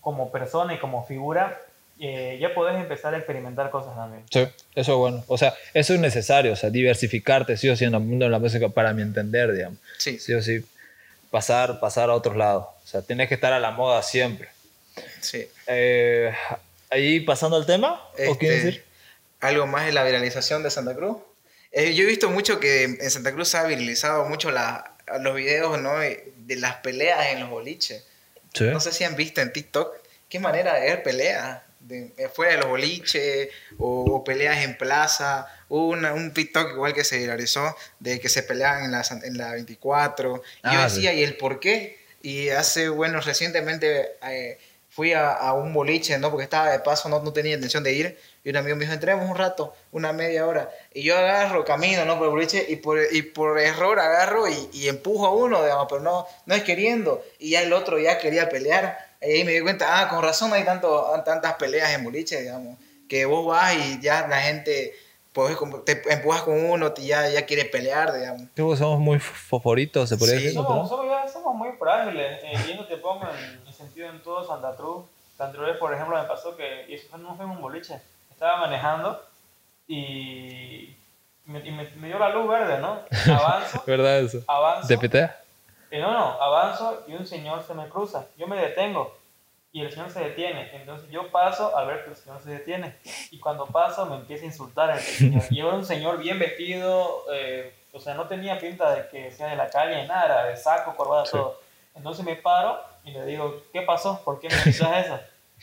como 0.00 0.32
persona 0.32 0.74
y 0.74 0.78
como 0.78 1.04
figura, 1.04 1.60
eh, 2.00 2.38
ya 2.40 2.54
podés 2.54 2.76
empezar 2.76 3.14
a 3.14 3.18
experimentar 3.18 3.70
cosas 3.70 3.94
también. 3.94 4.22
Sí, 4.30 4.40
eso 4.74 4.92
es 4.92 4.98
bueno. 4.98 5.24
O 5.26 5.36
sea, 5.36 5.54
eso 5.74 5.94
es 5.94 6.00
necesario, 6.00 6.52
o 6.52 6.56
sea, 6.56 6.70
diversificarte, 6.70 7.56
sí 7.56 7.68
o 7.68 7.76
sí, 7.76 7.84
en 7.84 7.94
el 7.94 8.00
mundo 8.00 8.24
de 8.24 8.30
la 8.30 8.38
música, 8.38 8.68
para 8.68 8.92
mi 8.92 9.02
entender, 9.02 9.52
digamos. 9.52 9.78
Sí. 9.98 10.18
Sí 10.18 10.32
o 10.34 10.42
sí, 10.42 10.64
pasar, 11.30 11.80
pasar 11.80 12.10
a 12.10 12.14
otros 12.14 12.36
lados. 12.36 12.66
O 12.84 12.86
sea, 12.86 13.02
tienes 13.02 13.28
que 13.28 13.34
estar 13.34 13.52
a 13.52 13.60
la 13.60 13.70
moda 13.70 14.02
siempre. 14.02 14.48
Sí. 15.20 15.48
Eh, 15.66 16.32
ahí 16.90 17.20
pasando 17.20 17.56
al 17.56 17.66
tema, 17.66 18.02
¿o 18.28 18.38
qué 18.38 18.46
este, 18.46 18.64
decir? 18.64 18.84
algo 19.40 19.66
más 19.66 19.86
de 19.86 19.92
la 19.92 20.04
viralización 20.04 20.62
de 20.62 20.70
Santa 20.70 20.94
Cruz. 20.94 21.18
Eh, 21.70 21.94
yo 21.94 22.04
he 22.04 22.06
visto 22.06 22.30
mucho 22.30 22.60
que 22.60 22.84
en 22.84 23.10
Santa 23.10 23.32
Cruz 23.32 23.48
se 23.48 23.58
ha 23.58 23.64
viralizado 23.64 24.24
mucho 24.24 24.50
la, 24.50 24.92
los 25.20 25.34
videos 25.34 25.80
¿no? 25.80 25.98
de, 25.98 26.32
las 26.56 26.76
peleas 26.76 27.26
en 27.28 27.40
los 27.40 27.50
boliches. 27.50 28.04
No 28.60 28.80
sé 28.80 28.92
si 28.92 29.04
han 29.04 29.14
visto 29.14 29.40
en 29.40 29.52
TikTok 29.52 29.94
qué 30.28 30.40
manera 30.40 30.74
de 30.74 30.80
ver 30.80 31.02
peleas 31.02 31.60
de, 31.88 32.28
fuera 32.28 32.52
de 32.52 32.58
los 32.58 32.68
boliches 32.68 33.48
o, 33.78 34.22
peleas 34.24 34.64
en 34.64 34.76
plaza. 34.76 35.46
Hubo 35.68 35.88
un 35.88 36.32
TikTok 36.32 36.72
igual 36.72 36.94
que 36.94 37.04
se 37.04 37.18
viralizó 37.18 37.74
de 37.98 38.20
que 38.20 38.28
se 38.28 38.42
peleaban 38.42 38.84
en 38.84 38.92
la, 38.92 39.02
en 39.24 39.38
la 39.38 39.52
24. 39.52 40.36
y 40.36 40.72
yo 40.72 40.80
ah, 40.80 40.84
decía, 40.84 41.12
¿y 41.12 41.22
el 41.22 41.36
por 41.36 41.60
qué? 41.60 41.98
Y 42.22 42.50
hace, 42.50 42.88
bueno, 42.88 43.20
recientemente 43.20 44.16
eh, 44.28 44.58
fui 44.90 45.12
a, 45.12 45.32
a, 45.32 45.54
un 45.54 45.72
boliche, 45.72 46.18
¿no? 46.18 46.30
Porque 46.30 46.44
estaba 46.44 46.70
de 46.70 46.80
paso, 46.80 47.08
no, 47.08 47.22
no 47.22 47.32
tenía 47.32 47.54
intención 47.54 47.82
de 47.84 47.92
ir 47.92 48.18
y 48.48 48.50
un 48.50 48.56
amigo 48.56 48.76
me 48.76 48.82
dijo, 48.82 48.94
entremos 48.94 49.28
un 49.28 49.36
rato, 49.36 49.74
una 49.92 50.12
media 50.14 50.46
hora. 50.46 50.70
Y 50.94 51.02
yo 51.02 51.18
agarro, 51.18 51.66
camino, 51.66 52.06
¿no? 52.06 52.16
Por 52.16 52.28
el 52.28 52.30
boliche 52.30 52.64
y 52.66 52.76
por, 52.76 52.98
y 53.12 53.20
por 53.20 53.58
error 53.58 54.00
agarro 54.00 54.48
y, 54.48 54.70
y, 54.72 54.88
empujo 54.88 55.26
a 55.26 55.34
uno, 55.34 55.62
digamos, 55.62 55.86
pero 55.90 56.00
no, 56.00 56.26
no 56.46 56.54
es 56.54 56.62
queriendo. 56.62 57.22
Y 57.38 57.50
ya 57.50 57.62
el 57.62 57.74
otro 57.74 57.98
ya 57.98 58.18
quería 58.18 58.48
pelear. 58.48 59.07
Y 59.20 59.26
ahí 59.32 59.44
me 59.44 59.52
di 59.52 59.60
cuenta, 59.60 60.00
ah, 60.00 60.08
con 60.08 60.22
razón 60.22 60.52
hay 60.52 60.64
tanto, 60.64 61.10
tantas 61.24 61.54
peleas 61.54 61.90
en 61.92 62.04
boliche, 62.04 62.40
digamos, 62.40 62.78
que 63.08 63.24
vos 63.26 63.46
vas 63.46 63.74
y 63.74 64.00
ya 64.00 64.26
la 64.28 64.40
gente 64.40 64.94
com- 65.56 65.84
te 65.84 66.02
empujas 66.12 66.42
con 66.42 66.58
uno, 66.64 66.92
te- 66.92 67.04
ya, 67.04 67.28
ya 67.28 67.46
quieres 67.46 67.66
pelear, 67.66 68.12
digamos. 68.12 68.42
Somos 68.78 68.98
muy 68.98 69.18
fosforitos, 69.20 70.08
se 70.08 70.16
podría 70.16 70.38
Sí. 70.38 70.44
decir. 70.46 70.60
¿no? 70.60 70.66
Somos, 70.66 70.88
somos, 70.88 71.06
ya 71.06 71.28
somos 71.28 71.54
muy 71.54 71.70
frágiles. 71.78 72.42
Eh, 72.42 72.52
y 72.68 72.72
eso 72.72 72.84
te 72.86 72.96
pongo 72.96 73.24
en 73.28 73.60
el 73.66 73.72
sentido 73.74 74.08
en 74.10 74.20
todo 74.22 74.44
Santa 74.46 74.74
Cruz. 74.76 75.04
Santa 75.36 75.56
Cruz, 75.56 75.76
por 75.78 75.94
ejemplo, 75.94 76.20
me 76.20 76.26
pasó 76.28 76.56
que, 76.56 76.86
y 76.88 76.94
eso 76.94 77.06
fue- 77.10 77.18
no 77.20 77.36
fue 77.36 77.44
en 77.44 77.52
un 77.52 77.60
boliche, 77.60 78.00
estaba 78.30 78.58
manejando 78.58 79.22
y 79.86 80.96
me, 81.44 81.60
y 81.66 81.70
me- 81.70 81.90
me 81.96 82.08
dio 82.08 82.18
la 82.18 82.28
luz 82.30 82.48
verde, 82.48 82.78
¿no? 82.78 83.00
Avanzo, 83.26 83.82
¿Verdad 83.86 84.20
eso? 84.20 84.42
avanzo. 84.46 84.88
¿Te 84.88 84.98
pitea? 84.98 85.40
Eh, 85.90 86.00
no, 86.00 86.12
no, 86.12 86.40
avanzo 86.42 87.04
y 87.06 87.14
un 87.14 87.26
señor 87.26 87.62
se 87.66 87.74
me 87.74 87.88
cruza. 87.88 88.26
Yo 88.36 88.46
me 88.46 88.56
detengo 88.56 89.16
y 89.72 89.82
el 89.82 89.90
señor 89.90 90.10
se 90.10 90.20
detiene. 90.20 90.70
Entonces 90.74 91.08
yo 91.10 91.30
paso 91.30 91.76
al 91.76 91.86
ver 91.86 92.04
que 92.04 92.10
el 92.10 92.16
señor 92.16 92.42
se 92.42 92.50
detiene. 92.50 92.96
Y 93.30 93.38
cuando 93.38 93.66
paso 93.66 94.06
me 94.06 94.16
empieza 94.16 94.44
a 94.44 94.46
insultar 94.46 94.90
el 94.90 95.00
señor. 95.00 95.42
Y 95.50 95.60
era 95.60 95.68
un 95.70 95.84
señor 95.84 96.18
bien 96.18 96.38
vestido, 96.38 97.24
eh, 97.32 97.74
o 97.92 98.00
sea, 98.00 98.14
no 98.14 98.26
tenía 98.28 98.58
pinta 98.58 98.94
de 98.94 99.08
que 99.08 99.30
sea 99.32 99.48
de 99.48 99.56
la 99.56 99.68
calle, 99.70 100.06
nada, 100.06 100.44
de 100.46 100.56
saco, 100.56 100.94
corbata, 100.96 101.26
Sí. 101.26 101.32
todo. 101.32 101.60
Entonces 101.94 102.24
me 102.24 102.36
paro 102.36 102.80
y 103.04 103.10
le 103.12 103.24
digo, 103.24 103.62
¿qué 103.72 103.82
pasó? 103.82 104.22
¿Por 104.24 104.40
qué 104.40 104.48
me 104.48 104.56
dices 104.56 104.86
eso? 105.04 105.18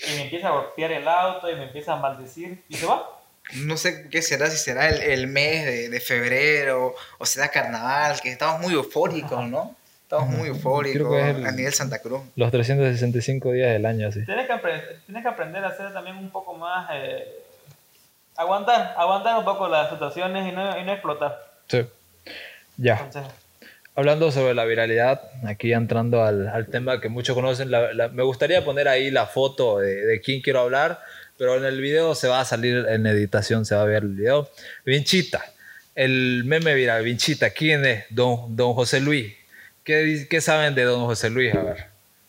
Y 0.08 0.16
me 0.18 0.24
empieza 0.24 0.50
a 0.50 0.52
golpear 0.52 0.92
el 0.92 1.08
auto 1.08 1.50
y 1.50 1.56
me 1.56 1.64
empieza 1.64 1.94
a 1.94 1.96
maldecir 1.98 2.64
y 2.68 2.76
se 2.76 2.86
va. 2.86 3.10
No 3.54 3.78
sé 3.78 4.10
qué 4.10 4.22
será, 4.22 4.50
si 4.50 4.58
será 4.58 4.90
el, 4.90 5.02
el 5.02 5.28
mes 5.28 5.66
de, 5.66 5.90
de 5.90 6.00
febrero 6.02 6.96
o 7.20 7.26
será 7.26 7.50
carnaval, 7.50 8.20
que 8.20 8.32
estamos 8.32 8.60
muy 8.60 8.74
eufóricos, 8.74 9.44
¿no? 9.46 9.76
Estamos 10.20 10.38
muy 10.40 10.48
eufóricos 10.50 11.22
a 11.22 11.52
nivel 11.52 11.74
Santa 11.74 12.00
Cruz. 12.00 12.22
Los 12.36 12.52
365 12.52 13.52
días 13.52 13.72
del 13.74 13.86
año, 13.86 14.12
sí. 14.12 14.26
Tienes 14.26 14.48
que, 14.48 14.54
apre- 14.54 14.84
tienes 15.06 15.24
que 15.24 15.30
aprender 15.30 15.64
a 15.66 15.76
ser 15.76 15.94
también 15.94 16.18
un 16.18 16.30
poco 16.30 16.54
más... 16.56 16.90
eh, 16.94 17.28
aguantar, 18.36 18.94
aguantar 18.98 19.38
un 19.40 19.46
poco 19.46 19.68
las 19.68 19.90
situaciones 19.90 20.52
y 20.52 20.56
no, 20.56 20.78
y 20.80 20.84
no 20.84 20.92
explotar. 20.94 21.40
Sí. 21.68 21.86
Ya. 22.78 22.98
Consejo. 22.98 23.32
Hablando 23.98 24.30
sobre 24.32 24.54
la 24.54 24.66
viralidad, 24.66 25.22
aquí 25.48 25.72
entrando 25.72 26.22
al, 26.24 26.50
al 26.50 26.68
tema 26.68 27.00
que 27.00 27.08
muchos 27.08 27.34
conocen, 27.34 27.72
la- 27.72 27.94
la- 27.94 28.10
me 28.10 28.24
gustaría 28.24 28.64
poner 28.66 28.88
ahí 28.90 29.10
la 29.10 29.26
foto 29.26 29.80
de, 29.80 30.06
de 30.06 30.20
quién 30.22 30.42
quiero 30.42 30.60
hablar, 30.60 31.00
pero 31.38 31.56
en 31.56 31.64
el 31.64 31.80
video 31.80 32.14
se 32.14 32.28
va 32.28 32.42
a 32.42 32.46
salir 32.46 32.86
en 32.90 33.06
editación, 33.08 33.66
se 33.66 33.74
va 33.76 33.84
a 33.84 33.86
ver 33.86 34.04
el 34.04 34.10
video. 34.16 34.50
Vinchita, 34.86 35.46
el 35.96 36.44
meme 36.46 36.74
viral, 36.74 37.04
Vinchita, 37.06 37.52
¿quién 37.52 37.86
es? 37.86 38.04
Don, 38.10 38.54
don 38.56 38.74
José 38.74 39.00
Luis. 39.00 39.34
¿Qué, 39.86 40.28
¿Qué 40.30 40.42
saben 40.42 40.76
de 40.76 40.84
don 40.84 41.06
José 41.06 41.30
Luis? 41.30 41.56
A 41.56 41.62
ver. 41.62 41.86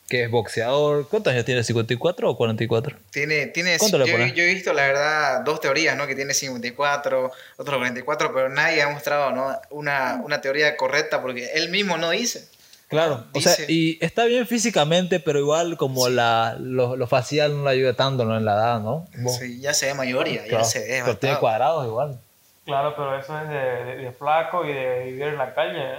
¿Qué 0.09 0.23
es 0.25 0.31
boxeador? 0.31 1.09
¿Cuántos 1.09 1.33
años 1.33 1.45
tiene? 1.45 1.63
¿54 1.63 2.15
o 2.31 2.37
44? 2.37 2.97
Tiene, 3.11 3.47
tiene, 3.47 3.77
¿Cuánto 3.77 3.99
yo, 3.99 4.05
le 4.07 4.13
pones? 4.13 4.35
yo 4.35 4.45
he 4.45 4.55
visto, 4.55 4.73
la 4.73 4.87
verdad, 4.87 5.41
dos 5.45 5.59
teorías, 5.61 5.97
¿no? 5.97 6.07
Que 6.07 6.15
tiene 6.15 6.33
54, 6.33 7.33
otros 7.57 7.77
44, 7.79 8.33
pero 8.33 8.49
nadie 8.49 8.83
ha 8.83 8.89
mostrado, 8.89 9.33
¿no? 9.33 9.53
Una, 9.71 10.21
una 10.25 10.41
teoría 10.41 10.77
correcta 10.77 11.21
porque 11.21 11.47
él 11.55 11.71
mismo 11.71 11.97
no 11.97 12.11
dice. 12.11 12.47
Claro, 12.87 13.25
o 13.33 13.41
sea, 13.41 13.57
Dice- 13.57 13.67
y 13.73 13.99
está 14.01 14.27
bien 14.27 14.47
físicamente, 14.47 15.19
pero 15.19 15.41
igual 15.41 15.77
como 15.77 16.09
la, 16.09 16.57
lo, 16.61 16.95
lo 16.95 17.07
facial 17.09 17.57
no 17.57 17.65
le 17.65 17.71
ayuda 17.71 17.95
tanto 17.95 18.25
¿no? 18.25 18.37
en 18.37 18.45
la 18.45 18.53
edad, 18.55 18.81
¿no? 18.81 19.07
Vos- 19.17 19.39
Sí, 19.39 19.61
ya 19.61 19.75
se 19.75 19.87
ve 19.87 19.95
mayoría, 19.95 20.43
ya 20.43 20.49
Claro, 20.51 20.65
se 20.67 20.79
ve 20.79 20.85
pero 20.87 21.01
tiene 21.01 21.11
bastante. 21.35 21.41
cuadrados 21.41 21.85
igual. 21.85 22.21
Claro, 22.65 22.95
pero 22.95 23.19
eso 23.19 23.37
es 23.43 23.49
de, 23.49 23.57
de- 23.57 23.97
de 24.05 24.13
flaco 24.13 24.65
y 24.65 24.73
de 24.73 25.05
vivir 25.07 25.23
en 25.25 25.39
la 25.39 25.53
calle. 25.53 25.81
¿eh? 25.81 25.99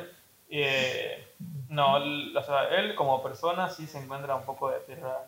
Y, 0.49 0.61
eh, 0.61 1.26
no, 1.69 1.97
l- 1.97 2.37
o 2.37 2.43
sea, 2.43 2.69
él 2.77 2.95
como 2.95 3.21
persona 3.23 3.69
sí 3.69 3.87
se 3.87 3.97
encuentra 3.99 4.35
un 4.35 4.43
poco 4.45 4.69
deteriorado. 4.71 5.25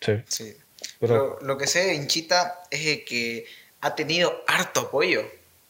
Sí. 0.00 0.22
Sí. 0.28 0.56
Pero- 1.00 1.38
Lo, 1.40 1.46
lo 1.46 1.58
que 1.58 1.66
sé 1.66 1.84
de 1.86 1.94
Hinchita 1.94 2.62
es 2.70 2.84
de 2.84 3.04
que 3.04 3.46
ha 3.80 3.94
tenido 3.94 4.42
harto 4.46 4.80
apoyo. 4.80 5.22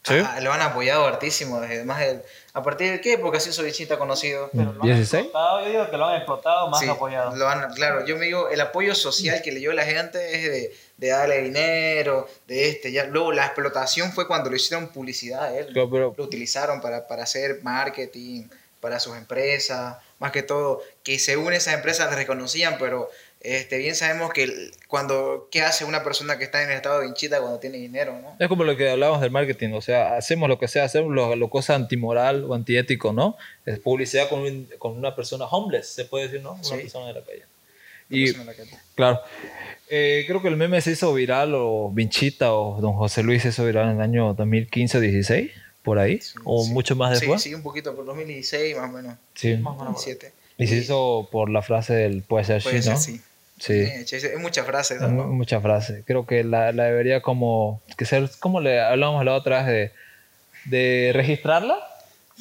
¿Sí? 0.05 0.15
Ah, 0.17 0.39
lo 0.41 0.51
han 0.51 0.59
apoyado 0.61 1.05
hartísimo. 1.05 1.61
desde 1.61 1.85
más 1.85 1.99
de- 1.99 2.21
¿A 2.53 2.61
partir 2.61 2.91
de 2.91 2.99
qué 2.99 3.13
época 3.13 3.39
se 3.39 3.51
hizo 3.51 3.65
Hinchita 3.65 3.97
conocido? 3.97 4.49
Pero 4.51 4.73
lo 4.73 4.81
han 4.81 4.87
16. 4.87 5.23
explotado, 5.23 5.61
yo 5.63 5.69
digo 5.71 5.89
que 5.89 5.97
lo 5.97 6.05
han 6.05 6.15
explotado 6.17 6.67
más 6.69 6.79
Sí, 6.81 6.89
apoyado. 6.89 7.33
lo 7.37 7.47
han- 7.47 7.73
claro, 7.73 8.05
yo 8.05 8.17
me 8.17 8.25
digo, 8.25 8.49
el 8.49 8.59
apoyo 8.59 8.95
social 8.95 9.41
que 9.41 9.53
le 9.53 9.59
dio 9.59 9.71
la 9.71 9.85
gente 9.85 10.35
es 10.35 10.43
de, 10.51 10.75
de 10.97 11.07
darle 11.07 11.41
dinero, 11.43 12.27
de 12.47 12.69
este, 12.69 12.91
ya. 12.91 13.05
Luego 13.05 13.31
la 13.31 13.45
explotación 13.45 14.11
fue 14.11 14.27
cuando 14.27 14.49
lo 14.49 14.57
hicieron 14.57 14.89
publicidad 14.89 15.45
a 15.45 15.57
él. 15.57 15.67
Pero- 15.73 16.13
Lo 16.17 16.23
utilizaron 16.25 16.81
para, 16.81 17.07
para 17.07 17.23
hacer 17.23 17.59
marketing, 17.63 18.49
para 18.83 18.99
sus 18.99 19.15
empresas, 19.17 19.95
más 20.19 20.31
que 20.31 20.43
todo, 20.43 20.83
que 21.03 21.17
según 21.17 21.53
esas 21.53 21.73
empresas 21.73 22.09
le 22.11 22.17
reconocían, 22.17 22.75
pero 22.77 23.09
este, 23.39 23.77
bien 23.77 23.95
sabemos 23.95 24.31
que 24.33 24.71
cuando, 24.87 25.47
¿qué 25.51 25.61
hace 25.61 25.85
una 25.85 26.03
persona 26.03 26.37
que 26.37 26.43
está 26.43 26.61
en 26.63 26.69
el 26.69 26.75
estado 26.75 26.99
de 26.99 27.07
hinchita 27.07 27.39
cuando 27.39 27.59
tiene 27.59 27.77
dinero, 27.77 28.13
no? 28.21 28.35
Es 28.39 28.47
como 28.49 28.63
lo 28.65 28.75
que 28.77 28.89
hablábamos 28.89 29.21
del 29.21 29.31
marketing, 29.31 29.71
o 29.73 29.81
sea, 29.81 30.15
hacemos 30.17 30.47
lo 30.49 30.59
que 30.59 30.67
sea, 30.67 30.83
hacemos 30.83 31.13
lo, 31.13 31.35
lo 31.35 31.49
cosa 31.49 31.75
antimoral 31.75 32.43
o 32.43 32.53
antiético, 32.53 33.11
¿no? 33.13 33.37
Es 33.65 33.79
publicidad 33.79 34.27
con, 34.29 34.41
un- 34.41 34.69
con 34.77 34.97
una 34.97 35.15
persona 35.15 35.45
homeless, 35.45 35.87
se 35.87 36.05
puede 36.05 36.25
decir, 36.25 36.41
¿no? 36.41 36.51
Una 36.53 36.63
Sí. 36.63 36.75
persona 36.75 37.07
de 37.07 37.13
la 37.13 37.21
calle. 37.25 37.43
Y, 38.09 38.33
la 38.33 38.53
calle. 38.53 38.69
claro, 38.95 39.21
eh, 39.89 40.25
creo 40.27 40.41
que 40.41 40.49
el 40.49 40.57
meme 40.57 40.81
se 40.81 40.91
hizo 40.91 41.13
viral, 41.13 41.53
o 41.55 41.89
Vinchita 41.91 42.53
o 42.53 42.79
Don 42.81 42.93
José 42.93 43.23
Luis 43.23 43.41
se 43.43 43.49
hizo 43.49 43.65
viral 43.65 43.89
en 43.89 43.95
el 43.95 44.01
año 44.01 44.33
2015 44.33 44.97
o 44.97 45.01
16, 45.01 45.51
por 45.83 45.99
ahí, 45.99 46.19
o 46.45 46.63
Sí. 46.63 46.71
mucho 46.71 46.95
más 46.95 47.17
Sí, 47.19 47.25
después. 47.25 47.41
sí, 47.41 47.53
un 47.53 47.61
poquito, 47.61 47.95
por 47.95 48.05
2016 48.05 48.75
más 48.77 48.89
o 48.89 48.93
menos, 48.93 49.17
Sí. 49.35 49.55
Más 49.57 49.73
o 49.73 49.77
menos. 49.77 49.93
2007. 49.95 50.33
Y 50.57 50.67
se 50.67 50.75
hizo 50.75 51.27
por 51.31 51.49
la 51.49 51.61
frase 51.61 51.93
del 51.93 52.21
puede 52.23 52.45
ser 52.45 52.63
Puede 52.63 52.77
sí, 52.77 52.83
ser, 52.83 52.93
¿no? 52.93 52.99
sí. 52.99 53.21
Sí. 53.59 53.79
Es 54.15 54.39
muchas 54.39 54.65
frases. 54.65 54.99
Muchas 55.01 55.61
frases. 55.61 56.03
Creo 56.05 56.25
que 56.25 56.43
la, 56.43 56.71
la 56.73 56.85
debería 56.85 57.21
como 57.21 57.81
que 57.97 58.03
ser, 58.05 58.29
como 58.39 58.59
le 58.59 58.81
hablamos 58.81 59.23
la 59.23 59.35
otra 59.35 59.63
vez 59.63 59.67
de, 59.67 59.91
de 60.65 61.11
registrarla, 61.13 61.77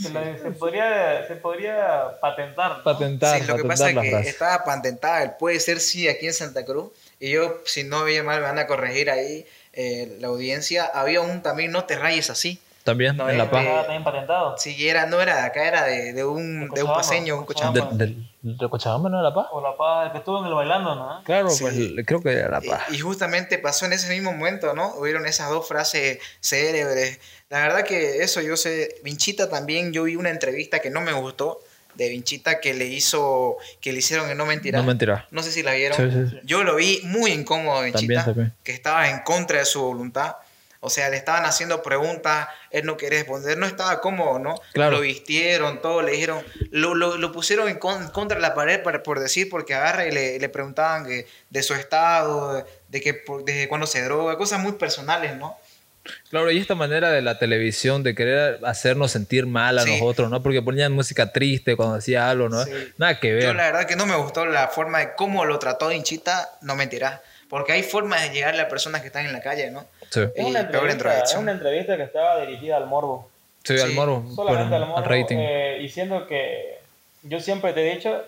Se, 0.01 0.11
la- 0.11 0.37
se 0.39 0.51
podría, 0.53 1.27
se 1.29 1.37
podría 1.37 2.19
patentar. 2.21 2.79
¿no? 2.79 2.85
patentar, 2.85 3.41
Sí, 3.41 3.47
lo 3.47 3.57
que 3.57 3.65
pasa 3.65 3.91
es 3.91 3.99
que 3.99 4.11
frase. 4.11 4.29
estaba 4.31 4.65
patentada, 4.65 5.23
el 5.23 5.33
puede 5.33 5.61
ser 5.61 5.81
sí 5.81 6.09
aquí 6.09 6.27
en 6.27 6.33
Santa 6.35 6.65
Cruz. 6.65 6.91
Y 7.21 7.31
yo, 7.31 7.61
si 7.67 7.85
no 7.85 8.03
veía 8.05 8.23
mal, 8.23 8.41
me 8.41 8.47
van 8.47 8.59
a 8.59 8.67
corregir 8.67 9.11
ahí 9.11 9.45
eh, 9.75 10.17
la 10.21 10.29
audiencia. 10.29 10.87
Había 10.87 11.21
un 11.21 11.43
también, 11.43 11.71
no 11.73 11.85
te 11.85 11.97
rayes 11.97 12.31
así. 12.31 12.59
También 12.85 13.17
No, 13.17 13.29
en 13.31 13.39
La 13.39 13.45
de- 13.45 13.51
Paz. 13.51 13.65
También 13.83 14.03
patentado. 14.05 14.57
Sí, 14.59 14.89
era, 14.89 15.07
no 15.07 15.21
era 15.21 15.37
de 15.37 15.43
acá, 15.43 15.67
era 15.69 15.85
de, 15.85 16.13
de 16.13 16.25
un, 16.25 16.69
De 16.69 16.75
de 16.77 16.83
un 16.83 16.93
paseño, 16.93 17.39
un 17.39 17.45
Cochabamba. 17.45 17.91
¿De, 17.93 18.07
del- 18.07 18.29
de 18.43 18.69
Cochabamba 18.69 19.09
no 19.09 19.21
era 19.21 19.29
La 19.29 19.35
Paz? 19.35 19.47
O 19.53 19.61
la 19.61 19.77
paz, 19.77 20.07
el 20.07 20.13
que 20.13 20.19
estuvo 20.19 20.41
en 20.41 20.47
el 20.47 20.55
bailando, 20.55 20.95
¿no? 20.97 21.23
Claro, 21.25 21.49
Sí. 21.51 21.63
pues 21.63 22.07
creo 22.07 22.21
que 22.23 22.33
era 22.33 22.49
La 22.49 22.61
Paz. 22.61 22.83
Y, 22.91 22.97
y 22.97 22.99
justamente 22.99 23.59
pasó 23.59 23.87
en 23.87 23.93
ese 23.93 24.09
mismo 24.13 24.33
momento, 24.33 24.75
¿no? 24.75 24.95
Hubieron 24.97 25.27
esas 25.27 25.49
dos 25.51 25.67
frases 25.69 26.19
célebres. 26.41 27.21
La 27.51 27.61
verdad 27.61 27.85
que 27.85 28.23
eso 28.23 28.41
yo 28.41 28.57
sé. 28.57 28.97
Vinchita 29.05 29.49
también, 29.49 29.93
yo 29.93 30.05
vi 30.05 30.17
una 30.17 30.31
entrevista 30.31 30.81
que 30.81 30.91
no 30.91 31.01
me 31.01 31.13
gustó 31.13 31.61
de 31.95 32.09
Vinchita 32.09 32.59
que 32.61 32.73
le 32.75 32.87
hizo, 32.87 33.59
que 33.81 33.93
le 33.93 33.99
hicieron 33.99 34.31
en 34.31 34.39
No 34.39 34.47
Mentirás. 34.47 34.81
no 34.81 34.87
mentira. 34.87 35.27
No 35.31 35.43
sé 35.43 35.53
si 35.53 35.63
la 35.63 35.75
vieron. 35.75 35.97
Sí, 35.99 36.11
sí, 36.11 36.31
sí. 36.31 36.41
Yo 36.45 36.65
lo 36.65 36.75
vi 36.77 37.01
muy 37.05 37.31
incómodo 37.33 37.85
en 37.85 37.93
También, 37.93 38.25
también. 38.25 38.53
que 38.65 38.73
estaba 38.73 39.09
en 39.11 39.21
contra 39.21 39.59
de 39.59 39.67
su 39.67 39.83
voluntad. 39.83 40.37
O 40.85 40.91
sea, 40.91 41.09
le 41.11 41.17
estaban 41.17 41.45
haciendo 41.45 41.81
preguntas, 41.81 42.49
él 42.73 42.85
no 42.87 42.97
quería 42.97 43.21
responder, 43.21 43.57
no 43.57 43.67
estaba 43.67 44.01
cómodo, 44.01 44.41
¿no? 44.41 44.57
Claro. 44.73 44.97
Lo 44.97 45.01
vistieron, 45.01 45.81
todo, 45.81 46.03
le 46.03 46.11
dijeron, 46.11 46.45
lo, 46.73 46.97
lo, 46.97 47.17
lo 47.19 47.31
pusieron 47.31 47.69
en 47.69 47.79
con- 47.79 48.09
contra 48.11 48.41
la 48.41 48.53
pared 48.53 48.83
para, 48.83 49.01
por 49.05 49.21
decir, 49.21 49.49
porque 49.49 49.75
agarra 49.75 50.07
y 50.07 50.11
le, 50.11 50.41
le 50.41 50.49
preguntaban 50.49 51.07
que, 51.07 51.29
de 51.51 51.63
su 51.63 51.75
estado, 51.75 52.67
de, 52.89 53.01
que 53.01 53.23
desde 53.45 53.69
cuándo 53.69 53.87
se 53.87 54.03
droga, 54.03 54.37
cosas 54.37 54.59
muy 54.59 54.73
personales, 54.73 55.37
¿no? 55.37 55.57
Claro, 56.31 56.51
y 56.51 56.59
esta 56.59 56.75
manera 56.75 57.13
de 57.13 57.23
la 57.23 57.39
televisión 57.39 58.03
de 58.03 58.17
querer 58.17 58.59
hacernos 58.65 59.13
sentir 59.13 59.47
mal 59.47 59.79
a 59.79 59.83
Sí. 59.85 59.93
nosotros, 60.01 60.31
¿no? 60.31 60.43
Porque 60.43 60.61
ponían 60.61 60.91
música 60.91 61.31
triste 61.33 61.77
cuando 61.77 61.95
decía 61.95 62.29
algo, 62.29 62.49
¿no? 62.49 62.65
Sí. 62.65 62.73
Nada 62.99 63.21
que 63.21 63.29
Yo 63.29 63.37
ver. 63.37 63.55
la 63.55 63.67
verdad 63.67 63.87
que 63.87 63.95
no 63.95 64.05
me 64.07 64.17
gustó 64.17 64.45
la 64.47 64.67
forma 64.67 64.99
de 64.99 65.15
cómo 65.15 65.45
lo 65.45 65.61
trató 65.61 65.93
Inchita, 65.93 66.51
no 66.61 66.75
mentirás. 66.75 67.21
Porque 67.49 67.71
hay 67.73 67.85
formas 67.85 68.21
de 68.23 68.31
llegarle 68.31 68.63
a 68.63 68.69
personas 68.69 69.03
que 69.03 69.09
están 69.09 69.27
en 69.27 69.33
la 69.33 69.41
calle, 69.43 69.71
¿no? 69.71 69.87
Sí, 70.13 70.21
Es 70.35 70.45
una, 70.45 70.61
Y 70.61 71.23
es 71.25 71.35
una 71.37 71.53
entrevista 71.53 71.97
que 71.97 72.03
estaba 72.03 72.41
dirigida 72.41 72.77
al 72.77 72.87
morbo. 72.87 73.31
sí, 73.65 73.77
Sí, 73.79 73.83
al 73.83 73.93
moro, 73.93 74.23
por- 74.23 74.35
Solamente 74.35 74.75
al 74.77 74.83
al 74.83 74.89
morbo. 74.91 75.05
rating. 75.09 75.37
eh, 75.39 75.79
y 75.81 75.89
siendo 75.89 76.27
que 76.27 76.79
yo 77.23 77.41
siempre 77.41 77.73
te 77.73 77.81
he 77.91 77.95
dicho 77.95 78.23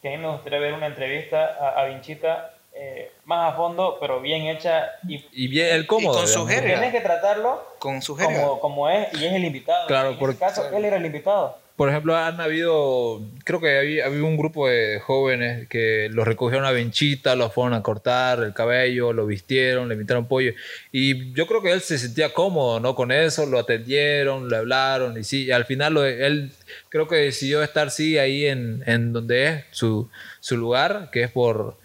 que 0.00 0.08
a 0.08 0.10
mí 0.12 0.16
me 0.18 0.30
gustaría 0.30 0.58
ver 0.58 0.72
una 0.72 0.86
entrevista 0.86 1.44
a, 1.60 1.80
a 1.80 1.84
Vinchita 1.86 2.54
eh, 2.80 3.10
más 3.24 3.52
a 3.52 3.56
fondo, 3.56 3.98
pero 4.00 4.20
bien 4.20 4.46
hecha. 4.46 4.88
Y 5.06 5.24
y 5.32 5.48
bien, 5.48 5.74
el 5.74 5.86
cómodo. 5.86 6.16
con 6.18 6.28
su 6.28 6.46
jerga. 6.46 6.66
tienes 6.74 6.92
que 6.92 7.00
tratarlo 7.00 7.62
Con 7.80 8.00
su 8.00 8.14
jerga. 8.16 8.40
como, 8.40 8.60
como 8.60 8.88
es 8.88 9.12
y 9.20 9.26
es 9.26 9.32
el 9.32 9.44
invitado. 9.44 9.86
Claro, 9.88 10.10
en 10.10 10.18
porque- 10.18 10.34
este 10.34 10.44
caso, 10.46 10.68
él 10.76 10.84
era 10.84 10.96
el 10.96 11.04
invitado. 11.04 11.58
Por 11.78 11.88
ejemplo, 11.88 12.16
han 12.16 12.40
habido, 12.40 13.22
creo 13.44 13.60
que 13.60 13.78
había, 13.78 14.06
había 14.06 14.24
un 14.24 14.36
grupo 14.36 14.68
de 14.68 14.98
jóvenes 14.98 15.68
que 15.68 16.08
los 16.10 16.26
recogieron 16.26 16.66
a 16.66 16.72
Benchita, 16.72 17.36
los 17.36 17.54
fueron 17.54 17.72
a 17.72 17.82
cortar 17.84 18.40
el 18.42 18.52
cabello, 18.52 19.12
lo 19.12 19.24
vistieron, 19.26 19.88
le 19.88 19.94
invitaron 19.94 20.26
pollo. 20.26 20.52
Y 20.90 21.32
yo 21.34 21.46
creo 21.46 21.62
que 21.62 21.70
él 21.70 21.80
se 21.80 21.96
sentía 21.96 22.34
cómodo, 22.34 22.80
¿no? 22.80 22.96
Con 22.96 23.12
eso, 23.12 23.46
lo 23.46 23.60
atendieron, 23.60 24.48
le 24.48 24.56
hablaron 24.56 25.16
y 25.18 25.22
sí, 25.22 25.44
y 25.44 25.50
al 25.52 25.66
final 25.66 25.94
lo- 25.94 26.04
él 26.04 26.50
creo 26.88 27.06
que 27.06 27.14
decidió 27.14 27.62
estar, 27.62 27.92
sí, 27.92 28.18
ahí 28.18 28.46
en, 28.46 28.82
en 28.86 29.12
donde 29.12 29.46
es 29.48 29.64
su, 29.70 30.10
su 30.40 30.56
lugar, 30.56 31.10
que 31.12 31.22
es 31.22 31.30
por... 31.30 31.76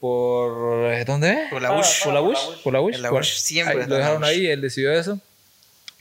por 0.00 1.04
¿Dónde 1.04 1.32
es? 1.32 1.50
Por 1.50 1.60
la 1.62 1.68
Ah, 1.68 1.72
Bush. 1.76 2.02
¿Por 2.04 2.14
la 2.14 2.20
Bush? 2.20 2.38
¿Por 2.62 2.72
la 2.72 2.78
Bush? 2.78 2.94
En 2.94 3.02
la 3.02 3.10
Por- 3.10 3.18
Bush, 3.20 3.34
siempre 3.36 3.74
ahí, 3.82 3.82
lo 3.82 3.88
la 3.88 3.96
dejaron 3.98 4.20
Bush. 4.22 4.28
ahí, 4.30 4.46
él 4.46 4.60
decidió 4.62 4.90
eso. 4.92 5.20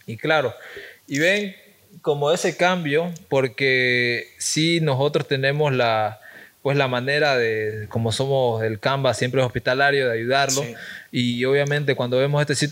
Y 0.08 0.18
claro, 0.18 0.54
y 1.08 1.20
ven 1.20 1.56
como 2.04 2.34
ese 2.34 2.58
cambio, 2.58 3.12
porque 3.30 4.28
sí 4.38 4.82
nosotros 4.82 5.26
tenemos 5.26 5.72
la, 5.72 6.20
pues 6.62 6.76
la 6.76 6.90
manera 6.90 7.38
de, 7.38 7.88
como 7.88 8.12
somos 8.12 8.62
el 8.62 8.80
Canva 8.80 9.14
siempre 9.14 9.42
hospitalario, 9.42 10.08
de 10.08 10.14
ayudarlo. 10.14 10.64
Y 11.12 11.44
obviamente 11.46 11.96
cuando 11.96 12.18
vemos 12.18 12.42
este 12.42 12.68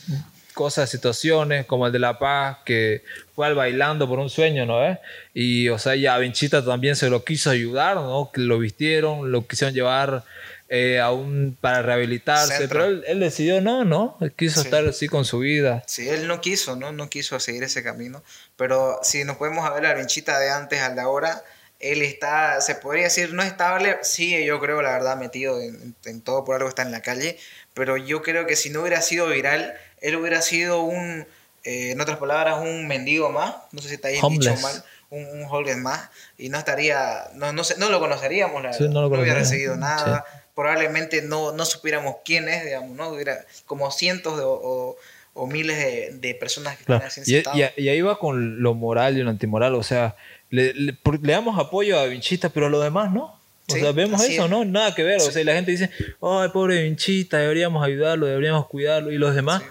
cosas, 0.53 0.89
situaciones 0.89 1.65
como 1.65 1.87
el 1.87 1.93
de 1.93 1.99
La 1.99 2.19
Paz, 2.19 2.57
que 2.65 3.03
fue 3.33 3.47
al 3.47 3.55
bailando 3.55 4.05
por 4.05 4.19
un 4.19 4.29
sueño, 4.29 4.65
¿no 4.65 4.85
es? 4.85 4.97
Y, 5.33 5.69
o 5.69 5.79
sea, 5.79 5.95
ya 5.95 6.17
Vinchita 6.17 6.63
también 6.63 6.97
se 6.97 7.09
lo 7.09 7.23
quiso 7.23 7.49
ayudar, 7.49 7.95
¿no? 7.95 8.31
Que 8.33 8.41
lo 8.41 8.59
vistieron, 8.59 9.31
lo 9.31 9.47
quisieron 9.47 9.73
llevar 9.73 10.25
eh, 10.73 11.01
aún 11.01 11.57
para 11.59 11.81
rehabilitarse, 11.81 12.69
pero 12.69 12.85
él, 12.85 13.19
decidió 13.19 13.59
no, 13.59 13.83
¿no? 13.83 14.17
Él 14.21 14.31
quiso 14.31 14.61
estar 14.61 14.87
así 14.87 15.09
con 15.09 15.25
su 15.25 15.39
vida. 15.39 15.83
Sí, 15.85 16.07
él 16.07 16.29
no 16.29 16.39
quiso, 16.39 16.77
¿no? 16.77 16.93
No 16.93 17.09
quiso 17.09 17.37
seguir 17.41 17.63
ese 17.63 17.83
camino, 17.83 18.23
pero 18.55 18.97
si 19.03 19.25
nos 19.25 19.35
podemos 19.35 19.69
ver 19.73 19.83
la 19.83 19.93
Vinchita 19.93 20.39
de 20.39 20.49
antes 20.49 20.79
al 20.79 20.95
de 20.95 21.01
ahora, 21.01 21.43
él 21.81 22.01
está, 22.03 22.61
se 22.61 22.75
podría 22.75 23.03
decir, 23.03 23.33
no 23.33 23.43
estable, 23.43 23.97
sí, 24.01 24.45
yo 24.45 24.61
creo, 24.61 24.81
la 24.81 24.93
verdad, 24.93 25.17
metido 25.17 25.59
en, 25.59 26.21
todo 26.21 26.45
por 26.45 26.55
algo 26.55 26.69
está 26.69 26.83
en 26.83 26.91
la 26.91 27.01
calle, 27.01 27.37
pero 27.73 27.97
yo 27.97 28.21
creo 28.21 28.45
que 28.45 28.55
si 28.55 28.69
no 28.69 28.79
hubiera 28.79 29.01
sido 29.01 29.27
viral, 29.27 29.73
él 29.99 30.15
hubiera 30.15 30.41
sido 30.41 30.83
un, 30.83 31.27
eh, 31.65 31.91
en 31.91 31.99
otras 31.99 32.17
palabras, 32.17 32.61
un 32.61 32.87
mendigo 32.87 33.29
más, 33.29 33.55
no 33.73 33.81
sé 33.81 33.89
si 33.89 33.95
está 33.95 34.07
ahí 34.07 34.21
dicho 34.29 34.55
mal, 34.61 34.85
un, 35.09 35.25
un 35.25 35.81
más, 35.81 36.09
y 36.37 36.47
no 36.47 36.57
estaría, 36.57 37.29
no, 37.33 37.51
no, 37.51 37.65
sé, 37.65 37.75
no 37.77 37.89
lo 37.89 37.99
conoceríamos, 37.99 38.63
la 38.63 38.71
no, 38.87 39.07
hubiera 39.07 39.33
recibido 39.33 39.75
nada, 39.75 40.23
probablemente 40.61 41.23
no, 41.23 41.53
no 41.53 41.65
supiéramos 41.65 42.17
quién 42.23 42.47
es, 42.47 42.63
digamos, 42.63 42.95
¿no? 42.95 43.09
Hubiera 43.09 43.45
como 43.65 43.89
cientos 43.89 44.37
de, 44.37 44.43
o, 44.45 44.95
o 45.33 45.47
miles 45.47 46.21
de, 46.21 46.35
personas 46.35 46.75
que 46.75 46.83
están 46.83 47.01
así 47.01 47.21
y, 47.25 47.81
y, 47.81 47.89
ahí 47.89 48.01
va 48.01 48.19
con 48.19 48.61
lo 48.61 48.75
moral 48.75 49.17
y 49.17 49.23
lo 49.23 49.31
antimoral, 49.31 49.73
o 49.73 49.81
sea, 49.81 50.15
le, 50.51 50.71
le, 50.75 50.95
damos 51.23 51.57
apoyo 51.57 51.99
a 51.99 52.05
Vinchita, 52.05 52.49
pero 52.49 52.67
a 52.67 52.69
lo 52.69 52.79
demás 52.79 53.11
no. 53.11 53.39
O 53.67 53.73
sea, 53.73 53.91
vemos 53.91 54.21
eso, 54.23 54.47
¿no? 54.47 54.63
Nada 54.65 54.93
que 54.93 55.03
ver. 55.03 55.17
O 55.17 55.31
sea, 55.31 55.43
la 55.43 55.53
gente 55.53 55.71
dice, 55.71 55.89
ay, 56.21 56.49
pobre 56.49 56.83
Vinchita, 56.83 57.37
deberíamos 57.37 57.83
ayudarlo, 57.83 58.27
deberíamos 58.27 58.67
cuidarlo. 58.67 59.11
Y 59.11 59.17
los 59.17 59.33
demás, 59.33 59.63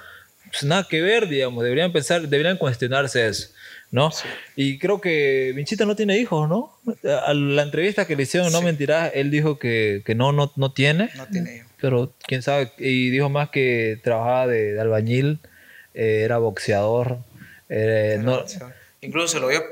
pues 0.51 0.65
nada 0.65 0.89
que 0.89 1.03
ver, 1.03 1.29
digamos. 1.29 1.63
Deberían 1.63 1.93
pensar, 1.93 2.23
deberían 2.23 2.57
cuestionarse 2.57 3.29
eso, 3.29 3.51
¿no? 3.91 4.11
Y 4.57 4.79
creo 4.79 5.01
que 5.01 5.53
Vinchita 5.55 5.85
no 5.85 5.97
tiene 5.97 6.19
hijos, 6.19 6.49
¿no? 6.49 6.79
A 7.25 7.35
la 7.35 7.63
entrevista 7.63 8.07
que 8.07 8.17
le 8.17 8.25
hicieron, 8.25 8.53
no 8.53 8.63
mentirás, 8.63 9.13
él 9.15 9.31
dijo 9.31 9.59
que, 9.59 10.03
que 10.05 10.15
no, 10.15 10.33
no, 10.33 10.53
no 10.57 10.73
tiene. 10.73 11.11
No 11.17 11.27
tiene 11.27 11.57
hijos. 11.57 11.71
Pero 11.81 12.13
quién 12.27 12.43
sabe. 12.43 12.73
Y 12.79 13.11
dijo 13.11 13.29
más 13.29 13.51
que 13.51 13.99
trabajaba 14.03 14.47
de, 14.47 14.81
albañil, 14.81 15.41
eh, 15.95 16.23
era 16.25 16.39
boxeador. 16.39 17.19
Eh, 17.69 18.19
no, 18.21 18.39
boxeador 18.39 18.81
Incluso 19.03 19.29
se 19.29 19.41
lo 19.41 19.49
vio 19.49 19.63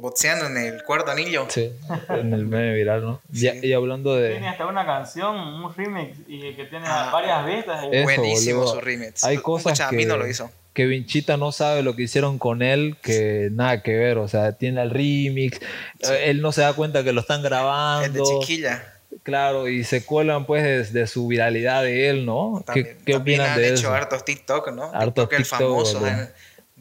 boxeando 0.00 0.46
en 0.46 0.56
el 0.56 0.82
cuarto 0.84 1.10
anillo. 1.10 1.46
Sí, 1.50 1.70
en 2.08 2.32
el 2.32 2.46
medio 2.46 2.72
viral, 2.74 3.02
¿no? 3.02 3.20
Y, 3.32 3.72
hablando 3.72 4.14
de. 4.16 4.30
Tiene 4.30 4.48
hasta 4.48 4.66
una 4.66 4.86
canción, 4.86 5.36
un 5.36 5.74
remix, 5.74 6.18
y 6.26 6.54
que 6.54 6.64
tiene 6.64 6.86
ah, 6.88 7.10
varias 7.12 7.44
vistas. 7.44 7.84
buenísimo 8.02 8.66
su 8.66 8.80
remix. 8.80 9.24
Hay 9.24 9.38
cosas 9.38 9.78
que, 9.90 10.06
lo 10.06 10.26
hizo. 10.26 10.50
Que 10.72 10.86
Vinchita 10.86 11.36
no 11.36 11.52
sabe 11.52 11.82
lo 11.82 11.94
que 11.94 12.02
hicieron 12.02 12.38
con 12.38 12.62
él, 12.62 12.96
que 13.02 13.48
nada 13.52 13.82
que 13.82 13.96
ver. 13.96 14.18
O 14.18 14.28
sea, 14.28 14.52
tiene 14.52 14.82
el 14.82 14.90
remix, 14.90 15.60
él 16.22 16.40
no 16.40 16.52
se 16.52 16.62
da 16.62 16.72
cuenta 16.72 17.04
que 17.04 17.12
lo 17.12 17.20
están 17.20 17.42
grabando. 17.42 18.06
Es 18.06 18.12
de 18.12 18.40
chiquilla. 18.40 18.88
Claro, 19.22 19.68
y 19.68 19.84
se 19.84 20.04
cuelan 20.04 20.46
pues 20.46 20.92
de, 20.92 21.06
su 21.06 21.26
viralidad 21.28 21.82
de 21.82 22.08
él, 22.08 22.24
¿no? 22.24 22.64
¿Qué, 22.72 22.96
qué 23.04 23.16
opinan 23.16 23.56
de 23.56 23.68
hecho 23.68 23.92
hartos 23.92 24.24
TikTok, 24.24 24.72
¿no? 24.72 24.90
Hartos 24.92 25.28
TikTok, 25.28 25.32
el 25.32 25.44
famoso 25.44 26.00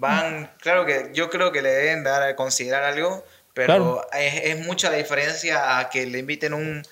van, 0.01 0.51
claro 0.59 0.85
que 0.85 1.11
yo 1.13 1.29
creo 1.29 1.51
que 1.51 1.61
le 1.61 1.69
deben 1.69 2.03
dar 2.03 2.23
a 2.23 2.35
considerar 2.35 2.83
algo, 2.83 3.23
pero 3.53 4.01
es, 4.13 4.65
mucha 4.65 4.89
la 4.89 4.97
diferencia 4.97 5.77
a 5.77 5.89
que 5.89 6.07
le 6.07 6.19
inviten 6.19 6.53
un, 6.55 6.83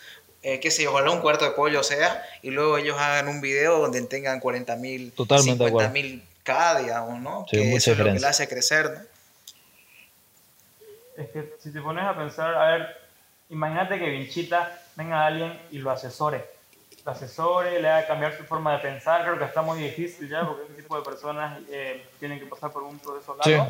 eh, 0.43 0.59
qué 0.59 0.69
sé 0.69 0.83
yo, 0.83 0.91
ojalá 0.91 1.09
un 1.09 1.19
cuarto 1.19 1.45
de 1.45 1.51
pollo 1.51 1.81
sea, 1.81 2.23
y 2.43 2.51
luego 2.51 2.77
ellos 2.77 2.97
hagan 2.99 3.27
un 3.27 3.41
video 3.41 3.79
donde 3.79 4.01
tengan 4.03 4.39
40 4.39 4.75
mil, 4.75 5.11
50 5.15 5.89
mil 5.89 6.23
cada, 6.49 6.79
digamos, 6.79 7.19
¿no? 7.19 7.45
que 7.49 7.75
eso 7.75 7.91
es 7.91 7.97
lo 7.97 8.05
que 8.05 8.19
le 8.19 8.27
hace 8.27 8.47
crecer, 8.47 8.89
¿no? 8.91 8.99
Es 11.21 11.29
que 11.31 11.53
si 11.59 11.73
te 11.73 11.81
pones 11.81 12.05
a 12.05 12.15
pensar, 12.15 12.55
a 12.55 12.71
ver, 12.71 12.97
imagínate 13.49 13.99
que 13.99 14.09
Vinchita 14.09 14.79
venga 14.95 15.21
a 15.21 15.27
alguien 15.27 15.59
y 15.69 15.79
lo 15.79 15.91
asesore 15.91 16.45
asesore, 17.09 17.81
le 17.81 17.89
haga 17.89 18.07
cambiar 18.07 18.37
su 18.37 18.43
forma 18.43 18.73
de 18.73 18.79
pensar. 18.79 19.23
Creo 19.23 19.37
que 19.37 19.45
está 19.45 19.61
muy 19.61 19.79
difícil 19.79 20.29
ya, 20.29 20.45
porque 20.45 20.63
este 20.63 20.81
tipo 20.81 20.95
de 20.95 21.03
personas 21.03 21.59
eh, 21.69 22.05
tienen 22.19 22.39
que 22.39 22.45
pasar 22.45 22.71
por 22.71 22.83
un 22.83 22.99
proceso 22.99 23.35
largo 23.35 23.69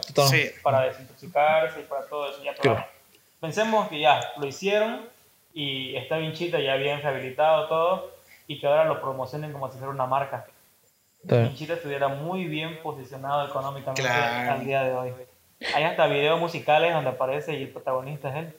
para 0.62 0.82
desintoxicarse 0.82 1.82
y 1.82 1.84
para 1.84 2.06
todo 2.06 2.30
eso. 2.30 2.44
Ya, 2.44 2.88
Pensemos 3.40 3.88
que 3.88 4.00
ya 4.00 4.20
lo 4.38 4.46
hicieron 4.46 5.08
y 5.54 5.96
está 5.96 6.18
bien 6.18 6.34
chita, 6.34 6.60
ya 6.60 6.76
bien 6.76 7.02
rehabilitado 7.02 7.68
todo, 7.68 8.12
y 8.48 8.60
que 8.60 8.68
ahora 8.68 8.86
lo 8.86 9.02
promocionen 9.02 9.52
como 9.52 9.72
si 9.72 9.78
fuera 9.78 9.92
una 9.92 10.06
marca. 10.06 10.46
Vinchita 11.24 11.74
estuviera 11.74 12.08
muy 12.08 12.46
bien 12.46 12.80
posicionado 12.82 13.48
económicamente 13.48 14.08
al 14.08 14.66
día 14.66 14.84
de 14.84 14.94
hoy. 14.94 15.12
Hay 15.74 15.84
hasta 15.84 16.08
videos 16.08 16.40
musicales 16.40 16.94
donde 16.94 17.10
aparece 17.10 17.58
y 17.58 17.64
el 17.64 17.70
protagonista 17.70 18.30
es 18.30 18.36
él. 18.46 18.54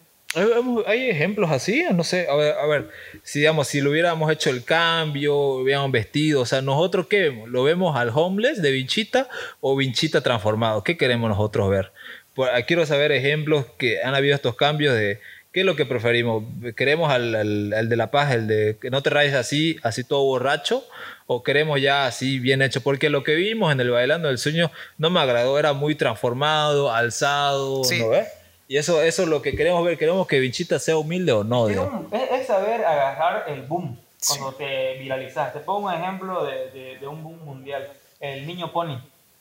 ¿Hay 0.86 1.10
ejemplos 1.10 1.50
así? 1.50 1.84
No 1.92 2.04
sé, 2.04 2.28
a 2.28 2.36
ver, 2.36 2.54
a 2.56 2.66
ver, 2.66 2.90
si 3.24 3.40
digamos, 3.40 3.66
si 3.66 3.80
lo 3.80 3.90
hubiéramos 3.90 4.30
hecho 4.30 4.50
el 4.50 4.62
cambio, 4.62 5.36
hubiéramos 5.36 5.90
vestido, 5.90 6.42
o 6.42 6.46
sea, 6.46 6.62
nosotros 6.62 7.08
qué 7.08 7.22
vemos? 7.22 7.48
¿Lo 7.48 7.64
vemos 7.64 7.96
al 7.96 8.12
homeless 8.14 8.62
de 8.62 8.70
Vinchita 8.70 9.28
o 9.60 9.74
Vinchita 9.74 10.20
transformado? 10.20 10.84
¿Qué 10.84 10.96
queremos 10.96 11.30
nosotros 11.30 11.68
ver? 11.68 11.90
Pues, 12.34 12.48
quiero 12.66 12.86
saber 12.86 13.10
ejemplos 13.10 13.66
que 13.76 14.02
han 14.04 14.14
habido 14.14 14.36
estos 14.36 14.54
cambios 14.54 14.94
de 14.94 15.20
qué 15.52 15.60
es 15.60 15.66
lo 15.66 15.76
que 15.76 15.86
preferimos. 15.86 16.44
¿Queremos 16.76 17.10
al, 17.10 17.34
al, 17.34 17.88
de 17.88 17.96
La 17.96 18.10
Paz, 18.10 18.32
el 18.32 18.46
de 18.46 18.78
que 18.80 18.90
no 18.90 19.02
te 19.02 19.10
rayes 19.10 19.34
así, 19.34 19.78
así 19.82 20.04
todo 20.04 20.24
borracho? 20.24 20.84
¿O 21.26 21.42
queremos 21.42 21.80
ya 21.80 22.06
así 22.06 22.38
bien 22.38 22.62
hecho? 22.62 22.80
Porque 22.80 23.10
lo 23.10 23.22
que 23.22 23.34
vimos 23.34 23.72
en 23.72 23.80
el 23.80 23.90
Bailando 23.90 24.28
del 24.28 24.38
Sueño 24.38 24.70
no 24.98 25.10
me 25.10 25.20
agradó, 25.20 25.58
era 25.58 25.72
muy 25.72 25.94
transformado, 25.94 26.92
alzado, 26.92 27.82
¿no 27.98 28.08
ves? 28.08 28.28
Y 28.70 28.76
eso, 28.76 29.02
eso 29.02 29.24
es 29.24 29.28
lo 29.28 29.42
que 29.42 29.56
queremos 29.56 29.84
ver. 29.84 29.98
Queremos 29.98 30.28
que 30.28 30.38
Vinchita 30.38 30.78
sea 30.78 30.96
humilde 30.96 31.32
o 31.32 31.42
no. 31.42 31.68
Es, 31.68 32.46
saber 32.46 32.84
agarrar 32.84 33.46
el 33.48 33.62
boom 33.62 33.98
cuando 34.28 34.52
te 34.52 34.96
viralizas. 34.98 35.52
Te 35.52 35.58
pongo 35.58 35.88
un 35.88 35.92
ejemplo 35.92 36.44
de, 36.44 36.98
de, 37.00 37.08
un 37.08 37.20
boom 37.20 37.44
mundial. 37.44 37.88
El 38.20 38.46
niño 38.46 38.70
pony. 38.70 38.96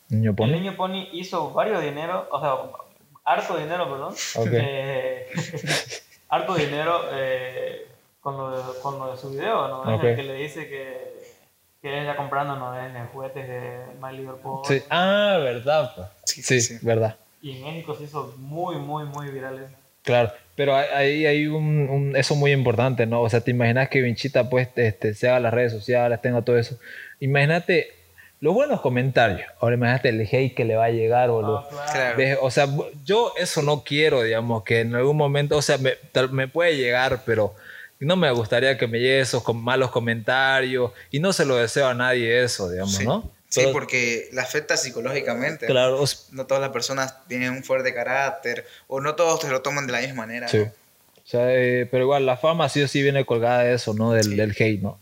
¿Niño 0.10 0.36
pony? 0.36 0.46
El 0.48 0.52
niño 0.54 0.76
pony 0.76 1.10
hizo 1.14 1.52
varios 1.52 1.84
dinero, 1.84 2.28
o 2.32 2.40
sea, 2.40 2.56
harto 3.30 3.58
dinero, 3.58 3.90
perdón. 3.90 4.14
Eh, 4.54 5.28
harto 6.30 6.56
dinero 6.56 7.02
eh, 7.12 7.88
con, 8.22 8.38
lo 8.38 8.58
de, 8.58 8.80
con, 8.82 9.00
lo 9.00 9.12
de, 9.12 9.18
su 9.18 9.30
video, 9.30 9.68
¿no? 9.68 10.02
El 10.02 10.16
que 10.16 10.24
le 10.24 10.34
dice 10.34 10.68
que, 10.68 11.14
que 11.82 11.94
él 11.94 12.00
está 12.00 12.16
comprando 12.16 12.56
¿no? 12.56 12.78
en 12.78 13.08
juguetes 13.08 13.48
de 13.48 13.80
My 14.02 14.18
Pony. 14.42 14.64
Sí. 14.66 14.82
Ah, 14.90 15.38
verdad. 15.42 16.12
Sí, 16.26 16.42
sí, 16.42 16.62
sí, 16.62 16.80
verdad. 16.82 17.16
Y 17.42 17.58
en 17.58 17.64
México 17.64 17.96
se 17.96 18.06
hizo 18.06 18.34
muy, 18.38 18.78
muy, 18.78 19.06
muy 19.06 19.30
viral. 19.30 19.68
Claro, 20.02 20.32
pero 20.56 20.76
ahí 20.76 21.26
hay 21.26 21.48
un, 21.48 22.14
eso 22.16 22.36
muy 22.36 22.52
importante, 22.52 23.06
¿no? 23.06 23.22
O 23.22 23.30
sea, 23.30 23.42
te 23.42 23.52
imaginas 23.52 23.90
que 23.90 24.02
Vinchita 24.02 24.50
pues 24.50 24.70
este, 24.76 25.14
se 25.14 25.30
haga 25.30 25.40
las 25.40 25.54
redes 25.54 25.72
sociales, 25.72 26.20
tenga 26.22 26.42
todo 26.42 26.58
eso. 26.58 26.78
Imagínate 27.20 27.99
los 28.42 28.54
buenos 28.54 28.82
comentarios. 28.82 29.48
Ahora 29.60 29.76
imagínate 29.76 30.10
el 30.10 30.22
hate 30.22 30.56
que 30.56 30.66
le 30.66 30.76
va 30.76 30.86
a 30.86 30.92
llegar. 30.92 31.30
O, 31.30 31.42
lo, 31.42 31.58
ah, 31.58 32.16
o 32.42 32.52
sea, 32.52 32.68
yo 33.04 33.34
eso 33.38 33.62
no 33.62 33.84
quiero, 33.84 34.24
digamos, 34.24 34.64
que 34.64 34.82
en 34.82 34.96
algún 34.96 35.18
momento, 35.18 35.58
o 35.58 35.62
sea, 35.62 35.78
me, 35.78 35.96
me 36.32 36.48
puede 36.48 36.78
llegar, 36.78 37.24
pero 37.26 37.54
no 38.00 38.16
me 38.16 38.32
gustaría 38.32 38.78
que 38.78 38.88
me 38.88 39.00
llegue 39.00 39.20
esos 39.20 39.44
malos 39.54 39.92
comentarios 39.92 40.92
y 41.12 41.20
no 41.20 41.34
se 41.34 41.46
lo 41.46 41.58
deseo 41.58 41.88
a 41.88 41.94
nadie 41.94 42.44
eso, 42.44 42.70
digamos, 42.70 43.04
¿no? 43.04 43.32
Sí, 43.50 43.62
porque 43.74 44.30
la 44.32 44.44
afecta 44.44 44.78
psicológicamente. 44.78 45.66
Claro. 45.66 46.04
¿no? 46.32 46.46
todas 46.46 46.62
las 46.62 46.70
personas 46.70 47.28
tienen 47.28 47.52
un 47.52 47.64
fuerte 47.64 47.94
carácter 47.94 48.66
o 48.88 49.02
no 49.02 49.16
todos 49.16 49.42
se 49.42 49.50
lo 49.50 49.62
toman 49.62 49.88
de 49.88 49.94
la 49.94 50.02
misma 50.02 50.28
manera. 50.28 50.48
Sí. 50.48 50.60
O 50.60 51.32
sea, 51.32 51.54
eh, 51.54 51.88
pero 51.90 52.04
igual 52.04 52.26
la 52.28 52.38
fama 52.38 52.70
sí 52.70 52.82
o 52.82 52.88
sí 52.88 53.02
viene 53.02 53.26
colgada 53.26 53.64
de 53.64 53.74
eso, 53.74 53.94
¿no? 53.96 54.14
Del, 54.14 54.38
del 54.38 54.52
hate, 54.52 54.82
¿no? 54.82 55.00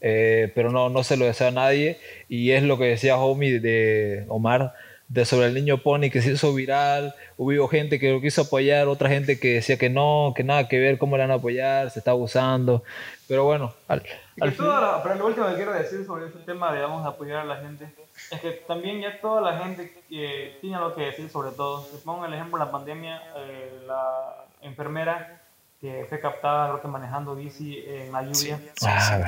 Eh, 0.00 0.52
pero 0.54 0.70
no, 0.70 0.88
no 0.88 1.02
se 1.02 1.16
lo 1.16 1.24
desea 1.24 1.48
a 1.48 1.52
nadie. 1.52 1.98
Y 2.28 2.52
es 2.52 2.62
lo 2.62 2.78
que 2.78 2.84
decía 2.84 3.18
Homie 3.18 3.60
de 3.60 4.24
Omar 4.28 4.74
de 5.08 5.24
sobre 5.24 5.46
el 5.46 5.54
niño 5.54 5.78
Pony 5.78 6.10
que 6.12 6.20
se 6.20 6.32
hizo 6.32 6.52
viral, 6.52 7.14
hubo 7.38 7.66
gente 7.66 7.98
que 7.98 8.12
lo 8.12 8.20
quiso 8.20 8.42
apoyar, 8.42 8.88
otra 8.88 9.08
gente 9.08 9.40
que 9.40 9.54
decía 9.54 9.78
que 9.78 9.88
no, 9.88 10.34
que 10.36 10.44
nada 10.44 10.68
que 10.68 10.78
ver, 10.78 10.98
cómo 10.98 11.16
le 11.16 11.22
van 11.22 11.30
a 11.30 11.34
apoyar, 11.34 11.90
se 11.90 12.00
está 12.00 12.10
abusando, 12.10 12.84
pero 13.26 13.44
bueno, 13.44 13.72
al, 13.88 14.02
pero 14.36 15.14
lo 15.14 15.26
último 15.26 15.48
que 15.48 15.54
quiero 15.54 15.72
decir 15.72 16.04
sobre 16.04 16.26
ese 16.26 16.38
tema 16.40 16.72
de 16.72 16.82
vamos 16.82 17.04
a 17.04 17.08
apoyar 17.08 17.38
a 17.38 17.44
la 17.44 17.56
gente 17.56 17.88
es 18.30 18.40
que 18.40 18.50
también 18.66 19.00
ya 19.00 19.18
toda 19.20 19.40
la 19.40 19.58
gente 19.58 19.92
que 20.08 20.58
tiene 20.60 20.76
algo 20.76 20.94
que 20.94 21.02
decir 21.02 21.28
sobre 21.30 21.52
todo. 21.52 21.86
Les 21.92 22.02
pongo 22.02 22.26
el 22.26 22.34
ejemplo 22.34 22.58
de 22.58 22.64
la 22.64 22.70
pandemia, 22.70 23.22
eh, 23.36 23.80
la 23.86 24.44
enfermera 24.62 25.40
que 25.80 26.06
fue 26.08 26.18
captada 26.20 26.68
creo 26.70 26.82
que 26.82 26.88
manejando 26.88 27.34
bici 27.36 27.84
en 27.86 28.10
la 28.12 28.22
lluvia 28.22 28.58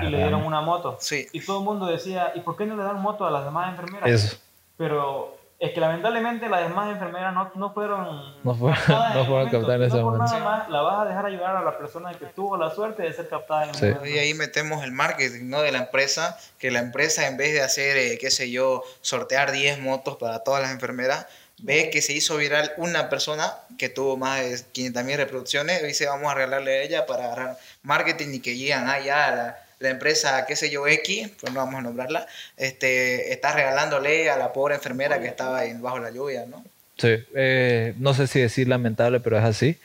y 0.02 0.06
le 0.06 0.16
dieron 0.18 0.44
una 0.44 0.60
moto. 0.60 0.98
Y 1.32 1.40
todo 1.44 1.58
el 1.60 1.64
mundo 1.64 1.86
decía, 1.86 2.32
¿y 2.34 2.40
por 2.40 2.56
qué 2.56 2.66
no 2.66 2.76
le 2.76 2.82
dan 2.82 3.00
moto 3.00 3.24
a 3.26 3.30
las 3.30 3.44
demás 3.44 3.70
enfermeras? 3.70 4.40
Pero 4.76 5.36
Es 5.62 5.72
que 5.74 5.80
lamentablemente 5.80 6.48
las 6.48 6.62
demás 6.62 6.88
enfermeras 6.90 7.34
no, 7.34 7.50
no 7.54 7.74
fueron 7.74 8.34
No 8.42 8.54
fueron- 8.54 8.78
no 8.88 9.20
el 9.20 9.26
fueron 9.26 9.50
captadas 9.50 9.76
en 9.76 9.82
ese 9.82 9.96
No 9.98 10.04
momento. 10.04 10.24
nada 10.24 10.38
más 10.44 10.68
la 10.70 10.80
vas 10.80 11.00
a 11.00 11.04
dejar 11.04 11.26
ayudar 11.26 11.54
a 11.56 11.60
la 11.62 11.76
persona 11.76 12.14
que 12.14 12.24
tuvo 12.26 12.56
la 12.56 12.70
suerte 12.74 13.02
de 13.02 13.12
ser 13.12 13.28
captada 13.28 13.64
en 13.64 13.68
el 13.68 13.74
Sí. 13.74 13.84
momento. 13.84 14.06
Y 14.06 14.18
ahí 14.18 14.32
metemos 14.32 14.82
el 14.84 14.92
marketing, 14.92 15.50
¿no? 15.50 15.60
De 15.60 15.70
la 15.70 15.80
empresa, 15.80 16.38
que 16.58 16.70
la 16.70 16.78
empresa 16.78 17.26
en 17.26 17.36
vez 17.36 17.52
de 17.52 17.60
hacer, 17.60 17.98
eh, 17.98 18.16
qué 18.18 18.30
sé 18.30 18.50
yo, 18.50 18.82
sortear 19.02 19.52
10 19.52 19.78
motos 19.80 20.16
para 20.16 20.42
todas 20.42 20.62
las 20.62 20.70
enfermeras, 20.70 21.26
ve 21.62 21.90
que 21.90 22.02
se 22.02 22.12
hizo 22.12 22.36
viral 22.36 22.72
una 22.76 23.08
persona 23.08 23.52
que 23.78 23.88
tuvo 23.88 24.16
más 24.16 24.40
de 24.40 24.60
500 24.72 25.04
mil 25.04 25.16
reproducciones 25.16 25.82
dice, 25.82 26.06
vamos 26.06 26.30
a 26.30 26.34
regalarle 26.34 26.78
a 26.78 26.82
ella 26.82 27.06
para 27.06 27.24
agarrar 27.26 27.58
marketing 27.82 28.34
y 28.34 28.40
que 28.40 28.56
llegan 28.56 28.88
allá 28.88 29.26
a 29.28 29.36
la, 29.36 29.58
la 29.78 29.88
empresa, 29.88 30.44
qué 30.46 30.56
sé 30.56 30.70
yo, 30.70 30.86
X, 30.86 31.30
pues 31.40 31.52
no 31.52 31.60
vamos 31.60 31.80
a 31.80 31.82
nombrarla, 31.82 32.26
este, 32.56 33.32
está 33.32 33.52
regalándole 33.54 34.28
a 34.30 34.36
la 34.36 34.52
pobre 34.52 34.74
enfermera 34.74 35.20
que 35.20 35.26
estaba 35.26 35.60
ahí 35.60 35.72
bajo 35.74 35.98
la 35.98 36.10
lluvia, 36.10 36.44
¿no? 36.46 36.64
Sí, 36.98 37.16
eh, 37.34 37.94
no 37.96 38.12
sé 38.12 38.26
si 38.26 38.40
decir 38.42 38.68
lamentable, 38.68 39.20
pero 39.20 39.38
es 39.38 39.44
así. 39.44 39.78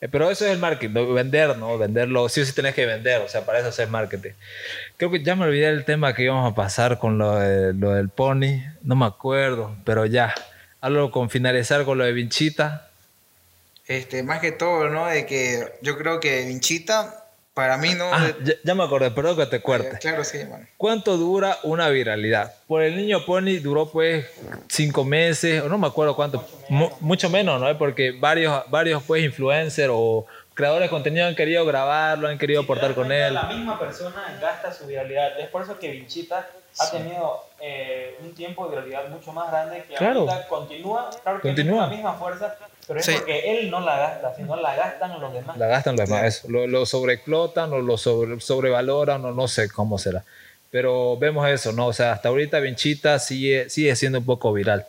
Eh, 0.00 0.08
pero 0.10 0.30
eso 0.30 0.46
es 0.46 0.52
el 0.52 0.58
marketing, 0.58 1.14
vender, 1.14 1.54
¿no? 1.58 1.76
Venderlo, 1.76 2.30
sí 2.30 2.40
o 2.40 2.46
sí 2.46 2.52
tenés 2.54 2.74
que 2.74 2.86
vender, 2.86 3.20
o 3.20 3.28
sea, 3.28 3.44
para 3.44 3.58
eso 3.58 3.82
es 3.82 3.90
marketing. 3.90 4.30
Creo 4.96 5.10
que 5.10 5.22
ya 5.22 5.36
me 5.36 5.44
olvidé 5.44 5.68
el 5.68 5.84
tema 5.84 6.14
que 6.14 6.22
íbamos 6.22 6.50
a 6.50 6.54
pasar 6.54 6.98
con 6.98 7.18
lo, 7.18 7.36
de- 7.38 7.74
lo 7.74 7.90
del 7.92 8.08
pony, 8.08 8.62
no 8.82 8.96
me 8.96 9.04
acuerdo, 9.04 9.76
pero 9.84 10.06
ya. 10.06 10.34
Algo 10.82 11.10
con 11.10 11.30
finalizar 11.30 11.84
con 11.86 11.96
lo 11.96 12.04
de 12.04 12.12
Vinchita. 12.12 12.88
Este, 13.86 14.22
más 14.22 14.40
que 14.40 14.52
todo, 14.52 14.88
¿no? 14.90 15.06
De 15.06 15.24
que 15.26 15.72
yo 15.80 15.96
creo 15.96 16.20
que 16.20 16.44
Vinchita, 16.44 17.24
para 17.54 17.76
mí, 17.76 17.94
¿no? 17.94 18.04
Ah, 18.12 18.32
ya, 18.44 18.54
ya 18.64 18.74
me 18.74 18.84
acordé, 18.84 19.10
perdón 19.10 19.36
que 19.36 19.46
te 19.46 19.60
cuerte. 19.60 19.98
Claro, 19.98 20.24
sí, 20.24 20.38
bueno. 20.48 20.66
¿Cuánto 20.76 21.16
dura 21.16 21.58
una 21.64 21.88
viralidad? 21.88 22.54
Por 22.66 22.82
el 22.82 22.96
niño 22.96 23.24
Pony 23.24 23.58
duró 23.62 23.90
pues 23.90 24.26
cinco 24.68 25.04
meses, 25.04 25.62
o 25.62 25.68
no 25.68 25.78
me 25.78 25.86
acuerdo 25.86 26.14
cuánto, 26.16 26.46
mu- 26.68 26.90
mucho 27.00 27.28
menos, 27.30 27.60
¿no? 27.60 27.76
Porque 27.78 28.12
varios, 28.12 28.62
varios 28.70 29.02
pues 29.02 29.22
influencers 29.24 29.90
o 29.92 30.26
creadores 30.54 30.86
de 30.86 30.90
contenido 30.90 31.26
han 31.26 31.34
querido 31.34 31.64
grabarlo, 31.64 32.28
han 32.28 32.38
querido 32.38 32.62
aportar 32.62 32.94
con 32.94 33.10
él. 33.12 33.34
La 33.34 33.44
misma 33.44 33.78
persona 33.78 34.38
gasta 34.40 34.72
su 34.72 34.86
viralidad. 34.86 35.38
Es 35.40 35.48
por 35.48 35.62
eso 35.62 35.78
que 35.78 35.90
Vinchita 35.90 36.48
ha 36.78 36.90
tenido 36.90 37.44
eh, 37.60 38.16
un 38.22 38.34
tiempo 38.34 38.66
de 38.68 38.76
viralidad 38.76 39.08
mucho 39.08 39.32
más 39.32 39.50
grande 39.50 39.84
que 39.88 39.94
Claro. 39.94 40.20
ahorita 40.20 40.48
continúa. 40.48 41.10
Claro 41.22 41.40
que 41.40 41.48
Continúa. 41.48 41.72
tiene 41.74 41.80
la 41.80 41.86
misma 41.88 42.14
fuerza, 42.14 42.56
pero 42.86 42.98
es 43.00 43.06
Sí. 43.06 43.12
porque 43.16 43.58
él 43.60 43.70
no 43.70 43.80
la 43.80 43.96
gasta, 43.98 44.34
sino 44.34 44.56
la 44.56 44.74
gastan 44.74 45.20
los 45.20 45.32
demás. 45.32 45.56
La 45.56 45.66
gastan 45.68 45.96
los 45.96 46.08
demás, 46.08 46.24
eso. 46.24 46.48
Lo, 46.50 46.66
lo 46.66 46.86
sobreexplotan 46.86 47.72
o 47.72 47.78
lo 47.78 47.96
sobre- 47.98 48.40
sobrevaloran 48.40 49.24
o 49.24 49.32
no 49.32 49.48
sé 49.48 49.70
cómo 49.70 49.98
será. 49.98 50.24
Pero 50.70 51.18
vemos 51.18 51.46
eso, 51.48 51.72
¿no? 51.72 51.86
O 51.88 51.92
sea, 51.92 52.12
hasta 52.12 52.30
ahorita 52.30 52.58
Vinchita 52.58 53.18
sigue, 53.18 53.68
sigue 53.68 53.94
siendo 53.94 54.18
un 54.20 54.24
poco 54.24 54.52
viral. 54.54 54.86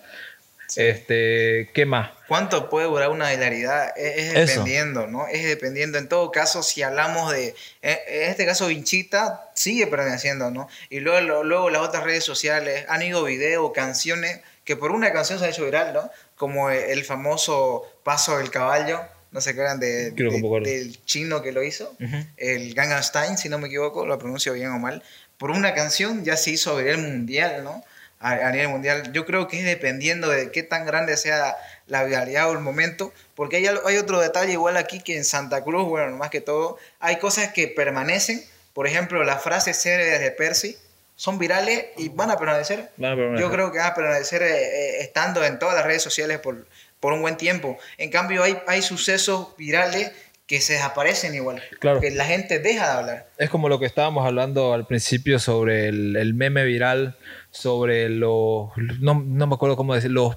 Este, 0.76 1.70
¿qué 1.74 1.86
más? 1.86 2.12
¿Cuánto 2.28 2.70
puede 2.70 2.88
durar 2.88 3.10
una 3.10 3.34
hilaridad? 3.34 3.94
Es, 3.98 4.34
es 4.34 4.34
dependiendo, 4.48 5.08
¿no? 5.08 5.28
Es 5.28 5.46
dependiendo. 5.46 5.98
En 5.98 6.08
todo 6.08 6.32
caso, 6.32 6.64
si 6.64 6.82
hablamos 6.82 7.32
de. 7.32 7.54
En, 7.82 7.98
este 8.30 8.46
caso, 8.46 8.68
Vinchita 8.68 9.52
sigue 9.54 9.88
perteneciendo, 9.88 10.50
¿no? 10.52 10.68
Y 10.90 11.00
luego, 11.00 11.22
lo- 11.22 11.44
luego 11.44 11.70
las 11.70 11.82
otras 11.82 12.04
redes 12.04 12.24
sociales 12.24 12.86
han 12.88 13.02
ido 13.02 13.24
videos, 13.24 13.72
canciones, 13.74 14.40
que 14.64 14.76
por 14.76 14.92
una 14.92 15.12
canción 15.12 15.38
se 15.40 15.46
ha 15.46 15.50
hecho 15.50 15.66
viral, 15.66 15.94
¿no? 15.94 16.10
Como 16.36 16.70
el, 16.70 17.04
famoso 17.04 17.84
Paso 18.04 18.38
del 18.38 18.50
Caballo. 18.50 19.02
No 19.32 19.42
se 19.42 19.52
acuerdan 19.52 19.80
de, 19.80 20.12
de- 20.12 20.40
del 20.70 21.04
chino 21.06 21.42
que 21.42 21.52
lo 21.52 21.64
hizo. 21.64 21.96
El 22.38 22.74
Gangnam 22.76 23.02
Style, 23.02 23.38
si 23.38 23.50
no 23.50 23.58
me 23.58 23.68
equivoco, 23.68 24.06
lo 24.06 24.18
pronuncio 24.20 24.54
bien 24.54 24.70
o 24.70 24.80
mal. 24.80 25.02
Por 25.38 25.50
una 25.52 25.74
canción 25.74 26.24
ya 26.24 26.38
se 26.38 26.52
hizo 26.52 26.76
viral 26.78 27.00
mundial, 27.00 27.64
¿no? 27.64 27.84
A, 28.24 28.48
a 28.48 28.52
nivel 28.52 28.70
mundial. 28.70 29.12
Yo 29.14 29.26
creo 29.26 29.48
que 29.48 29.60
es 29.60 29.66
dependiendo 29.66 30.30
de 30.30 30.50
qué 30.52 30.64
tan 30.64 30.86
grande 30.86 31.16
sea 31.18 31.56
la 31.86 32.04
viralidad 32.04 32.50
o 32.50 32.54
el 32.54 32.60
momento, 32.60 33.14
porque 33.36 33.58
hay, 33.58 33.68
hay 33.68 33.98
otro 33.98 34.20
detalle 34.20 34.54
igual 34.54 34.78
aquí 34.78 35.00
que 35.02 35.16
en 35.18 35.26
Santa 35.26 35.64
Cruz, 35.64 35.88
bueno, 35.88 36.16
más 36.18 36.30
que 36.32 36.42
todo, 36.42 36.78
hay 37.00 37.18
cosas 37.18 37.54
que 37.54 37.68
permanecen, 37.68 38.44
por 38.74 38.88
ejemplo, 38.88 39.24
las 39.24 39.44
frases 39.44 39.78
célebres 39.80 40.20
de 40.22 40.32
Percy 40.32 40.78
son 41.16 41.38
virales 41.38 41.86
y 41.98 42.10
van 42.10 42.32
a 42.32 42.38
permanecer. 42.38 42.90
Van 42.98 43.12
a 43.12 43.16
permanecer. 43.16 43.46
Yo 43.46 43.52
creo 43.54 43.72
que 43.72 43.78
van 43.78 43.92
a 43.92 43.94
permanecer 43.94 44.42
eh, 44.42 44.48
eh, 44.48 45.02
estando 45.02 45.44
en 45.46 45.60
todas 45.60 45.76
las 45.76 45.86
redes 45.86 46.02
sociales 46.02 46.40
por, 46.40 46.66
por 47.00 47.14
un 47.14 47.22
buen 47.22 47.38
tiempo. 47.38 47.78
En 48.00 48.10
cambio, 48.10 48.42
hay, 48.42 48.58
hay 48.68 48.82
sucesos 48.82 49.56
virales 49.58 50.12
que 50.48 50.60
se 50.60 50.74
desaparecen 50.74 51.36
igual, 51.36 51.62
Claro. 51.80 52.02
que 52.02 52.10
la 52.12 52.26
gente 52.26 52.60
deja 52.60 52.86
de 52.88 52.92
hablar. 53.00 53.28
Es 53.38 53.50
como 53.50 53.70
lo 53.70 53.80
que 53.80 53.86
estábamos 53.86 54.26
hablando 54.26 54.74
al 54.74 54.88
principio 54.88 55.38
sobre 55.40 55.88
el, 55.88 56.16
el 56.18 56.34
meme 56.34 56.66
viral, 56.66 57.16
sobre 57.56 58.10
los, 58.10 58.70
no, 59.00 59.24
no 59.24 59.48
me 59.48 59.54
acuerdo 59.54 59.76
cómo 59.78 59.94
decir, 59.94 60.10
los, 60.10 60.36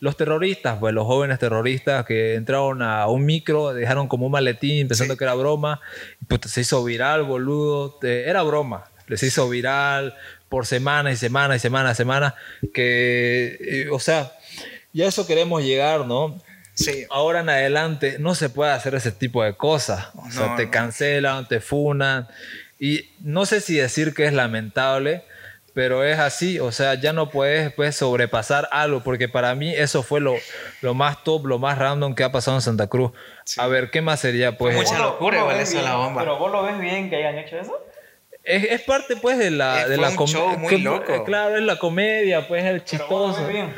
los 0.00 0.16
terroristas, 0.16 0.78
pues 0.80 0.94
los 0.94 1.04
jóvenes 1.06 1.38
terroristas 1.38 2.06
que 2.06 2.34
entraron 2.36 2.80
a 2.80 3.06
un 3.08 3.26
micro, 3.26 3.74
dejaron 3.74 4.08
como 4.08 4.24
un 4.26 4.32
maletín 4.32 4.88
pensando 4.88 5.12
Sí. 5.12 5.18
que 5.18 5.24
era 5.24 5.34
broma, 5.34 5.80
y 6.22 6.24
puta, 6.24 6.48
se 6.48 6.62
hizo 6.62 6.82
viral, 6.82 7.24
boludo, 7.24 7.90
te- 8.00 8.30
era 8.30 8.42
broma, 8.42 8.84
les 9.08 9.22
hizo 9.22 9.46
viral 9.50 10.14
por 10.48 10.64
semanas 10.64 11.12
y 11.12 11.16
semanas 11.18 11.58
y 11.58 11.60
semanas 11.60 11.92
y 11.92 11.96
semanas, 11.98 12.32
que, 12.72 13.58
eh, 13.60 13.88
o 13.92 13.98
sea, 13.98 14.32
ya 14.94 15.04
a 15.04 15.08
eso 15.08 15.26
queremos 15.26 15.62
llegar, 15.62 16.06
¿no? 16.06 16.40
Sí, 16.72 17.04
ahora 17.10 17.40
en 17.40 17.50
adelante 17.50 18.16
no 18.18 18.34
se 18.34 18.48
puede 18.48 18.72
hacer 18.72 18.94
ese 18.94 19.12
tipo 19.12 19.44
de 19.44 19.52
cosas. 19.54 20.06
O 20.16 20.30
sea, 20.30 20.46
No, 20.48 20.56
te 20.56 20.64
no. 20.64 20.70
cancelan, 20.70 21.46
te 21.46 21.60
funan. 21.60 22.26
Y 22.80 23.10
no 23.20 23.44
sé 23.46 23.60
si 23.60 23.76
decir 23.76 24.12
que 24.14 24.24
es 24.24 24.32
lamentable, 24.32 25.22
pero 25.74 26.04
es 26.04 26.18
así. 26.18 26.58
O 26.60 26.72
sea, 26.72 26.94
ya 26.94 27.12
no 27.12 27.28
puedes 27.30 27.72
pues, 27.72 27.96
sobrepasar 27.96 28.68
algo, 28.70 29.02
porque 29.02 29.28
para 29.28 29.54
mí 29.54 29.74
eso 29.74 30.02
fue 30.02 30.20
lo, 30.20 30.34
lo 30.80 30.94
más 30.94 31.22
top, 31.24 31.46
lo 31.46 31.58
más 31.58 31.76
random 31.78 32.14
que 32.14 32.24
ha 32.24 32.32
pasado 32.32 32.56
en 32.56 32.60
Santa 32.62 32.86
Cruz. 32.86 33.12
A 33.58 33.66
ver, 33.66 33.90
¿qué 33.90 34.00
más 34.00 34.20
sería? 34.20 34.56
Pues 34.56 34.74
Mucha 34.76 34.90
¿Vos 34.90 34.98
lo- 34.98 35.04
locura 35.06 35.38
igual 35.40 35.60
eso 35.60 35.82
la 35.82 35.96
bomba. 35.96 36.22
Pero 36.22 36.38
vos 36.38 36.50
lo 36.52 36.62
ves 36.62 36.78
bien 36.78 37.10
que 37.10 37.16
hayan 37.16 37.36
hecho 37.38 37.58
eso. 37.58 37.78
es, 38.44 38.64
es 38.64 38.80
parte 38.82 39.16
pues 39.16 39.36
de 39.38 39.50
la, 39.50 39.82
Eh, 39.82 39.88
de 39.88 39.96
la 39.96 40.10
un 40.10 40.16
com- 40.16 40.26
show 40.28 40.56
muy 40.58 40.68
que- 40.68 40.78
loco. 40.78 41.24
Claro, 41.24 41.56
es 41.56 41.62
la 41.62 41.78
comedia, 41.78 42.46
pues 42.48 42.62
el 42.64 42.80
Pero 42.80 42.84
chistoso. 42.84 43.40
ves 43.42 43.48
bien. 43.48 43.74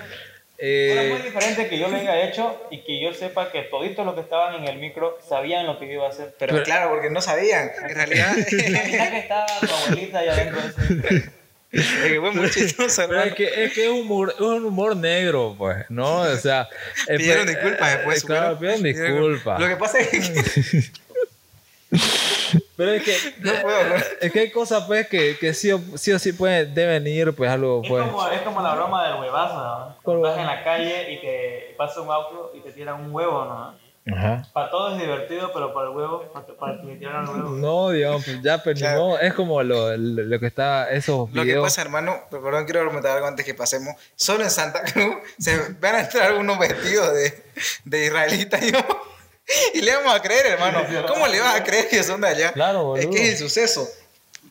Eh, 0.58 1.10
es 1.12 1.12
muy 1.12 1.22
diferente 1.22 1.68
que 1.68 1.78
yo 1.78 1.88
lo 1.88 1.96
haya 1.98 2.22
hecho 2.26 2.66
y 2.70 2.78
que 2.82 2.98
yo 2.98 3.12
sepa 3.12 3.52
que 3.52 3.60
toditos 3.64 4.06
los 4.06 4.14
que 4.14 4.22
estaban 4.22 4.54
en 4.54 4.64
el 4.66 4.78
micro 4.78 5.18
sabían 5.28 5.66
lo 5.66 5.78
que 5.78 5.86
yo 5.86 5.92
iba 5.94 6.06
a 6.06 6.08
hacer. 6.08 6.34
pero, 6.38 6.52
Pero- 6.54 6.64
claro, 6.64 6.88
porque 6.90 7.10
no 7.10 7.20
sabían. 7.20 7.70
En 7.88 7.94
realidad, 7.94 8.34
que 8.48 9.18
estaba 9.18 9.44
tu 9.60 9.66
abuelita 9.74 10.18
allá 10.20 10.32
adentro 10.32 10.60
de 10.62 10.68
ese. 10.68 11.30
Es 11.72 11.86
que 11.86 12.20
fue 12.20 12.30
muy 12.32 12.50
chistoso, 12.50 13.02
Pero 13.08 13.20
hermano. 13.20 13.30
es 13.30 13.34
que, 13.34 13.64
es 13.64 13.72
que 13.72 13.84
es, 13.84 13.90
humor, 13.90 14.32
es 14.34 14.40
un 14.40 14.64
humor 14.64 14.96
negro, 14.96 15.54
pues, 15.58 15.84
¿no? 15.90 16.20
O 16.20 16.36
sea... 16.36 16.68
eh, 17.08 17.16
Pidieron 17.16 17.44
pues, 17.44 17.56
disculpas 17.56 17.92
después. 17.96 18.22
eh, 18.22 18.26
Claro, 18.26 18.58
pidieron 18.58 18.82
disculpas. 18.82 19.60
Lo 19.60 19.68
que 19.68 19.76
pasa 19.76 19.98
es 20.00 20.08
que 20.30 20.90
Pero 22.76 22.92
es 22.92 23.02
que, 23.02 23.16
no 23.40 23.52
puedo 23.62 23.76
hablar. 23.76 24.04
es 24.20 24.32
que 24.32 24.40
hay 24.40 24.50
cosas, 24.50 24.84
pues, 24.86 25.06
que, 25.08 25.36
que 25.38 25.54
sí, 25.54 25.72
o, 25.72 25.80
sí 25.96 26.12
o 26.12 26.18
sí 26.18 26.32
pueden, 26.32 26.74
deben 26.74 27.06
ir, 27.06 27.32
pues, 27.32 27.50
algo, 27.50 27.80
Es, 27.82 27.88
pues... 27.88 28.04
como, 28.06 28.28
es 28.28 28.40
como 28.42 28.60
la 28.60 28.74
broma 28.74 29.08
del 29.08 29.20
huevazo, 29.20 29.54
¿no? 29.56 29.96
¿Cuál 30.02 30.16
Estás 30.18 30.36
huevo? 30.36 30.40
en 30.40 30.46
la 30.46 30.64
calle 30.64 31.12
y 31.12 31.20
te 31.20 31.74
pasa 31.76 32.00
un 32.00 32.10
auto 32.10 32.52
y 32.54 32.60
te 32.60 32.72
tiran 32.72 33.00
un 33.00 33.14
huevo, 33.14 33.44
¿no? 33.44 33.85
Ajá. 34.14 34.46
Para 34.52 34.70
todos 34.70 34.92
es 34.94 35.00
divertido, 35.00 35.50
pero 35.52 35.74
para 35.74 35.88
el 35.90 35.96
huevo, 35.96 36.22
para, 36.32 36.46
para 36.46 36.72
el 36.74 36.80
que 36.80 36.86
le 36.86 36.96
tiran 36.96 37.24
el 37.24 37.28
huevo. 37.30 37.50
No, 37.50 37.90
digamos, 37.90 38.24
pues, 38.24 38.40
ya, 38.42 38.62
pero 38.62 38.76
Claro. 38.78 39.00
modo, 39.00 39.18
es 39.20 39.34
como 39.34 39.62
lo, 39.62 39.96
lo, 39.96 40.22
lo 40.22 40.38
que 40.40 40.46
está, 40.46 40.90
esos 40.90 41.28
Lo 41.32 41.42
que 41.42 41.48
videos... 41.48 41.64
pasa, 41.64 41.82
hermano, 41.82 42.16
perdón, 42.30 42.64
quiero 42.66 42.80
argumentar 42.82 43.16
algo 43.16 43.26
antes 43.26 43.44
que 43.44 43.54
pasemos. 43.54 43.94
Solo 44.14 44.44
en 44.44 44.50
Santa 44.50 44.82
Cruz 44.84 45.16
se 45.38 45.56
van 45.80 45.96
a 45.96 46.00
entrar 46.02 46.34
unos 46.34 46.58
vestidos 46.58 47.12
de, 47.14 47.44
de 47.84 48.06
israelitas 48.06 48.62
y, 48.62 48.72
y 49.78 49.82
le 49.82 49.96
vamos 49.96 50.14
a 50.14 50.22
creer, 50.22 50.46
hermano. 50.46 50.82
¿Cómo 51.08 51.26
le 51.26 51.40
vas 51.40 51.56
a 51.56 51.64
creer 51.64 51.88
que 51.88 52.02
son 52.04 52.20
de 52.20 52.28
allá? 52.28 52.52
Claro, 52.52 52.96
Es 52.96 53.06
boludo. 53.06 53.10
que 53.16 53.24
es 53.24 53.32
el 53.32 53.38
suceso. 53.38 53.88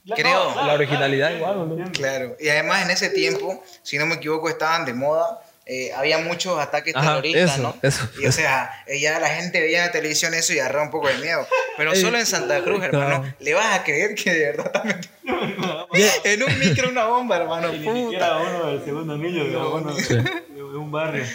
No, 0.04 0.16
creo, 0.16 0.52
claro, 0.54 0.68
la 0.68 0.74
originalidad 0.74 1.30
claro, 1.30 1.38
igual, 1.64 1.68
boludo. 1.70 1.92
Claro. 1.94 2.36
Y 2.40 2.50
además 2.50 2.84
en 2.84 2.92
ese 2.92 3.10
tiempo, 3.10 3.64
si 3.82 3.98
no 3.98 4.06
me 4.06 4.16
equivoco, 4.16 4.50
estaban 4.50 4.86
de 4.86 4.94
moda. 4.94 5.42
Eh, 5.68 5.92
había 5.96 6.20
muchos 6.20 6.60
ataques 6.60 6.96
Ajá, 6.96 7.08
terroristas, 7.16 7.54
eso, 7.54 7.62
¿no? 7.62 7.76
eso, 7.82 8.08
y 8.22 8.28
o 8.28 8.32
sea, 8.32 8.84
ya 9.00 9.20
la 9.20 9.30
gente 9.30 9.60
veía 9.62 9.80
en 9.80 9.86
la 9.88 9.92
televisión 9.92 10.34
eso 10.34 10.54
y 10.54 10.60
agarraba 10.60 10.86
un 10.86 10.92
poco 10.92 11.08
de 11.08 11.16
miedo. 11.18 11.48
Pero 11.78 11.94
Ey, 11.94 12.02
solo 12.02 12.18
en 12.20 12.26
Santa 12.26 12.62
Cruz, 12.64 12.84
hermano, 12.84 13.22
claro. 13.22 13.36
le 13.40 13.54
vas 13.56 13.80
a 13.80 13.84
creer 13.84 14.14
que 14.16 14.32
de 14.32 14.46
verdad 14.46 14.72
también. 14.72 15.02
en 16.24 16.44
un 16.44 16.60
micro 16.60 16.90
una 16.90 17.06
bomba, 17.08 17.38
hermano. 17.38 17.74
Y 17.74 17.80
ni 17.80 17.86
puta. 17.86 18.00
siquiera 18.02 18.38
uno 18.38 18.66
del 18.72 18.86
segundo 18.86 19.14
anillo, 19.14 19.44
de, 19.44 19.58
uno 19.58 19.94
de, 19.96 20.24
de 20.54 20.64
un 20.64 20.92
barrio. 20.92 21.26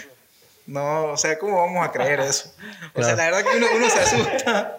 No, 0.67 1.05
o 1.11 1.17
sea, 1.17 1.37
¿cómo 1.37 1.57
vamos 1.61 1.85
a 1.85 1.91
creer 1.91 2.19
eso? 2.21 2.53
O 2.93 3.03
sea, 3.03 3.15
Claro. 3.15 3.17
la 3.17 3.23
verdad 3.25 3.51
que 3.51 3.57
uno, 3.57 3.67
uno 3.75 3.89
se 3.89 3.99
asusta. 3.99 4.77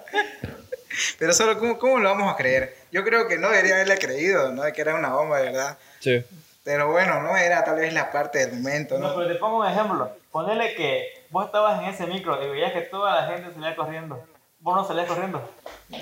Pero 1.19 1.33
solo, 1.33 1.59
¿cómo, 1.59 1.79
¿cómo 1.79 1.99
lo 1.99 2.09
vamos 2.11 2.33
a 2.33 2.37
creer? 2.37 2.77
Yo 2.91 3.03
creo 3.05 3.27
que 3.29 3.39
no 3.39 3.49
debería 3.51 3.75
haberle 3.75 3.99
creído, 3.99 4.53
¿no? 4.53 4.63
De 4.63 4.73
que 4.73 4.81
era 4.81 4.95
una 4.95 5.09
bomba, 5.11 5.39
de 5.39 5.45
verdad. 5.47 5.79
Sí. 6.01 6.25
Pero 6.65 6.91
bueno, 6.93 7.21
no 7.23 7.37
era 7.37 7.65
tal 7.65 7.77
vez 7.77 7.93
la 7.93 8.11
parte 8.13 8.47
del 8.47 8.55
momento, 8.61 8.99
No, 8.99 9.09
¿no? 9.09 9.15
pero 9.17 9.29
te 9.29 9.35
pongo 9.37 9.59
un 9.59 9.67
ejemplo. 9.67 10.11
Ponele 10.31 10.75
que 10.75 11.27
vos 11.31 11.47
estabas 11.47 11.83
en 11.83 11.89
ese 11.89 12.07
micro 12.07 12.43
y 12.43 12.49
veías 12.49 12.73
que 12.73 12.83
toda 12.83 13.15
la 13.21 13.27
gente 13.27 13.53
salía 13.53 13.75
corriendo. 13.75 14.23
Vos 14.61 14.77
no 14.77 14.85
salías 14.85 15.07
corriendo. 15.09 15.43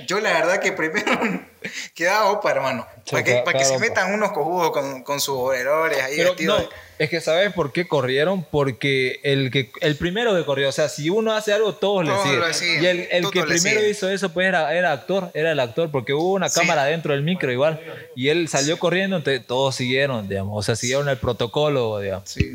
Yo 0.06 0.20
la 0.20 0.32
verdad 0.32 0.60
que 0.60 0.72
primero 0.72 1.10
quedaba 1.94 2.30
opa, 2.30 2.50
hermano. 2.52 2.86
Para 3.10 3.24
que, 3.24 3.34
para 3.44 3.58
que 3.58 3.64
se 3.64 3.78
metan 3.78 4.14
unos 4.14 4.30
cojudos 4.32 4.70
con, 4.70 5.02
con 5.02 5.20
sus 5.20 5.34
overoles 5.36 6.00
ahí 6.00 6.14
Pero 6.16 6.30
vestidos. 6.30 6.62
no, 6.62 6.68
es 6.98 7.10
que 7.10 7.20
¿sabes 7.20 7.52
por 7.52 7.72
qué 7.72 7.88
corrieron? 7.88 8.44
Porque 8.44 9.18
el 9.24 9.50
que 9.50 9.72
el 9.80 9.96
primero 9.96 10.34
que 10.36 10.44
corrió, 10.44 10.68
o 10.68 10.72
sea, 10.72 10.88
si 10.88 11.10
uno 11.10 11.32
hace 11.32 11.52
algo, 11.52 11.74
todos, 11.74 12.06
Todos 12.06 12.28
le 12.28 12.36
lo 12.36 12.52
siguen. 12.54 12.82
Y 12.82 12.86
el, 12.86 13.08
el 13.10 13.30
que 13.30 13.42
primero 13.42 13.58
siguen. 13.80 13.90
hizo 13.90 14.08
eso, 14.08 14.32
pues 14.32 14.46
era, 14.46 14.72
era 14.74 14.92
actor, 14.92 15.30
era 15.34 15.50
el 15.50 15.58
actor, 15.60 15.90
porque 15.90 16.12
hubo 16.14 16.34
una 16.34 16.48
Sí. 16.48 16.60
cámara 16.60 16.84
dentro 16.84 17.12
del 17.12 17.22
micro 17.22 17.50
igual. 17.50 17.80
Y 18.14 18.28
él 18.28 18.46
salió 18.48 18.78
corriendo, 18.78 19.16
entonces 19.16 19.44
todos 19.46 19.74
siguieron, 19.74 20.28
digamos, 20.28 20.56
o 20.56 20.62
sea, 20.62 20.76
siguieron 20.76 21.08
el 21.08 21.16
protocolo, 21.16 21.98
digamos. 21.98 22.28
Sí. 22.30 22.52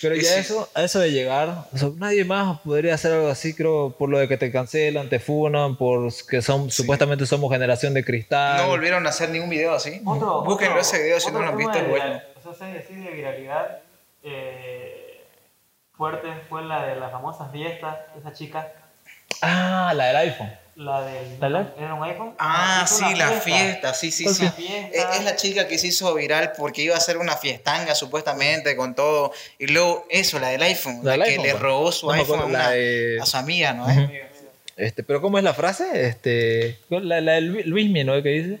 Pero 0.00 0.14
ya 0.16 0.22
sí. 0.22 0.40
eso, 0.40 0.68
a 0.74 0.82
eso 0.84 0.98
de 1.00 1.12
llegar, 1.12 1.66
o 1.72 1.76
sea, 1.78 1.90
nadie 1.96 2.24
más 2.24 2.60
podría 2.60 2.94
hacer 2.94 3.12
algo 3.12 3.28
así, 3.28 3.54
creo, 3.54 3.94
por 3.98 4.08
lo 4.08 4.18
de 4.18 4.26
que 4.26 4.36
te 4.36 4.50
cancelan, 4.50 5.08
te 5.08 5.20
funan, 5.20 5.76
por 5.76 6.10
que 6.28 6.40
son, 6.42 6.70
supuestamente 6.70 7.26
somos 7.26 7.52
generación 7.52 7.92
de 7.94 8.04
cristal. 8.04 8.56
No 8.62 8.68
volvieron 8.68 9.06
a 9.06 9.10
hacer 9.10 9.28
ningún 9.30 9.50
video 9.50 9.74
así. 9.74 10.00
Otro, 10.04 10.42
Búsquenlo 10.42 10.72
otro- 10.74 10.80
ese 10.80 11.02
video 11.02 11.20
si 11.20 11.30
no 11.30 11.40
lo 11.40 11.46
han 11.48 11.56
visto, 11.56 11.78
es 11.78 11.88
bueno. 11.88 12.20
O 12.44 12.54
sea, 12.54 12.68
así 12.68 12.94
de 12.96 13.10
viralidad 13.10 13.78
eh, 14.24 15.24
fuerte 15.96 16.28
fue 16.48 16.62
la 16.64 16.86
de 16.86 16.96
las 16.96 17.12
famosas 17.12 17.52
fiestas, 17.52 17.98
esa 18.18 18.32
chica, 18.32 18.72
Ah, 19.40 19.92
la 19.94 20.06
del 20.06 20.16
iPhone. 20.16 20.52
La 20.76 21.02
del... 21.04 21.38
¿La 21.40 21.72
¿Era 21.78 21.94
un 21.94 22.02
iPhone? 22.04 22.34
Ah, 22.38 22.86
sí, 22.88 23.04
la 23.16 23.28
fiesta, 23.32 23.92
sí, 23.94 24.10
sí, 24.10 24.24
¿Cuál 24.24 24.34
sí. 24.36 24.48
fiesta? 24.56 25.12
Es, 25.12 25.18
es 25.18 25.24
la 25.24 25.36
chica 25.36 25.68
que 25.68 25.78
se 25.78 25.88
hizo 25.88 26.12
viral 26.14 26.52
porque 26.56 26.82
iba 26.82 26.94
a 26.94 26.98
hacer 26.98 27.18
una 27.18 27.36
fiestanga 27.36 27.94
supuestamente 27.94 28.74
con 28.76 28.94
todo. 28.94 29.32
Y 29.58 29.66
luego 29.66 30.06
eso, 30.10 30.38
la 30.38 30.48
del 30.48 30.62
iPhone, 30.62 31.00
La 31.02 31.16
la, 31.16 31.24
del 31.24 31.24
que 31.24 31.30
iPhone, 31.32 31.46
le 31.46 31.50
pues. 31.52 31.62
robó 31.62 31.92
su 31.92 32.06
No 32.06 32.12
iPhone 32.12 32.40
a, 32.40 32.44
una- 32.46 32.70
de- 32.70 33.18
a 33.20 33.26
su 33.26 33.36
amiga, 33.36 33.72
¿no? 33.74 33.84
Ujú. 33.86 34.08
Este, 34.76 35.02
pero 35.02 35.20
¿cómo 35.20 35.36
es 35.38 35.44
la 35.44 35.52
frase? 35.54 36.06
Este, 36.08 36.78
la, 36.88 37.20
la 37.20 37.32
de 37.32 37.40
Lu- 37.42 37.62
Luismi, 37.66 38.04
¿no? 38.04 38.20
¿Qué 38.22 38.28
dice? 38.30 38.58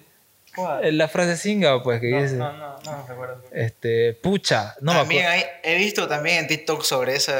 ¿Cuál? 0.54 0.84
Eh, 0.84 0.92
La 0.92 1.08
frase 1.08 1.38
singa, 1.38 1.82
pues, 1.82 1.98
que 2.02 2.10
No, 2.10 2.22
dice. 2.22 2.34
no, 2.36 2.52
no, 2.52 2.78
no, 2.84 3.06
recuerdo. 3.08 3.42
Este, 3.52 4.12
pucha, 4.12 4.74
no 4.82 4.92
me 4.92 5.00
acuerdo. 5.00 5.28
hay- 5.30 5.44
he 5.62 5.76
visto 5.76 6.06
también 6.08 6.40
en 6.40 6.46
TikTok 6.48 6.82
sobre 6.82 7.16
esa, 7.16 7.32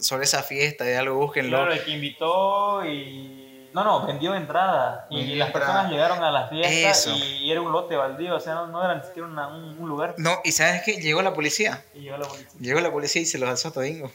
sobre 0.00 0.22
esa 0.22 0.44
fiesta 0.44 0.84
de 0.84 0.96
algo, 0.96 1.16
búsquenlo. 1.16 1.56
Claro, 1.58 1.72
el 1.72 1.82
que 1.82 1.90
invitó 1.90 2.84
y... 2.86 3.40
No, 3.74 3.84
no, 3.84 4.06
vendió 4.06 4.34
entrada. 4.34 5.06
Y 5.10 5.16
Vendió 5.18 5.36
las 5.36 5.48
entrada. 5.48 5.66
personas 5.66 5.92
llegaron 5.92 6.22
a 6.24 6.30
la 6.30 6.48
fiesta 6.48 6.90
Eso. 6.90 7.10
y 7.16 7.50
era 7.50 7.60
un 7.60 7.72
lote 7.72 7.96
baldío, 7.96 8.36
o 8.36 8.40
sea, 8.40 8.54
no, 8.54 8.68
no 8.68 8.82
era 8.84 8.94
ni 8.94 9.02
siquiera 9.02 9.28
una- 9.28 9.48
un, 9.48 9.76
un 9.78 9.88
lugar. 9.88 10.14
No, 10.16 10.38
y 10.44 10.52
¿sabes 10.52 10.82
qué? 10.84 10.94
Llegó 11.00 11.20
la 11.22 11.34
policía. 11.34 11.82
Y 11.94 12.00
llegó 12.00 12.16
la 12.16 12.26
policía. 12.26 12.50
Llegó 12.60 12.80
la 12.80 12.90
policía 12.92 13.20
y 13.22 13.26
se 13.26 13.36
los 13.38 13.48
alzó 13.50 13.72
todingo. 13.72 14.10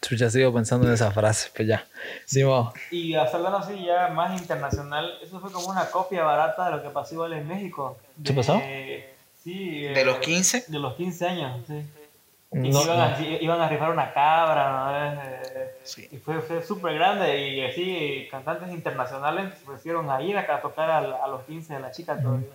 Chucha, 0.00 0.30
sigo 0.30 0.54
pensando 0.54 0.86
en 0.86 0.94
esa 0.94 1.10
frase, 1.10 1.50
pues 1.54 1.66
ya. 1.68 1.84
Digo, 2.30 2.72
Y 2.92 3.14
hasta 3.16 3.36
hablando 3.36 3.58
así 3.58 3.84
ya 3.84 4.08
más 4.08 4.40
internacional, 4.40 5.18
eso 5.22 5.40
fue 5.40 5.50
como 5.50 5.66
una 5.66 5.86
copia 5.90 6.22
barata 6.22 6.66
de 6.66 6.70
lo 6.76 6.82
que 6.82 6.90
pasó 6.90 7.14
igual 7.14 7.32
en 7.32 7.48
México. 7.48 7.98
¿Qué 8.24 8.32
De- 8.32 8.34
pasó? 8.34 8.60
Sí. 9.42 9.82
¿De 9.82 10.00
eh, 10.00 10.04
los 10.04 10.18
15? 10.18 10.64
De 10.68 10.78
los 10.78 10.94
15 10.94 11.26
años, 11.26 11.60
sí. 11.66 11.84
Y 12.54 12.70
no, 12.70 12.82
iban, 12.82 12.98
no. 12.98 13.02
A, 13.04 13.16
sí, 13.16 13.38
iban 13.40 13.60
a 13.60 13.68
rifar 13.68 13.90
una 13.90 14.12
cabra, 14.12 14.70
¿no? 14.70 15.22
Eh, 15.22 15.40
Sí. 15.82 16.08
Y 16.10 16.16
fue, 16.16 16.40
fue 16.40 16.62
súper 16.62 16.94
grande 16.94 17.46
y 17.48 17.62
así 17.62 18.26
cantantes 18.30 18.70
internacionales 18.70 19.52
se 19.58 19.64
ofrecieron 19.64 20.08
a 20.10 20.22
ir 20.22 20.34
acá 20.38 20.56
a 20.56 20.62
tocar 20.62 20.90
al- 20.90 21.12
a, 21.12 21.26
los 21.28 21.42
15 21.42 21.74
de 21.74 21.80
la 21.80 21.90
chica 21.90 22.18
todavía. 22.18 22.46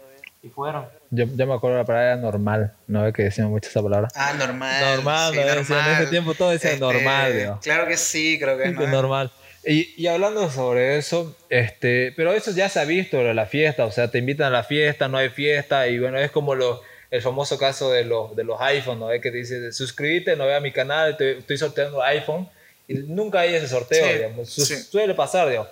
Y 0.41 0.47
fueron. 0.49 0.87
yo, 1.11 1.25
yo 1.35 1.45
me 1.47 1.53
acuerdo 1.53 1.77
la 1.77 1.85
palabra 1.85 2.15
normal, 2.15 2.73
no 2.87 3.05
es 3.05 3.13
que 3.13 3.23
decían 3.23 3.49
mucho 3.49 3.69
esa 3.69 3.83
palabra. 3.83 4.07
Ah, 4.15 4.33
normal. 4.33 4.95
Normal, 4.95 5.33
sí, 5.33 5.39
decían, 5.39 5.85
en 5.85 5.93
ese 5.95 6.07
tiempo 6.07 6.33
todo 6.33 6.49
decía 6.49 6.71
Este, 6.71 6.79
normal, 6.81 7.37
digo. 7.37 7.59
Claro 7.61 7.85
que 7.87 7.97
sí, 7.97 8.39
creo 8.39 8.57
que 8.57 8.69
no. 8.69 8.79
que 8.79 8.87
normal. 8.87 9.31
Y, 9.65 9.93
y 10.01 10.07
hablando 10.07 10.49
sobre 10.49 10.97
eso, 10.97 11.35
este, 11.49 12.13
pero 12.15 12.31
eso 12.31 12.49
ya 12.51 12.67
se 12.69 12.79
ha 12.79 12.85
visto, 12.85 13.21
la 13.21 13.45
fiesta, 13.45 13.85
o 13.85 13.91
sea, 13.91 14.09
te 14.09 14.17
invitan 14.19 14.47
a 14.47 14.49
la 14.49 14.63
fiesta, 14.63 15.07
no 15.09 15.17
hay 15.17 15.29
fiesta, 15.29 15.87
y 15.87 15.99
bueno, 15.99 16.17
es 16.17 16.31
como 16.31 16.55
lo, 16.55 16.81
el 17.11 17.21
famoso 17.21 17.57
caso 17.57 17.91
de 17.91 18.05
los, 18.05 18.35
de 18.35 18.43
los 18.43 18.59
iPhones, 18.61 18.99
¿no? 18.99 19.09
Que 19.09 19.31
te 19.31 19.37
dice, 19.37 19.71
suscríbete, 19.71 20.35
no 20.35 20.45
ve 20.45 20.55
a 20.55 20.59
mi 20.59 20.71
canal, 20.71 21.17
te- 21.17 21.39
estoy 21.39 21.57
sorteando 21.57 22.01
iPhone, 22.03 22.47
y 22.87 22.93
nunca 22.95 23.39
hay 23.41 23.55
ese 23.55 23.67
sorteo, 23.67 24.05
Sí, 24.07 24.13
digamos. 24.13 24.49
Su- 24.49 24.65
sí. 24.65 24.75
Suele 24.77 25.13
pasar, 25.13 25.47
digamos. 25.49 25.69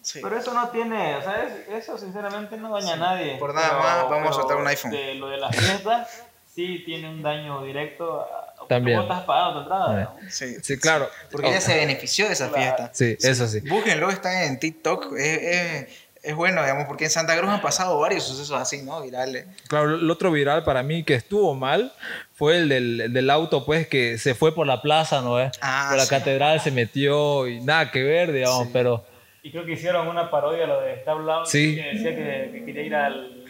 Sí. 0.00 0.20
Pero 0.22 0.36
eso 0.36 0.52
no 0.52 0.68
tiene, 0.70 1.14
o 1.16 1.22
sea, 1.22 1.44
es- 1.44 1.82
eso 1.84 1.96
sinceramente 1.98 2.56
no 2.56 2.72
daña 2.74 2.94
a 2.94 2.96
nadie. 2.96 3.36
Por 3.38 3.54
nada 3.54 3.68
Pero- 3.68 3.80
más, 3.82 4.10
vamos 4.10 4.30
a 4.30 4.32
soltar 4.40 4.56
un 4.56 4.66
iPhone. 4.66 4.90
De 4.90 5.14
lo 5.14 5.28
de 5.28 5.36
las 5.36 5.54
fiestas, 5.54 6.08
sí 6.54 6.82
tiene 6.84 7.08
un 7.08 7.22
daño 7.22 7.62
directo. 7.64 8.20
A, 8.22 8.54
porque 8.58 8.74
También. 8.74 9.00
Estás 9.00 9.22
pagando 9.24 9.54
tu 9.54 9.60
entrada. 9.62 10.16
¿no? 10.22 10.30
Sí, 10.30 10.56
Sí, 10.62 10.78
claro. 10.78 11.08
Porque 11.30 11.48
ella 11.48 11.60
se 11.60 11.74
benefició 11.76 12.26
de 12.26 12.32
esa 12.32 12.48
fiesta. 12.48 12.90
Sí, 12.92 13.16
eso 13.20 13.46
sí. 13.48 13.60
Búsquenlo, 13.60 14.08
está 14.10 14.44
en 14.44 14.58
TikTok. 14.60 15.12
Es, 15.18 15.38
es, 15.42 15.86
es 16.22 16.34
bueno, 16.36 16.62
digamos, 16.62 16.86
porque 16.86 17.04
en 17.04 17.10
Santa 17.10 17.36
Cruz 17.36 17.50
han 17.50 17.60
pasado 17.60 17.98
varios 17.98 18.22
sucesos 18.24 18.52
así, 18.60 18.82
¿no? 18.82 19.00
Virales. 19.02 19.46
Claro, 19.68 19.96
el 19.96 20.10
otro 20.10 20.30
viral 20.30 20.62
para 20.64 20.82
mí 20.82 21.02
que 21.02 21.14
estuvo 21.14 21.54
mal 21.54 21.92
fue 22.34 22.58
el 22.58 22.68
del, 22.68 23.00
el 23.00 23.12
del 23.12 23.28
auto, 23.30 23.64
pues, 23.64 23.86
que 23.88 24.18
se 24.18 24.34
fue 24.34 24.54
por 24.54 24.66
la 24.66 24.82
plaza, 24.82 25.20
¿no? 25.20 25.40
es? 25.40 25.50
Ah, 25.60 25.86
por 25.90 25.98
la 25.98 26.04
sí. 26.04 26.10
catedral 26.10 26.60
se 26.60 26.70
metió 26.70 27.48
y 27.48 27.60
nada 27.60 27.90
que 27.90 28.02
ver, 28.02 28.32
digamos, 28.32 28.64
Sí. 28.66 28.70
pero 28.72 29.04
Y 29.42 29.50
creo 29.50 29.64
que 29.66 29.72
hicieron 29.72 30.06
una 30.06 30.30
parodia 30.30 30.66
lo 30.68 30.80
de 30.80 31.00
Stab 31.00 31.18
Loud, 31.18 31.46
Sí. 31.46 31.74
que 31.74 31.82
decía 31.94 32.14
que, 32.14 32.50
que 32.52 32.64
quería 32.64 32.82
ir 32.82 32.94
al 32.94 33.41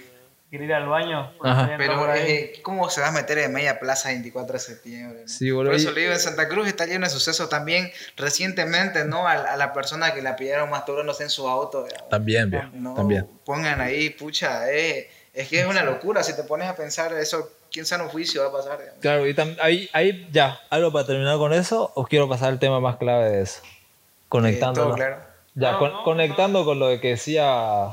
quería 0.53 0.67
ir 0.67 0.75
al 0.75 0.87
baño. 0.89 1.33
Pero 1.79 2.15
eh, 2.15 2.53
¿cómo 2.63 2.89
se 2.91 3.01
va 3.01 3.09
a 3.09 3.13
meter 3.13 3.39
en 3.39 3.53
media 3.53 3.81
plaza 3.81 4.11
24 4.11 4.53
de 4.53 4.59
septiembre? 4.59 5.21
no? 5.23 5.29
Sí, 5.29 5.51
boludo, 5.51 5.73
Por 5.73 5.81
eso 5.81 5.91
le 5.93 6.03
digo, 6.03 6.13
en 6.13 6.19
Santa 6.21 6.47
Cruz 6.47 6.69
está 6.69 6.85
lleno 6.87 7.07
de 7.07 7.11
sucesos 7.11 7.49
también 7.49 7.91
recientemente, 8.17 9.05
¿no? 9.07 9.27
A, 9.27 9.33
a 9.33 9.57
la 9.57 9.73
persona 9.73 10.13
que 10.15 10.21
la 10.23 10.37
pillaron 10.37 10.69
masturbándose 10.71 11.23
en 11.25 11.31
su 11.31 11.49
auto. 11.49 11.87
también, 12.11 12.51
No, 12.75 12.95
también. 12.95 13.27
pongan 13.45 13.81
ahí, 13.81 14.11
pucha, 14.11 14.71
eh, 14.71 15.11
es 15.33 15.49
que 15.49 15.61
es 15.61 15.67
una 15.67 15.83
locura. 15.83 16.23
Si 16.23 16.37
te 16.37 16.43
pones 16.45 16.69
a 16.69 16.77
pensar 16.77 17.13
eso, 17.15 17.51
quién 17.73 17.87
sabe 17.87 18.05
un 18.05 18.11
juicio 18.11 18.43
va 18.43 18.49
a 18.51 18.53
pasar. 18.53 18.79
digamos. 18.79 19.01
Claro, 19.01 19.27
y 19.27 19.35
ahí, 19.61 19.89
ahí 19.95 20.29
ya, 20.31 20.61
algo 20.69 20.93
para 20.93 21.07
terminar 21.07 21.39
con 21.39 21.53
eso, 21.55 21.91
o 21.95 22.05
quiero 22.05 22.29
pasar 22.29 22.51
al 22.51 22.59
tema 22.59 22.79
más 22.81 22.97
clave 22.99 23.31
de 23.31 23.41
eso, 23.43 23.63
Eh, 23.65 23.69
conectando. 24.29 24.95
claro. 24.95 25.17
Ya, 25.55 25.73
No, 25.73 25.79
con- 25.79 25.93
no, 25.93 26.05
conectando 26.05 26.65
con 26.67 26.79
lo 26.79 26.89
que 27.01 27.09
decía 27.09 27.89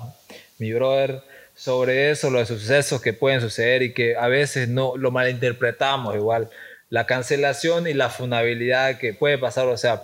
mi 0.60 0.72
brother 0.74 1.24
sobre 1.60 2.10
eso, 2.10 2.30
los 2.30 2.48
sucesos 2.48 3.02
que 3.02 3.12
pueden 3.12 3.42
suceder 3.42 3.82
y 3.84 3.94
que 3.94 4.16
a 4.16 4.30
veces 4.30 4.70
no 4.70 4.96
lo 4.96 5.12
malinterpretamos 5.12 6.16
igual. 6.16 6.50
La 6.90 7.06
cancelación 7.06 7.86
y 7.86 7.94
la 7.94 8.10
funabilidad 8.10 8.98
que 8.98 9.14
puede 9.14 9.38
pasar, 9.38 9.68
o 9.68 9.76
sea, 9.76 10.04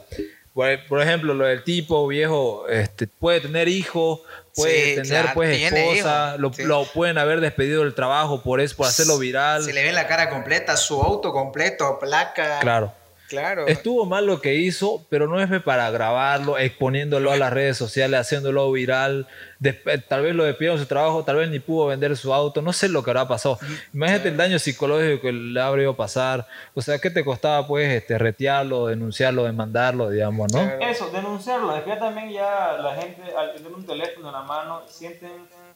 por, 0.53 0.85
por 0.87 1.01
ejemplo, 1.01 1.33
lo 1.33 1.45
del 1.45 1.63
tipo 1.63 2.05
viejo, 2.07 2.67
este, 2.67 3.07
puede 3.07 3.39
tener 3.39 3.69
hijo, 3.69 4.21
puede 4.53 4.73
Sí, 4.73 4.95
tener 4.95 5.07
claro, 5.07 5.29
pues 5.33 5.61
esposa, 5.61 6.31
hijo, 6.31 6.37
lo, 6.39 6.53
sí. 6.53 6.63
lo 6.63 6.85
pueden 6.93 7.17
haber 7.17 7.39
despedido 7.39 7.83
del 7.83 7.95
trabajo 7.95 8.43
por 8.43 8.59
eso, 8.59 8.75
por 8.75 8.87
hacerlo 8.87 9.17
viral. 9.17 9.63
Se 9.63 9.71
le 9.71 9.83
ve 9.83 9.93
la 9.93 10.07
cara 10.07 10.29
completa, 10.29 10.75
su 10.75 11.01
auto 11.01 11.31
completo, 11.31 11.97
placa. 11.99 12.59
Claro. 12.59 12.93
Claro. 13.27 13.65
Estuvo 13.67 14.05
mal 14.05 14.25
lo 14.27 14.39
que 14.39 14.53
hizo, 14.55 15.05
pero 15.09 15.27
no 15.27 15.41
es 15.41 15.61
para 15.63 15.89
grabarlo, 15.89 16.57
exponiéndolo 16.59 17.31
a 17.31 17.37
las 17.37 17.51
redes 17.51 17.75
sociales, 17.77 18.19
haciéndolo 18.19 18.71
viral. 18.71 19.27
Desp- 19.59 20.03
tal 20.07 20.21
vez 20.21 20.35
lo 20.35 20.43
despidieron 20.43 20.77
de 20.77 20.83
su 20.83 20.87
trabajo, 20.87 21.23
tal 21.23 21.37
vez 21.37 21.49
ni 21.49 21.59
pudo 21.59 21.87
vender 21.87 22.15
su 22.17 22.33
auto, 22.33 22.61
no 22.61 22.71
sé 22.73 22.87
lo 22.89 23.03
que 23.03 23.09
habrá 23.09 23.27
pasado. 23.27 23.57
Imagínate 23.93 24.29
el 24.29 24.37
daño 24.37 24.59
psicológico 24.59 25.21
que 25.21 25.31
le 25.33 25.59
habría 25.59 25.91
pasar. 25.93 26.45
O 26.73 26.81
sea, 26.81 26.99
¿qué 26.99 27.09
te 27.09 27.25
costaba 27.25 27.65
pues 27.67 27.91
este, 27.91 28.17
retearlo, 28.17 28.87
denunciarlo, 28.87 29.43
demandarlo, 29.45 30.09
digamos, 30.09 30.53
no? 30.53 30.59
Claro. 30.59 30.79
Eso, 30.81 31.09
denunciarlo. 31.09 31.75
Es 31.75 31.83
que 31.83 31.95
también 31.95 32.29
ya 32.31 32.77
la 32.81 32.95
gente 32.95 33.21
al 33.35 33.53
tener 33.55 33.71
un 33.71 33.85
teléfono 33.85 34.27
en 34.27 34.33
la 34.33 34.41
mano 34.43 34.81
sienten 34.87 35.31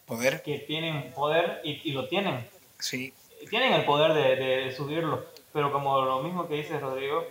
Poder. 0.06 0.42
que 0.44 0.60
tienen 0.60 1.12
poder 1.14 1.62
y, 1.64 1.82
y 1.84 1.94
lo 1.94 2.08
tienen. 2.08 2.48
Sí. 2.80 3.14
tienen 3.50 3.74
el 3.74 3.86
poder 3.86 4.14
de, 4.14 4.36
de 4.66 4.72
subirlo, 4.72 5.26
pero 5.54 5.72
como 5.72 6.02
lo 6.02 6.22
mismo 6.22 6.48
que 6.48 6.56
dice 6.56 6.80
Rodrigo, 6.80 7.26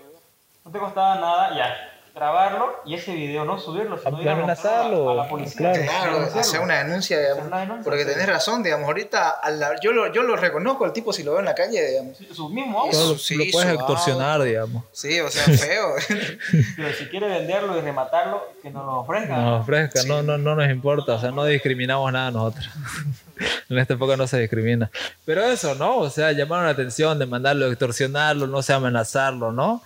no 0.68 0.72
te 0.72 0.78
costaba 0.78 1.14
nada 1.14 1.56
ya 1.56 1.74
grabarlo 2.18 2.80
y 2.84 2.94
ese 2.94 3.14
video 3.14 3.44
no 3.44 3.58
subirlo, 3.58 3.96
sino 3.96 4.20
ir 4.20 4.28
a 4.28 4.32
a 4.32 5.14
la 5.14 5.28
policía. 5.28 5.72
claro. 5.72 6.28
Hacer 6.34 6.60
una 6.60 6.78
denuncia, 6.82 7.18
digamos. 7.18 7.38
Hacer 7.38 7.52
una 7.52 7.60
denuncia, 7.60 7.84
porque 7.84 8.04
sí. 8.04 8.10
tenés 8.10 8.26
razón, 8.26 8.62
digamos. 8.62 8.86
Ahorita, 8.86 9.30
a 9.30 9.50
la- 9.50 9.80
yo, 9.80 9.92
lo, 9.92 10.12
yo 10.12 10.22
lo 10.22 10.36
reconozco 10.36 10.84
al 10.84 10.92
tipo 10.92 11.12
si 11.12 11.22
lo 11.22 11.32
veo 11.32 11.40
en 11.40 11.46
la 11.46 11.54
calle, 11.54 11.80
digamos. 11.86 12.16
Sí, 12.16 12.28
Su 12.32 12.48
mismo 12.48 12.80
auto. 12.80 13.10
Lo, 13.12 13.18
sí, 13.18 13.36
lo 13.36 13.44
puedes 13.52 13.72
extorsionar, 13.72 14.32
auto. 14.32 14.44
digamos. 14.44 14.84
Sí, 14.92 15.20
o 15.20 15.30
sea, 15.30 15.44
feo. 15.44 15.94
pero 16.76 16.92
si 16.92 17.06
quiere 17.06 17.28
venderlo 17.28 17.78
y 17.78 17.82
rematarlo, 17.82 18.48
que 18.62 18.70
nos 18.70 18.84
lo 18.84 19.00
ofrezca. 19.00 19.36
Nos 19.36 19.62
ofrezca, 19.62 20.02
no, 20.04 20.22
no, 20.22 20.38
no 20.38 20.56
nos 20.56 20.68
importa, 20.70 21.14
o 21.14 21.20
sea, 21.20 21.30
no 21.30 21.44
discriminamos 21.44 22.12
nada 22.12 22.30
nosotros. 22.32 22.68
en 23.68 23.78
esta 23.78 23.94
época 23.94 24.16
no 24.16 24.26
se 24.26 24.38
discrimina. 24.40 24.90
Pero 25.24 25.44
eso, 25.44 25.74
¿no? 25.74 25.98
O 25.98 26.10
sea, 26.10 26.32
llamaron 26.32 26.64
la 26.66 26.72
atención 26.72 27.18
de 27.18 27.26
mandarlo, 27.26 27.66
extorsionarlo, 27.68 28.46
no 28.46 28.62
sé, 28.62 28.72
amenazarlo, 28.72 29.52
¿no? 29.52 29.82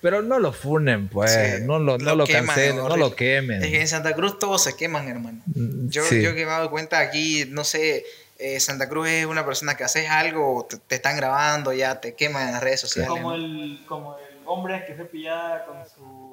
Pero 0.00 0.22
no 0.22 0.38
lo 0.38 0.52
funen, 0.52 1.08
pues, 1.08 1.32
Sí, 1.32 1.62
no 1.64 1.78
lo, 1.78 1.98
no 1.98 2.04
lo 2.10 2.16
lo 2.16 2.24
queman, 2.26 2.46
cancelen, 2.46 2.76
no 2.76 2.96
lo 2.96 3.14
quemen. 3.14 3.62
Es 3.62 3.70
que 3.70 3.80
en 3.80 3.88
Santa 3.88 4.14
Cruz 4.14 4.38
todos 4.38 4.62
se 4.64 4.74
queman, 4.76 5.08
hermano. 5.08 5.42
Mm, 5.46 5.88
Yo, 5.88 6.04
sí. 6.04 6.22
yo 6.22 6.30
que 6.30 6.36
me 6.46 6.50
he 6.52 6.54
dado 6.54 6.70
cuenta 6.70 6.98
aquí, 6.98 7.44
no 7.50 7.62
sé, 7.64 8.04
eh, 8.38 8.58
Santa 8.58 8.88
Cruz 8.88 9.08
es 9.08 9.26
una 9.26 9.44
persona 9.44 9.76
que 9.76 9.84
haces 9.84 10.08
algo, 10.08 10.66
te, 10.68 10.78
te 10.78 10.94
están 10.94 11.16
grabando, 11.16 11.72
ya 11.72 12.00
te 12.00 12.14
queman 12.14 12.46
en 12.48 12.52
las 12.54 12.62
redes 12.62 12.80
sociales. 12.80 13.10
como, 13.10 13.30
¿no? 13.30 13.34
el, 13.36 13.84
como 13.86 14.16
el 14.18 14.38
hombre 14.46 14.84
que 14.86 14.94
fue 14.94 15.04
pillada 15.04 15.64
con 15.66 15.76
su 15.86 16.32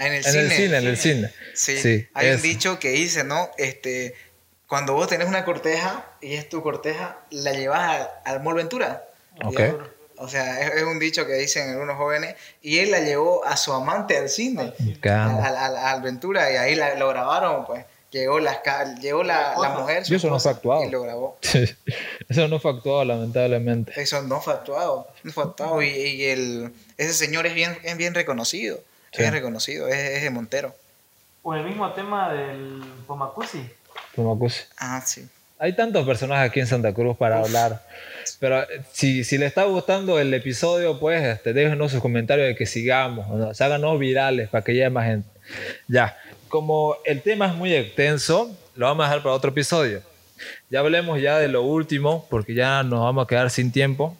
Ah, 0.00 0.06
En 0.06 0.12
el 0.14 0.18
En 0.18 0.32
cine. 0.32 0.42
el 0.44 0.50
cine, 0.52 0.76
en 0.78 0.86
el 0.86 0.96
cine. 0.96 1.32
Sí, 1.54 1.76
Sí, 1.78 2.06
hay 2.14 2.30
un 2.30 2.40
dicho 2.40 2.78
que 2.78 2.90
dice, 2.90 3.24
¿no? 3.24 3.50
Este, 3.58 4.14
cuando 4.68 4.92
vos 4.94 5.08
tenés 5.08 5.26
una 5.26 5.44
corteja 5.44 6.06
y 6.20 6.34
es 6.34 6.48
tu 6.48 6.62
corteja, 6.62 7.18
la 7.30 7.52
llevas 7.52 7.80
al, 7.90 8.08
al 8.24 8.42
Mall 8.42 8.54
Ventura. 8.54 9.04
Ok. 9.44 9.60
O 10.20 10.28
sea, 10.28 10.60
es, 10.60 10.74
es 10.76 10.82
un 10.84 10.98
dicho 10.98 11.26
que 11.26 11.34
dicen 11.34 11.70
algunos 11.70 11.96
jóvenes. 11.96 12.34
Y 12.62 12.78
él 12.78 12.90
la 12.90 13.00
llevó 13.00 13.44
a 13.44 13.56
su 13.56 13.72
amante 13.72 14.16
al 14.16 14.28
cine, 14.28 14.72
Caramba. 15.00 15.46
al, 15.46 15.56
al- 15.56 15.76
al 15.76 16.02
Ventura, 16.02 16.50
y 16.52 16.56
ahí 16.56 16.74
la- 16.74 16.94
lo 16.94 17.08
grabaron, 17.08 17.64
pues. 17.66 17.84
Llegó, 18.10 18.38
ca- 18.64 18.94
llegó 18.94 19.22
la, 19.22 19.54
la 19.60 19.68
mujer 19.70 20.06
su 20.06 20.14
Y 20.14 20.16
eso 20.16 20.30
no 20.30 20.40
fue 20.40 20.50
actuado. 20.52 20.82
y 20.82 20.90
lo 20.90 21.02
grabó. 21.02 21.38
Eso 22.28 22.48
no 22.48 22.58
fue 22.58 22.70
actuado, 22.70 23.04
lamentablemente. 23.04 23.92
Eso 24.00 24.22
no 24.22 24.40
fue 24.40 24.54
actuado, 24.54 25.08
no 25.24 25.30
fue 25.32 25.44
actuado. 25.44 25.82
Y, 25.82 25.88
y 25.88 26.24
el, 26.24 26.72
ese 26.96 27.12
señor 27.12 27.46
es 27.46 27.54
bien, 27.54 27.76
es 27.82 27.96
bien 27.98 28.14
reconocido, 28.14 28.76
es 29.12 29.16
Sí. 29.16 29.22
bien 29.22 29.32
reconocido, 29.34 29.88
es, 29.88 29.96
es 29.98 30.22
de 30.22 30.30
Montero. 30.30 30.74
O 31.42 31.54
el 31.54 31.64
mismo 31.64 31.92
tema 31.92 32.32
del 32.32 32.82
Pomacusi. 33.06 33.68
Tomacusi. 34.14 34.62
Ah, 34.78 35.02
sí. 35.04 35.28
Hay 35.58 35.74
tantos 35.74 36.06
personajes 36.06 36.50
aquí 36.50 36.60
en 36.60 36.66
Santa 36.66 36.94
Cruz 36.94 37.16
para 37.16 37.40
hablar. 37.40 37.82
Pero 38.38 38.62
eh, 38.62 38.82
si, 38.92 39.24
si 39.24 39.38
le 39.38 39.46
está 39.46 39.64
gustando 39.64 40.18
el 40.18 40.32
episodio, 40.32 41.00
pues 41.00 41.22
este, 41.24 41.52
déjenos 41.52 41.92
sus 41.92 42.00
comentarios 42.00 42.48
de 42.48 42.54
que 42.54 42.66
sigamos. 42.66 43.28
¿no? 43.28 43.50
Háganos 43.58 43.98
virales 43.98 44.48
para 44.48 44.62
que 44.62 44.72
llegue 44.72 44.90
más 44.90 45.06
gente. 45.06 45.28
Ya, 45.88 46.16
como 46.48 46.96
el 47.04 47.22
tema 47.22 47.46
es 47.46 47.54
muy 47.54 47.74
extenso, 47.74 48.56
lo 48.76 48.86
vamos 48.86 49.04
a 49.04 49.08
dejar 49.08 49.22
para 49.22 49.34
otro 49.34 49.50
episodio. 49.50 50.02
Ya 50.70 50.80
hablemos 50.80 51.20
ya 51.20 51.38
de 51.38 51.48
lo 51.48 51.62
último, 51.62 52.26
porque 52.30 52.54
ya 52.54 52.82
nos 52.82 53.00
vamos 53.00 53.24
a 53.24 53.26
quedar 53.26 53.50
sin 53.50 53.72
tiempo. 53.72 54.16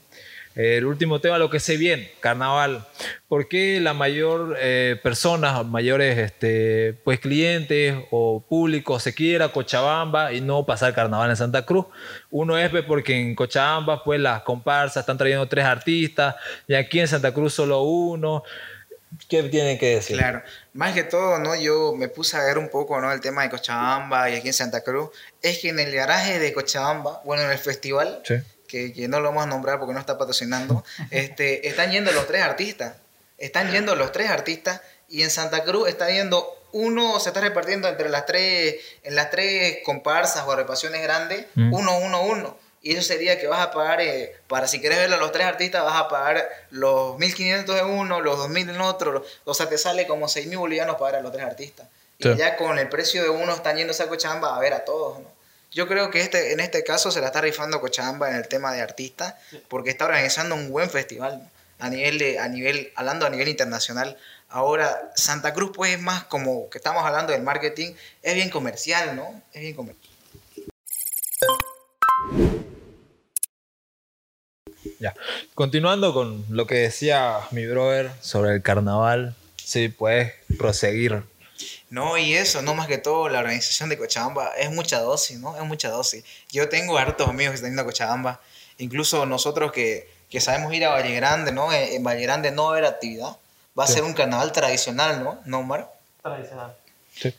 El 0.59 0.86
último 0.86 1.20
tema, 1.20 1.38
lo 1.38 1.50
que 1.50 1.61
se 1.61 1.76
viene, 1.76 2.11
carnaval. 2.18 2.84
¿Por 3.28 3.46
qué 3.46 3.78
la 3.78 3.94
mayor 3.94 4.56
eh, 4.59 4.98
personas, 5.04 5.64
mayores 5.64 6.18
este, 6.18 6.98
pues 7.04 7.20
clientes 7.20 7.96
o 8.11 8.40
público 8.42 8.98
se 8.98 9.14
quiere 9.14 9.34
ir 9.34 9.42
a 9.44 9.52
Cochabamba 9.52 10.32
y 10.32 10.40
no 10.40 10.66
pasar 10.66 10.96
carnaval 10.96 11.30
en 11.30 11.36
Santa 11.36 11.64
Cruz? 11.64 11.86
Uno 12.32 12.59
es 12.59 12.70
pues, 12.70 12.82
porque 12.82 13.20
en 13.20 13.36
Cochabamba 13.36 14.02
pues 14.02 14.18
las 14.18 14.42
comparsas 14.42 15.02
están 15.02 15.16
trayendo 15.16 15.46
tres 15.46 15.64
artistas 15.64 16.34
y 16.66 16.74
aquí 16.74 16.98
en 16.98 17.06
Santa 17.06 17.32
Cruz 17.32 17.54
solo 17.54 17.82
uno. 17.82 18.42
¿Qué 19.28 19.44
tienen 19.44 19.78
que 19.78 19.94
decir? 19.94 20.16
Claro, 20.16 20.42
más 20.72 20.92
que 20.92 21.04
todo, 21.04 21.38
¿no? 21.38 21.54
Yo 21.54 21.94
me 21.94 22.09
puse 22.09 22.36
a 22.36 22.42
ver 22.42 22.59
un 22.59 22.68
poco, 22.68 23.00
¿no? 23.00 23.12
El 23.12 23.20
tema 23.20 23.44
de 23.44 23.50
Cochabamba 23.50 24.28
y 24.28 24.34
aquí 24.34 24.48
en 24.48 24.54
Santa 24.54 24.82
Cruz. 24.82 25.11
Es 25.40 25.61
que 25.61 25.68
en 25.68 25.78
el 25.78 25.94
garaje 25.94 26.40
de 26.40 26.52
Cochabamba, 26.52 27.22
bueno, 27.24 27.44
en 27.44 27.52
el 27.52 27.59
festival, 27.59 28.22
Sí. 28.24 28.34
Que, 28.68 28.92
que 28.92 29.08
no 29.08 29.18
lo 29.18 29.28
vamos 29.30 29.42
a 29.42 29.46
nombrar 29.46 29.78
porque 29.80 29.94
no 29.94 30.00
está 30.00 30.16
patrocinando, 30.18 30.84
este, 31.10 31.66
están 31.66 31.90
yendo 31.90 32.12
los 32.12 32.26
tres 32.28 32.42
artistas. 32.42 32.94
Están 33.38 33.70
yendo 33.70 33.94
los 33.96 34.12
tres 34.12 34.30
artistas 34.30 34.80
y 35.08 35.22
en 35.22 35.30
Santa 35.30 35.62
Cruz 35.64 35.88
está 35.88 36.10
yendo 36.10 36.54
uno, 36.72 37.18
se 37.20 37.30
está 37.30 37.40
repartiendo 37.40 37.88
entre 37.88 38.08
las 38.08 38.26
tres, 38.26 38.76
en 39.02 39.14
las 39.14 39.30
tres 39.30 39.78
comparsas 39.84 40.44
o 40.46 40.52
agrupaciones 40.52 41.02
grandes, 41.02 41.46
Mm. 41.54 41.72
uno, 41.72 41.98
uno, 41.98 42.22
uno. 42.22 42.56
Y 42.82 42.92
eso 42.92 43.02
sería 43.02 43.40
que 43.40 43.46
vas 43.48 43.60
a 43.60 43.70
pagar, 43.70 44.00
eh, 44.00 44.36
para 44.46 44.68
si 44.68 44.80
quieres 44.80 44.98
ver 44.98 45.12
a 45.12 45.16
los 45.16 45.32
tres 45.32 45.46
artistas, 45.46 45.82
vas 45.84 45.96
a 45.96 46.08
pagar 46.08 46.48
los 46.70 47.16
1.500 47.18 47.78
en 47.78 47.86
uno, 47.86 48.20
los 48.20 48.38
2.000 48.38 48.70
en 48.70 48.80
otro. 48.80 49.24
O 49.44 49.54
sea, 49.54 49.68
te 49.68 49.78
sale 49.78 50.06
como 50.06 50.26
6.000 50.28 50.58
bolivianos 50.58 50.96
pagar 50.96 51.16
a 51.16 51.20
los 51.20 51.32
tres 51.32 51.44
artistas. 51.44 51.88
Y 52.18 52.34
ya 52.36 52.56
con 52.56 52.78
el 52.78 52.88
precio 52.88 53.22
de 53.22 53.30
uno 53.30 53.54
están 53.54 53.76
yendo 53.76 53.92
a 53.92 54.06
Cochabamba 54.08 54.56
a 54.56 54.58
ver 54.58 54.74
a 54.74 54.84
todos, 54.84 55.20
¿no? 55.20 55.38
Yo 55.70 55.86
creo 55.86 56.10
que 56.10 56.20
este, 56.20 56.52
en 56.52 56.60
este 56.60 56.82
caso 56.82 57.10
se 57.10 57.20
la 57.20 57.26
está 57.26 57.40
rifando 57.40 57.80
Cochabamba 57.80 58.30
en 58.30 58.36
el 58.36 58.48
tema 58.48 58.72
de 58.72 58.80
artistas, 58.80 59.34
porque 59.68 59.90
está 59.90 60.06
organizando 60.06 60.54
un 60.54 60.70
buen 60.70 60.88
festival. 60.88 61.50
A 61.78 61.90
nivel 61.90 62.18
de, 62.18 62.38
a 62.40 62.48
nivel, 62.48 62.90
hablando 62.96 63.24
a 63.24 63.30
nivel 63.30 63.46
internacional. 63.48 64.16
Ahora, 64.48 65.12
Santa 65.14 65.52
Cruz, 65.52 65.70
pues 65.74 65.92
es 65.92 66.00
más 66.00 66.24
como 66.24 66.68
que 66.70 66.78
estamos 66.78 67.04
hablando 67.04 67.32
del 67.32 67.42
marketing, 67.42 67.92
es 68.22 68.34
bien 68.34 68.50
comercial, 68.50 69.14
¿no? 69.14 69.42
Es 69.52 69.60
bien 69.60 69.74
comercial. 69.74 70.12
Ya. 74.98 75.14
Continuando 75.54 76.12
con 76.12 76.44
lo 76.48 76.66
que 76.66 76.76
decía 76.76 77.38
mi 77.52 77.66
brother 77.66 78.10
sobre 78.20 78.54
el 78.54 78.62
carnaval, 78.62 79.36
sí, 79.56 79.88
puedes 79.88 80.32
proseguir. 80.58 81.22
No, 81.90 82.16
y 82.18 82.34
eso, 82.34 82.62
no 82.62 82.74
más 82.74 82.86
que 82.86 82.98
todo, 82.98 83.28
la 83.28 83.40
organización 83.40 83.88
de 83.88 83.98
Cochabamba 83.98 84.52
es 84.59 84.70
mucha 84.70 85.00
dosis, 85.00 85.38
¿no? 85.38 85.56
Es 85.56 85.62
mucha 85.64 85.88
dosis. 85.90 86.24
Yo 86.50 86.68
tengo 86.68 86.96
hartos 86.98 87.28
amigos 87.28 87.50
que 87.52 87.56
están 87.56 87.70
yendo 87.70 87.82
a 87.82 87.84
Cochabamba, 87.86 88.40
incluso 88.78 89.26
nosotros 89.26 89.72
que, 89.72 90.09
que 90.30 90.40
sabemos 90.40 90.72
ir 90.74 90.84
a 90.84 90.90
Valle 90.90 91.14
Grande, 91.14 91.50
¿no? 91.52 91.72
En, 91.72 91.94
en 91.94 92.04
Valle 92.04 92.22
Grande 92.22 92.50
no 92.50 92.64
va 92.64 92.68
a 92.68 92.72
haber 92.72 92.84
actividad, 92.84 93.36
va 93.78 93.84
a 93.84 93.86
Sí. 93.86 93.94
ser 93.94 94.04
un 94.04 94.12
carnaval 94.14 94.52
tradicional, 94.52 95.22
¿no? 95.24 95.40
¿No, 95.46 95.61
Omar? 95.61 95.90
Tradicional. 96.22 96.76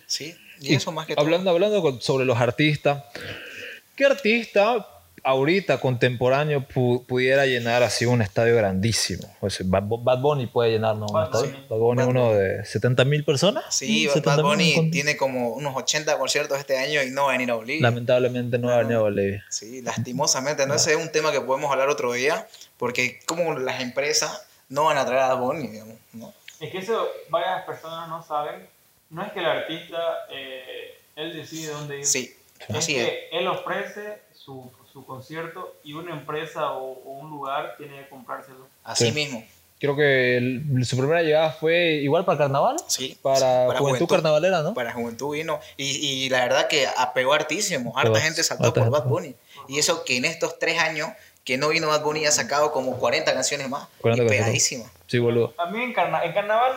Sí, 0.07 0.35
y 0.59 0.75
eso 0.75 0.91
más 0.91 1.05
que 1.07 1.15
todo. 1.15 1.23
Hablando, 1.23 1.51
hablando 1.51 1.81
con- 1.81 2.01
sobre 2.01 2.25
los 2.25 2.37
artistas, 2.37 3.03
¿qué 3.95 4.05
artista 4.05 4.85
ahorita 5.23 5.79
contemporáneo 5.79 6.65
pu- 6.67 7.05
pudiera 7.05 7.45
llenar 7.45 7.83
así 7.83 8.05
un 8.05 8.21
estadio 8.21 8.55
grandísimo? 8.55 9.27
O 9.41 9.49
sea, 9.49 9.65
Bad, 9.69 9.83
Bad 9.85 10.19
Bunny 10.19 10.47
puede 10.47 10.71
llenar 10.71 10.95
¿no? 10.95 11.07
un 11.07 11.13
Bad 11.13 11.25
estadio. 11.25 11.51
Bunny. 11.51 11.65
Bad 11.69 11.77
Bunny, 11.77 11.97
Bad 12.01 12.07
uno 12.09 12.33
de 12.33 12.65
70 12.65 13.05
mil 13.05 13.23
personas. 13.23 13.63
Sí, 13.69 14.07
Bad 14.07 14.15
70.000 14.15 14.41
Bunny 14.43 14.75
con- 14.75 14.91
tiene 14.91 15.17
como 15.17 15.49
unos 15.49 15.75
80 15.75 16.17
conciertos 16.17 16.57
este 16.59 16.77
año 16.77 17.01
y 17.03 17.09
no 17.11 17.23
va 17.25 17.29
a 17.29 17.31
venir 17.33 17.51
a 17.51 17.55
Bolivia. 17.55 17.81
Lamentablemente 17.81 18.57
no 18.57 18.67
va 18.67 18.75
a 18.75 18.79
venir 18.79 18.95
a 18.95 18.99
Bolivia. 19.01 19.45
Sí, 19.49 19.81
lastimosamente, 19.81 20.65
¿no? 20.65 20.73
Ese 20.75 20.91
es 20.91 20.97
un 20.97 21.11
tema 21.11 21.31
que 21.31 21.41
podemos 21.41 21.71
hablar 21.71 21.89
otro 21.89 22.13
día, 22.13 22.47
porque 22.77 23.19
como 23.25 23.57
las 23.57 23.81
empresas 23.81 24.45
no 24.69 24.85
van 24.85 24.97
a 24.97 25.05
traer 25.05 25.21
a 25.23 25.33
Bad 25.33 25.39
Bunny, 25.41 25.67
digamos, 25.67 25.95
¿no? 26.13 26.33
Es 26.59 26.71
que 26.71 26.77
eso 26.79 27.07
varias 27.29 27.63
personas 27.65 28.07
no 28.09 28.21
saben. 28.21 28.67
No 29.09 29.23
es 29.25 29.31
que 29.31 29.39
el 29.39 29.45
artista, 29.45 29.97
eh, 30.31 30.93
él 31.15 31.33
decide 31.33 31.71
dónde 31.71 31.99
ir. 31.99 32.05
Sí, 32.05 32.35
es 32.67 32.75
así 32.75 32.95
es. 32.95 33.05
que 33.09 33.29
él 33.31 33.47
ofrece 33.47 34.19
su, 34.33 34.69
su 34.99 35.05
concierto 35.05 35.75
y 35.83 35.93
una 35.93 36.11
empresa 36.13 36.71
o, 36.73 36.91
o 37.05 37.11
un 37.19 37.29
lugar 37.29 37.75
tiene 37.77 38.01
que 38.03 38.09
comprárselo. 38.09 38.67
Así 38.83 39.05
Sí. 39.07 39.11
mismo. 39.11 39.43
Creo 39.79 39.95
que 39.95 40.35
el- 40.37 40.83
su 40.85 40.97
primera 40.97 41.21
llegada 41.21 41.51
fue 41.51 41.93
igual 42.03 42.25
para 42.25 42.37
carnaval. 42.37 42.75
Sí, 42.87 43.17
Para, 43.21 43.39
para 43.39 43.79
Juventud, 43.79 43.79
Juventud. 43.79 44.07
Carnavalera, 44.09 44.61
¿no? 44.61 44.73
Para 44.73 44.91
Juventud 44.91 45.33
vino. 45.33 45.59
Y, 45.77 45.85
y 46.25 46.29
la 46.29 46.39
verdad 46.41 46.67
que 46.67 46.85
apegó 46.97 47.33
hartísimo. 47.33 47.97
Harta 47.97 48.11
Pegó, 48.11 48.23
gente 48.25 48.43
saltó 48.43 48.73
por. 48.73 48.89
Bad 48.89 49.05
Bunny. 49.05 49.35
Y 49.69 49.79
eso 49.79 50.03
que 50.03 50.17
en 50.17 50.25
estos 50.25 50.59
tres 50.59 50.77
años 50.79 51.09
que 51.45 51.57
no 51.57 51.69
vino 51.69 51.87
Bad 51.87 52.03
Bunny 52.03 52.25
ha 52.25 52.31
sacado 52.31 52.73
como 52.73 52.97
40 52.99 53.33
canciones 53.33 53.69
más. 53.69 53.87
40 54.01 54.23
y 54.23 54.27
canciones. 54.27 54.31
pegadísimas. 54.45 54.91
Sí, 55.07 55.17
boludo. 55.19 55.53
A 55.57 55.67
mí 55.67 55.81
en, 55.81 55.93
carna- 55.93 56.25
en 56.25 56.33
carnaval, 56.33 56.73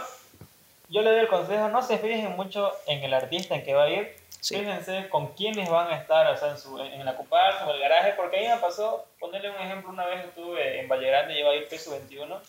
yo 0.89 1.03
le 1.03 1.11
doy 1.11 1.19
el 1.21 1.29
consejo, 1.29 1.69
no 1.71 1.83
se 1.83 1.99
fijen 1.99 2.37
mucho 2.37 2.71
en 2.87 3.03
el 3.03 3.13
artista 3.15 3.57
en 3.57 3.65
que 3.65 3.75
va 3.75 3.85
a 3.85 3.91
ir. 3.91 4.22
Sí. 4.43 4.57
Fíjense 4.57 5.09
con 5.09 5.29
quiénes 5.35 5.69
van 5.71 5.87
a 5.93 5.97
estar, 5.99 6.27
o 6.27 6.37
sea, 6.37 6.51
en, 6.51 6.59
su, 6.59 6.77
en 6.81 7.05
la 7.05 7.15
comparsa 7.17 7.65
o 7.65 7.71
en 7.71 7.77
el 7.77 7.81
garaje, 7.83 8.15
porque 8.17 8.39
a 8.39 8.41
mí 8.41 8.49
me 8.49 8.57
pasó, 8.61 9.07
ponerle 9.21 9.51
un 9.51 9.57
ejemplo, 9.57 9.91
una 9.91 10.05
vez 10.07 10.25
estuve 10.25 10.81
en 10.81 10.89
Valle 10.89 11.07
Grande, 11.07 11.39
iba 11.39 11.51
a 11.51 11.55
ir 11.55 11.69
peso 11.69 11.93
21, 11.93 12.41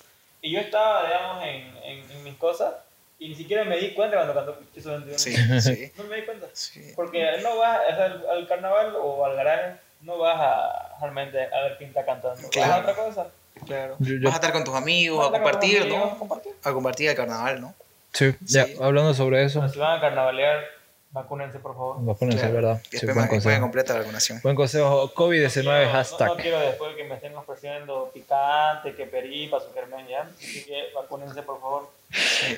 y 0.42 0.52
yo 0.54 0.60
estaba, 0.60 1.06
digamos, 1.06 1.44
en, 1.44 1.78
en, 1.84 2.12
en 2.12 2.24
mis 2.24 2.36
cosas, 2.38 2.74
y 3.20 3.30
ni 3.30 3.36
siquiera 3.36 3.64
me 3.64 3.78
di 3.78 3.94
cuenta 3.94 4.16
cuando 4.18 4.34
cantó 4.34 4.56
peso 4.74 4.90
21. 4.90 5.20
Sí, 5.20 5.36
sí. 5.62 5.92
No 5.96 6.04
me 6.06 6.16
di 6.16 6.22
cuenta. 6.24 6.48
sí. 6.54 6.94
Porque 6.96 7.38
no 7.44 7.58
vas 7.58 7.80
o 7.88 7.96
sea, 7.96 8.06
al, 8.06 8.28
al 8.28 8.48
carnaval 8.48 8.96
o 9.00 9.24
al 9.26 9.36
garaje, 9.36 9.76
no 10.02 10.18
vas 10.18 10.38
a 10.40 10.98
realmente 11.00 11.40
a 11.46 11.62
ver 11.62 11.78
quién 11.78 11.90
está 11.92 12.04
cantando. 12.04 12.42
Vas 12.42 12.50
Claro. 12.50 12.74
a 12.74 12.80
otra 12.80 12.94
cosa. 12.96 13.28
Claro. 13.68 13.96
Yo- 14.00 14.16
yo- 14.16 14.24
Vas 14.24 14.34
a 14.34 14.38
estar 14.38 14.52
con 14.52 14.64
tus 14.64 14.74
amigos, 14.76 15.20
Vas 15.20 15.28
a 15.28 15.32
compartir, 15.44 15.82
amigos, 15.84 16.12
¿no? 16.14 16.18
compartir. 16.18 16.54
A 16.64 16.72
compartir 16.74 17.10
el 17.12 17.16
carnaval, 17.16 17.62
¿no? 17.62 17.76
Sí, 18.12 18.34
ya, 18.42 18.66
Sí. 18.66 18.76
hablando 18.82 19.14
sobre 19.14 19.44
eso, 19.44 19.68
si 19.70 19.78
van 19.80 20.00
a 20.00 20.02
carnavalear, 20.02 20.66
vacúnense 21.14 21.60
por 21.60 21.74
favor. 21.74 21.98
vacúnense, 22.04 22.40
Claro. 22.40 22.54
¿verdad? 22.56 22.82
Y 22.92 22.98
Sí, 22.98 23.06
buen 23.06 23.28
consejo. 23.28 23.62
completa 23.62 23.94
la 23.94 24.00
vacunación. 24.00 24.40
Buen 24.44 24.56
consejo. 24.56 25.14
COVID-19 25.14 25.86
No, 25.86 25.92
hashtag. 25.92 26.28
No, 26.28 26.36
no 26.36 26.42
quiero 26.42 26.60
después 26.60 26.96
que 26.96 27.04
me 27.06 27.16
estén 27.16 27.36
ofreciendo 27.36 28.12
picante, 28.14 28.94
que 28.96 29.06
peripa, 29.06 29.60
supermen, 29.60 30.06
ya. 30.08 30.24
Así 30.24 30.66
que 30.66 30.88
vacúnense 30.94 31.42
por 31.44 31.62
favor. 31.62 31.90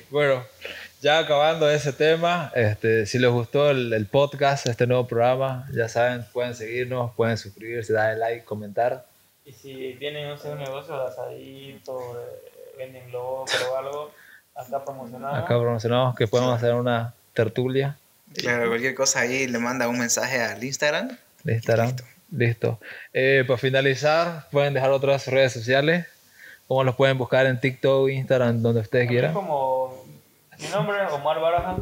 Bueno, 0.10 0.44
ya 1.02 1.20
acabando 1.20 1.70
ese 1.70 1.94
tema, 1.94 2.52
este, 2.56 3.06
si 3.06 3.20
les 3.20 3.30
gustó 3.30 3.70
el, 3.70 3.94
el 3.94 4.06
podcast, 4.08 4.68
este 4.68 4.88
nuevo 4.88 5.06
programa, 5.08 5.68
ya 5.74 5.88
saben, 5.88 6.26
pueden 6.34 6.56
seguirnos, 6.56 7.14
pueden 7.16 7.38
suscribirse, 7.38 7.94
darle 7.94 8.18
like, 8.20 8.46
comentar. 8.46 9.06
Y 9.46 9.54
si 9.54 9.96
tienen 10.00 10.32
un 10.32 10.58
negocio 10.60 10.98
de 11.00 11.08
asadito, 11.08 12.16
de, 12.16 12.78
venden 12.78 13.12
local 13.12 13.60
o 13.72 13.78
algo, 13.78 14.12
acá 14.56 14.84
promocionado. 14.84 15.36
Acá 15.36 15.60
promocionamos 15.60 16.16
que 16.16 16.28
podemos 16.28 16.56
hacer 16.56 16.74
una 16.74 17.14
tertulia 17.34 17.96
Claro, 18.38 18.68
cualquier 18.68 18.96
cosa 18.96 19.22
ahí 19.22 19.48
le 19.48 19.60
manda 19.60 19.88
un 19.88 20.00
mensaje 20.00 20.42
al 20.42 20.64
Instagram. 20.64 21.18
Instagram. 21.46 21.88
Listo. 21.88 22.04
Listo. 22.32 22.80
Eh, 23.14 23.44
para 23.48 23.58
finalizar, 23.58 24.48
pueden 24.52 24.74
dejar 24.74 24.92
otras 24.92 25.28
redes 25.28 25.54
sociales. 25.54 26.06
¿Cómo 26.68 26.84
los 26.84 26.96
pueden 26.96 27.18
buscar 27.18 27.46
en 27.46 27.60
TikTok, 27.60 28.10
Instagram, 28.10 28.62
donde 28.62 28.82
ustedes 28.82 29.04
A 29.04 29.08
mí 29.08 29.14
quieran? 29.14 29.34
como 29.34 30.06
mi 30.60 30.68
nombre 30.70 30.98
es 31.06 31.12
Omar 31.12 31.40
Baraja. 31.40 31.78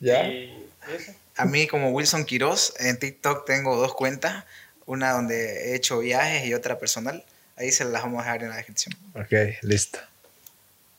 ¿Ya? 0.00 0.26
Y 0.26 0.68
eso. 0.94 1.12
A 1.36 1.44
mí 1.44 1.66
como 1.66 1.90
Wilson 1.90 2.24
Quiroz, 2.24 2.74
en 2.80 2.98
TikTok 2.98 3.44
tengo 3.46 3.76
dos 3.76 3.94
cuentas, 3.94 4.44
una 4.86 5.12
donde 5.12 5.70
he 5.70 5.76
hecho 5.76 5.98
viajes 6.00 6.44
y 6.46 6.54
otra 6.54 6.78
personal. 6.78 7.24
Ahí 7.56 7.70
se 7.70 7.84
las 7.84 8.02
vamos 8.02 8.20
a 8.20 8.24
dejar 8.24 8.42
en 8.42 8.50
la 8.50 8.56
descripción. 8.56 8.94
Ok, 9.14 9.32
listo. 9.62 9.98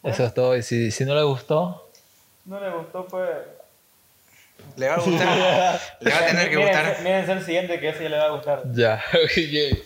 Eso 0.03 0.25
es 0.25 0.33
todo. 0.33 0.55
Y 0.55 0.63
si, 0.63 0.91
si 0.91 1.03
no 1.03 1.15
les 1.15 1.25
gustó, 1.25 1.91
no 2.45 2.59
le 2.59 2.69
gustó, 2.69 3.05
pues. 3.07 3.29
Le 4.77 4.87
va 4.87 4.95
a 4.95 4.99
gustar. 4.99 5.79
le 6.01 6.11
va 6.11 6.17
a 6.17 6.25
tener 6.25 6.49
que 6.49 6.55
gustar. 6.57 7.01
Mírense 7.01 7.31
el 7.31 7.45
siguiente 7.45 7.79
que 7.79 7.89
ese 7.89 8.03
ya 8.03 8.09
le 8.09 8.17
va 8.17 8.25
a 8.25 8.29
gustar. 8.29 8.63
Ya, 8.71 9.03
ok. 9.13 9.77